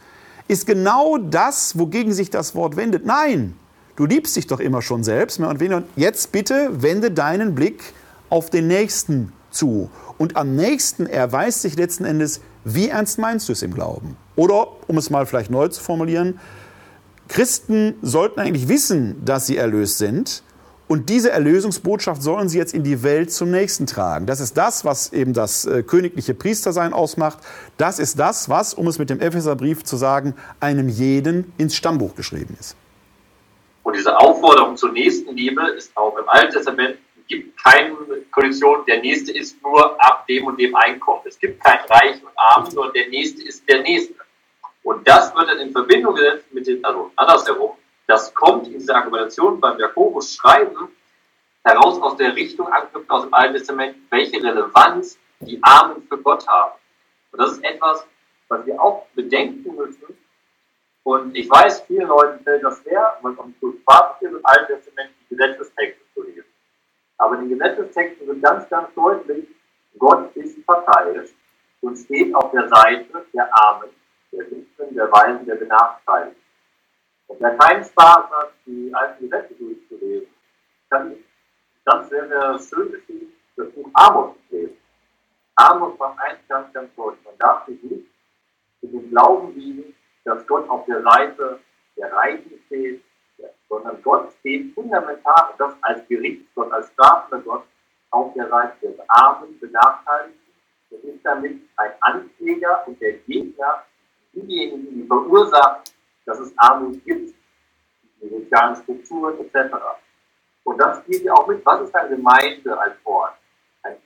[0.49, 3.07] ist genau das, wogegen sich das Wort wendet.
[3.07, 3.57] Nein,
[3.97, 5.39] du liebst dich doch immer schon selbst.
[5.39, 7.93] Und jetzt bitte wende deinen Blick
[8.29, 9.91] auf den Nächsten zu.
[10.19, 14.17] Und am nächsten erweist sich letzten Endes, wie ernst meinst du es im Glauben?
[14.37, 16.39] Oder, um es mal vielleicht neu zu formulieren,
[17.29, 20.43] Christen sollten eigentlich wissen, dass sie erlöst sind,
[20.91, 24.27] und diese Erlösungsbotschaft sollen sie jetzt in die Welt zum Nächsten tragen.
[24.27, 27.39] Das ist das, was eben das äh, königliche Priestersein ausmacht.
[27.77, 32.17] Das ist das, was, um es mit dem Epheserbrief zu sagen, einem jeden ins Stammbuch
[32.17, 32.75] geschrieben ist.
[33.85, 37.95] Und diese Aufforderung zur Nächstenliebe ist auch im Alten Testament, es gibt keine
[38.33, 41.21] Kondition, der Nächste ist nur ab dem und dem Einkommen.
[41.25, 44.15] Es gibt kein Reich und Arm, sondern der Nächste ist der Nächste.
[44.83, 47.77] Und das wird dann in Verbindung gesetzt mit den, also andersherum,
[48.11, 50.89] das kommt in dieser Argumentation beim Jakobus Schreiben
[51.63, 56.47] heraus aus der Richtung angeknüpft aus dem Alten Testament, welche Relevanz die Armen für Gott
[56.49, 56.73] haben.
[57.31, 58.05] Und das ist etwas,
[58.49, 60.19] was wir auch bedenken müssen.
[61.05, 64.67] Und ich weiß, vielen Leuten fällt das schwer, weil es auch nicht ist, im Alten
[64.75, 66.45] Testament die Gesetzestexte zu lesen.
[67.19, 69.47] Aber in den Gesetzestexten wird ganz, ganz deutlich,
[69.99, 71.31] Gott ist parteiisch
[71.81, 73.91] und steht auf der Seite der Armen,
[74.33, 76.40] der Witwen, der Weisen, der Benachteiligten.
[77.39, 80.29] Wer keinen Spaß hat, die alten Gesetze durchzulesen,
[80.91, 81.17] kann
[81.85, 84.77] ganz sehr, sehr schön geschrieben das Buch Amos lesen.
[85.57, 87.25] Amos macht eins ganz, ganz deutlich.
[87.25, 88.07] Man darf sich nicht
[88.83, 89.95] in den Glauben wiegen,
[90.25, 91.61] dass Gott auf der Seite
[91.97, 93.03] der Reichen steht,
[93.69, 97.65] sondern Gott steht fundamental, und das als Gerichtsgott, als strafender Gott,
[98.11, 100.41] auf der Seite des Armen, Benachteiligten.
[100.91, 103.85] Das ist damit ein Ankläger und der Gegner,
[104.33, 105.83] diejenigen, die verursachen,
[106.27, 107.35] dass es Armut gibt,
[108.21, 109.75] die sozialen Strukturen etc.
[110.65, 113.35] Und das spielt ja auch mit, was ist eine Gemeinde als Ort?
[113.83, 113.97] Ein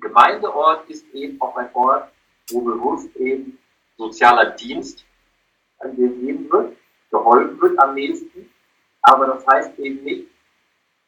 [0.00, 2.10] Gemeindeort ist eben auch ein Ort,
[2.50, 3.58] wo bewusst eben
[3.96, 5.04] sozialer Dienst
[5.80, 6.76] gegeben wird,
[7.10, 8.50] geholfen wird am nächsten,
[9.02, 10.28] aber das heißt eben nicht,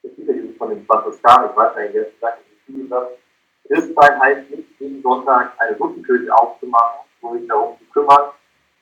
[0.03, 3.09] das ist ja von den Franziskaner, ich weiß nicht, es sagt, wie viel das
[3.67, 8.31] Christsein heißt nicht, jeden Sonntag eine Suppenkirche aufzumachen, um sich darum zu kümmern,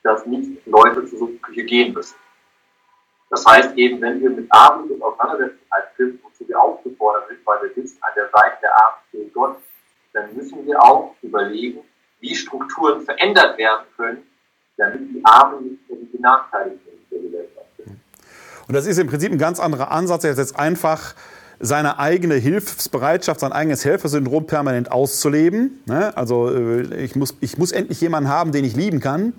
[0.03, 2.15] dass nicht Leute zur Suppenküche gehen müssen.
[3.29, 7.39] Das heißt eben, wenn wir mit Armut uns auseinandersetzen als Christen, wozu wir aufgefordert sind,
[7.45, 9.57] weil wir wissen, an der Seite der Armen steht Gott,
[10.13, 11.79] dann müssen wir auch überlegen,
[12.19, 14.23] wie Strukturen verändert werden können,
[14.77, 17.99] damit die Armen nicht mehr die Benachteiligten der Gesellschaft sind.
[18.67, 21.15] Und das ist im Prinzip ein ganz anderer Ansatz, als jetzt einfach
[21.59, 25.81] seine eigene Hilfsbereitschaft, sein eigenes Helfersyndrom permanent auszuleben.
[25.85, 26.15] Ne?
[26.15, 29.33] Also äh, ich muss, ich muss endlich jemanden haben, den ich lieben kann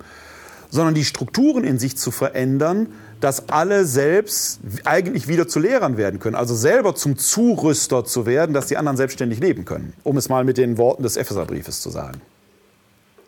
[0.69, 6.19] sondern die Strukturen in sich zu verändern, dass alle selbst eigentlich wieder zu Lehrern werden
[6.19, 10.29] können, also selber zum Zurüster zu werden, dass die anderen selbstständig leben können, um es
[10.29, 12.21] mal mit den Worten des Epheserbriefes zu sagen.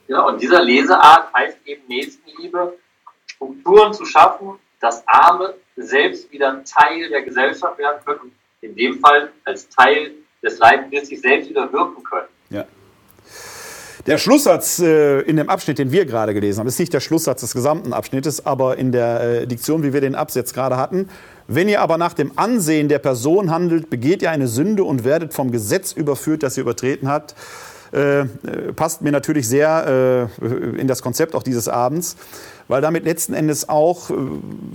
[0.07, 2.77] Ja, und dieser Leseart heißt eben Nächstenliebe,
[3.25, 8.31] Strukturen zu schaffen, dass Arme selbst wieder Teil der Gesellschaft werden können
[8.61, 10.11] in dem Fall als Teil
[10.41, 12.27] des Leibes Christi selbst wieder wirken können.
[14.07, 17.41] Der Schlusssatz äh, in dem Abschnitt, den wir gerade gelesen haben, ist nicht der Schlusssatz
[17.41, 21.09] des gesamten Abschnittes, aber in der äh, Diktion, wie wir den Absatz gerade hatten.
[21.49, 25.33] Wenn ihr aber nach dem Ansehen der Person handelt, begeht ihr eine Sünde und werdet
[25.33, 27.35] vom Gesetz überführt, das ihr übertreten habt.
[27.91, 28.25] Äh,
[28.77, 32.15] passt mir natürlich sehr äh, in das Konzept auch dieses Abends,
[32.69, 34.13] weil damit letzten Endes auch, äh,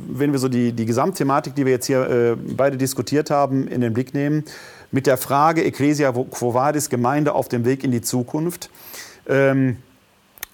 [0.08, 3.80] wenn wir so die, die Gesamtthematik, die wir jetzt hier äh, beide diskutiert haben, in
[3.80, 4.44] den Blick nehmen,
[4.90, 8.68] mit der Frage Ecclesia Quo Vadis, Gemeinde auf dem Weg in die Zukunft.
[9.32, 9.78] Ähm,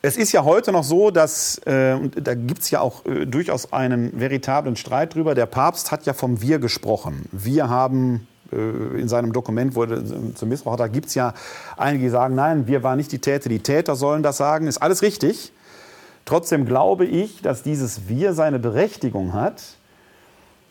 [0.00, 3.26] es ist ja heute noch so, dass, äh, und da gibt es ja auch äh,
[3.26, 7.28] durchaus einen veritablen Streit drüber, der Papst hat ja vom Wir gesprochen.
[7.32, 10.00] Wir haben äh, in seinem Dokument, wo er
[10.36, 11.34] zum Missbrauch da gibt es ja
[11.76, 14.68] einige, die sagen, nein, wir waren nicht die Täter, die Täter sollen das sagen.
[14.68, 15.52] Ist alles richtig.
[16.24, 19.62] Trotzdem glaube ich, dass dieses Wir seine Berechtigung hat,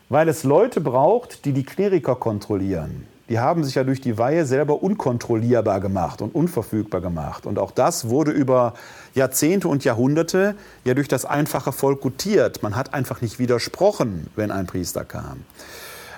[0.07, 4.45] weil es Leute braucht, die die Kleriker kontrollieren die haben sich ja durch die Weihe
[4.45, 7.45] selber unkontrollierbar gemacht und unverfügbar gemacht.
[7.45, 8.73] Und auch das wurde über
[9.15, 10.55] Jahrzehnte und Jahrhunderte
[10.85, 12.63] ja durch das einfache Volk gutiert.
[12.63, 15.43] Man hat einfach nicht widersprochen, wenn ein Priester kam.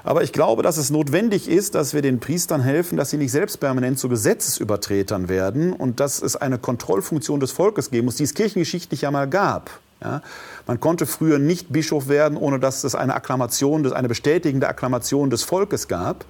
[0.04, 3.32] Aber ich glaube, dass es notwendig ist, dass wir den Priestern helfen, dass sie nicht
[3.32, 8.24] selbst permanent zu Gesetzesübertretern werden und dass es eine Kontrollfunktion des Volkes geben muss, die
[8.24, 9.70] es kirchengeschichtlich ja mal gab.
[10.02, 10.22] Ja?
[10.68, 15.44] Man konnte früher nicht Bischof werden, ohne dass es eine Akklamation, eine bestätigende Akklamation des
[15.44, 16.26] Volkes gab.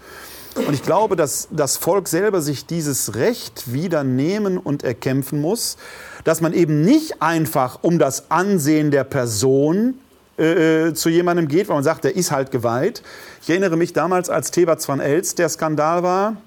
[0.67, 5.77] Und ich glaube, dass das Volk selber sich dieses Recht wieder nehmen und erkämpfen muss,
[6.23, 9.95] dass man eben nicht einfach um das Ansehen der Person
[10.37, 13.01] äh, äh zu jemandem geht, weil man sagt, der ist halt geweiht.
[13.41, 16.37] Ich erinnere mich damals, als Thebats van Els der Skandal war,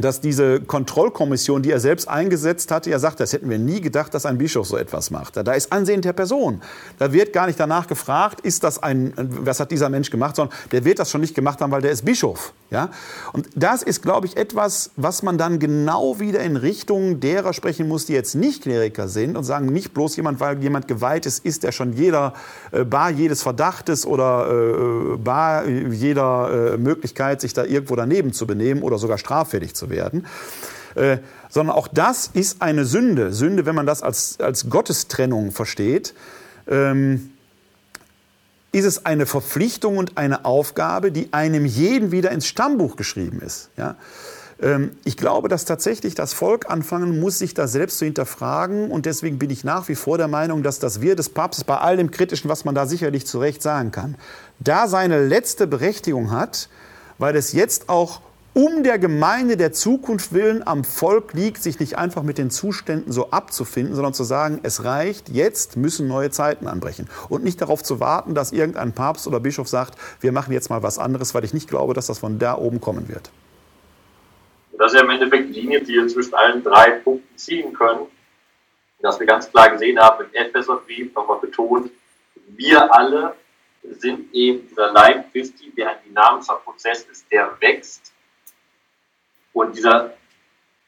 [0.00, 4.14] dass diese Kontrollkommission, die er selbst eingesetzt hatte, ja sagt, das hätten wir nie gedacht,
[4.14, 5.36] dass ein Bischof so etwas macht.
[5.36, 6.62] Da ist Ansehen der Person.
[6.98, 10.56] Da wird gar nicht danach gefragt, ist das ein, was hat dieser Mensch gemacht, sondern
[10.72, 12.52] der wird das schon nicht gemacht haben, weil der ist Bischof.
[12.70, 12.90] Ja?
[13.32, 17.88] Und das ist, glaube ich, etwas, was man dann genau wieder in Richtung derer sprechen
[17.88, 21.44] muss, die jetzt nicht Kleriker sind und sagen, nicht bloß jemand, weil jemand geweiht ist,
[21.44, 22.34] ist er schon jeder
[22.72, 28.46] äh, bar jedes Verdachtes oder äh, bar jeder äh, Möglichkeit, sich da irgendwo daneben zu
[28.46, 30.26] benehmen oder sogar straffällig zu werden.
[30.94, 33.32] Äh, sondern auch das ist eine Sünde.
[33.32, 36.14] Sünde, wenn man das als, als Gottestrennung versteht,
[36.66, 37.32] ähm,
[38.72, 43.70] ist es eine Verpflichtung und eine Aufgabe, die einem jeden wieder ins Stammbuch geschrieben ist.
[43.76, 43.96] Ja?
[44.60, 48.90] Ähm, ich glaube, dass tatsächlich das Volk anfangen muss, sich da selbst zu hinterfragen.
[48.90, 51.78] Und deswegen bin ich nach wie vor der Meinung, dass das Wir des Papstes bei
[51.78, 54.16] all dem Kritischen, was man da sicherlich zu Recht sagen kann,
[54.58, 56.68] da seine letzte Berechtigung hat,
[57.18, 58.20] weil es jetzt auch
[58.58, 63.12] um der Gemeinde der Zukunft willen am Volk liegt, sich nicht einfach mit den Zuständen
[63.12, 67.08] so abzufinden, sondern zu sagen, es reicht, jetzt müssen neue Zeiten anbrechen.
[67.28, 70.82] Und nicht darauf zu warten, dass irgendein Papst oder Bischof sagt, wir machen jetzt mal
[70.82, 73.30] was anderes, weil ich nicht glaube, dass das von da oben kommen wird.
[74.76, 78.06] Das ist ja im Endeffekt die Linie, die wir zwischen allen drei Punkten ziehen können.
[79.00, 81.92] Dass wir ganz klar gesehen haben, im Epheserbrief nochmal betont,
[82.56, 83.36] wir alle
[84.00, 88.07] sind eben dieser Leib Christi, der ein dynamischer Prozess ist, der wächst
[89.58, 90.14] und dieser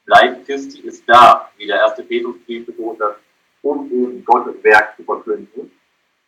[0.07, 3.17] Leib Christi ist da, wie der erste Petrusbrief betont hat,
[3.63, 5.73] um eben Gottes Werk zu verkünden,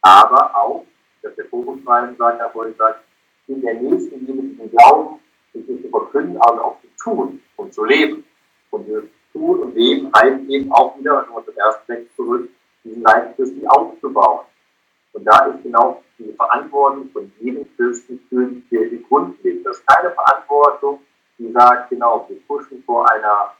[0.00, 0.84] aber auch,
[1.22, 3.00] dass der Fokusschreiben sagt, er vorhin sagt,
[3.46, 5.20] in der nächsten Liebe diesen Glauben
[5.52, 8.24] nicht zu verkünden, aber auch zu tun und zu leben.
[8.70, 12.48] Und dieses Tun und Leben heißt eben auch wieder, wenn wir zum ersten Text zurück,
[12.82, 14.46] diesen Leib Christi aufzubauen.
[15.12, 19.64] Und da ist genau die Verantwortung von jedem Christen für die Kirche grundlegend.
[19.64, 21.00] Das ist keine Verantwortung,
[21.42, 23.52] die sagt, genau, wir pushen vor einer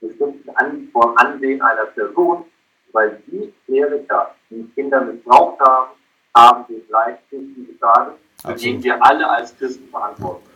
[0.00, 2.44] bestimmten An vor Ansehen einer Person,
[2.92, 5.90] weil die Kleriker, die Kinder missbraucht haben,
[6.34, 10.47] haben den Leibchristen gesagt, für den wir alle als Christen verantwortlich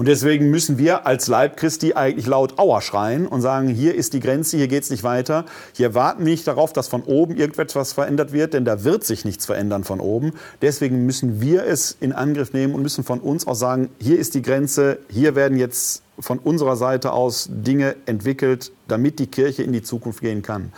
[0.00, 4.14] und deswegen müssen wir als Leib Christi eigentlich laut Aua schreien und sagen, hier ist
[4.14, 5.44] die Grenze, hier geht es nicht weiter.
[5.74, 9.44] Hier warten nicht darauf, dass von oben irgendetwas verändert wird, denn da wird sich nichts
[9.44, 10.32] verändern von oben.
[10.62, 14.34] Deswegen müssen wir es in Angriff nehmen und müssen von uns aus sagen, hier ist
[14.34, 19.74] die Grenze, hier werden jetzt von unserer Seite aus Dinge entwickelt, damit die Kirche in
[19.74, 20.72] die Zukunft gehen kann.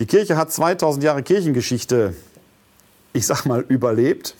[0.00, 2.12] Die Kirche hat 2000 Jahre Kirchengeschichte,
[3.14, 4.34] ich sag mal, überlebt,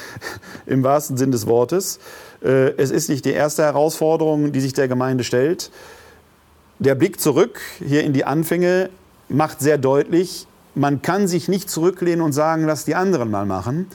[0.64, 2.00] im wahrsten Sinn des Wortes.
[2.44, 5.70] Äh, es ist nicht die erste Herausforderung, die sich der Gemeinde stellt.
[6.78, 8.90] Der Blick zurück hier in die Anfänge
[9.28, 13.86] macht sehr deutlich, man kann sich nicht zurücklehnen und sagen, lass die anderen mal machen.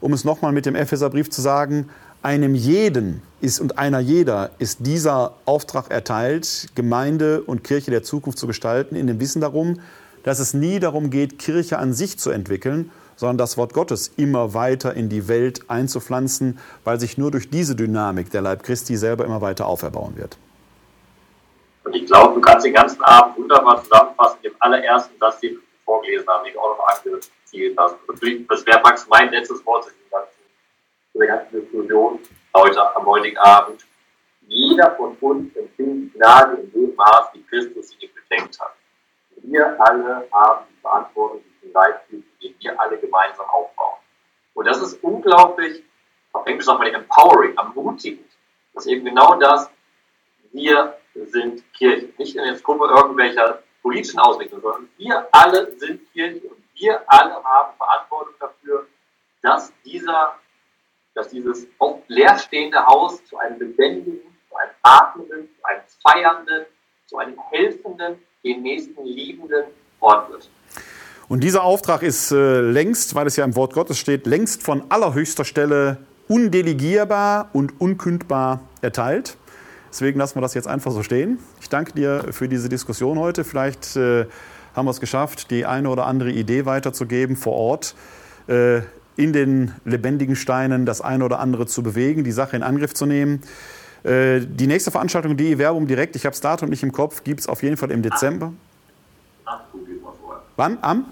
[0.00, 1.88] um es nochmal mit dem Epheserbrief zu sagen,
[2.22, 8.38] einem jeden ist und einer jeder ist dieser Auftrag erteilt, Gemeinde und Kirche der Zukunft
[8.38, 9.80] zu gestalten, in dem Wissen darum,
[10.22, 14.54] dass es nie darum geht, Kirche an sich zu entwickeln, sondern das Wort Gottes immer
[14.54, 19.24] weiter in die Welt einzupflanzen, weil sich nur durch diese Dynamik der Leib Christi selber
[19.24, 20.38] immer weiter auferbauen wird.
[21.84, 26.26] Und ich glaube, du kannst den ganzen Abend wunderbar zusammenfassen, dem allerersten den du vorgelesen
[26.28, 27.96] hast, den du auch noch angezielt hast.
[28.48, 29.86] Das wäre praktisch mein letztes Wort
[31.14, 32.18] in der ganzen Diskussion
[32.54, 33.86] heute am heutigen Abend.
[34.48, 38.74] Jeder von uns empfindet Gnade in dem Maß, wie Christus sie bedenkt hat.
[39.42, 43.98] Wir alle haben die Verantwortung, diesen Leittyp, den wir alle gemeinsam aufbauen.
[44.54, 45.82] Und das ist unglaublich,
[46.32, 48.30] auf Englisch sagt man empowering, ermutigend.
[48.74, 49.70] Das ist eben genau das,
[50.52, 52.12] wir sind Kirche.
[52.18, 57.42] Nicht in der Gruppe irgendwelcher politischen Ausrichtungen, sondern wir alle sind Kirche und wir alle
[57.42, 58.86] haben Verantwortung dafür,
[59.42, 60.34] dass dieser,
[61.14, 66.66] dass dieses oft leerstehende Haus zu einem lebendigen, zu einem atmenden, zu einem feiernden,
[67.06, 69.66] zu einem helfenden, den nächsten liebenden
[70.00, 70.50] Ort wird.
[71.28, 74.82] Und dieser Auftrag ist äh, längst, weil es ja im Wort Gottes steht, längst von
[74.88, 75.98] allerhöchster Stelle
[76.28, 79.36] undelegierbar und unkündbar erteilt.
[79.90, 81.38] Deswegen lassen wir das jetzt einfach so stehen.
[81.60, 83.44] Ich danke dir für diese Diskussion heute.
[83.44, 84.26] Vielleicht äh,
[84.74, 87.94] haben wir es geschafft, die eine oder andere Idee weiterzugeben vor Ort.
[88.46, 88.82] Äh,
[89.16, 93.06] in den lebendigen Steinen das eine oder andere zu bewegen, die Sache in Angriff zu
[93.06, 93.40] nehmen.
[94.04, 97.40] Äh, die nächste Veranstaltung, die Werbung direkt, ich habe das Datum nicht im Kopf, gibt
[97.40, 98.52] es auf jeden Fall im Dezember.
[100.56, 100.78] Wann?
[100.80, 101.04] Am?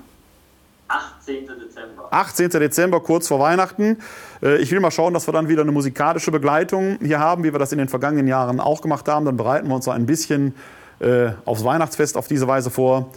[0.88, 1.46] 18.
[1.46, 2.08] Dezember.
[2.10, 2.50] 18.
[2.50, 3.98] Dezember, kurz vor Weihnachten.
[4.42, 7.52] Äh, ich will mal schauen, dass wir dann wieder eine musikalische Begleitung hier haben, wie
[7.52, 9.24] wir das in den vergangenen Jahren auch gemacht haben.
[9.24, 10.54] Dann bereiten wir uns so ein bisschen
[11.00, 13.12] äh, aufs Weihnachtsfest auf diese Weise vor.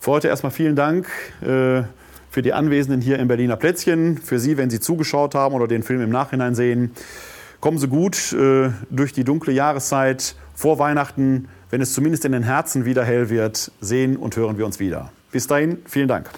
[0.00, 1.08] Für heute erstmal vielen Dank
[1.42, 1.82] äh,
[2.30, 5.82] für die Anwesenden hier im Berliner Plätzchen, für Sie, wenn Sie zugeschaut haben oder den
[5.82, 6.92] Film im Nachhinein sehen.
[7.60, 8.36] Kommen Sie gut
[8.90, 13.72] durch die dunkle Jahreszeit vor Weihnachten, wenn es zumindest in den Herzen wieder hell wird,
[13.80, 15.10] sehen und hören wir uns wieder.
[15.36, 16.30] Bis dahin, vielen Dank.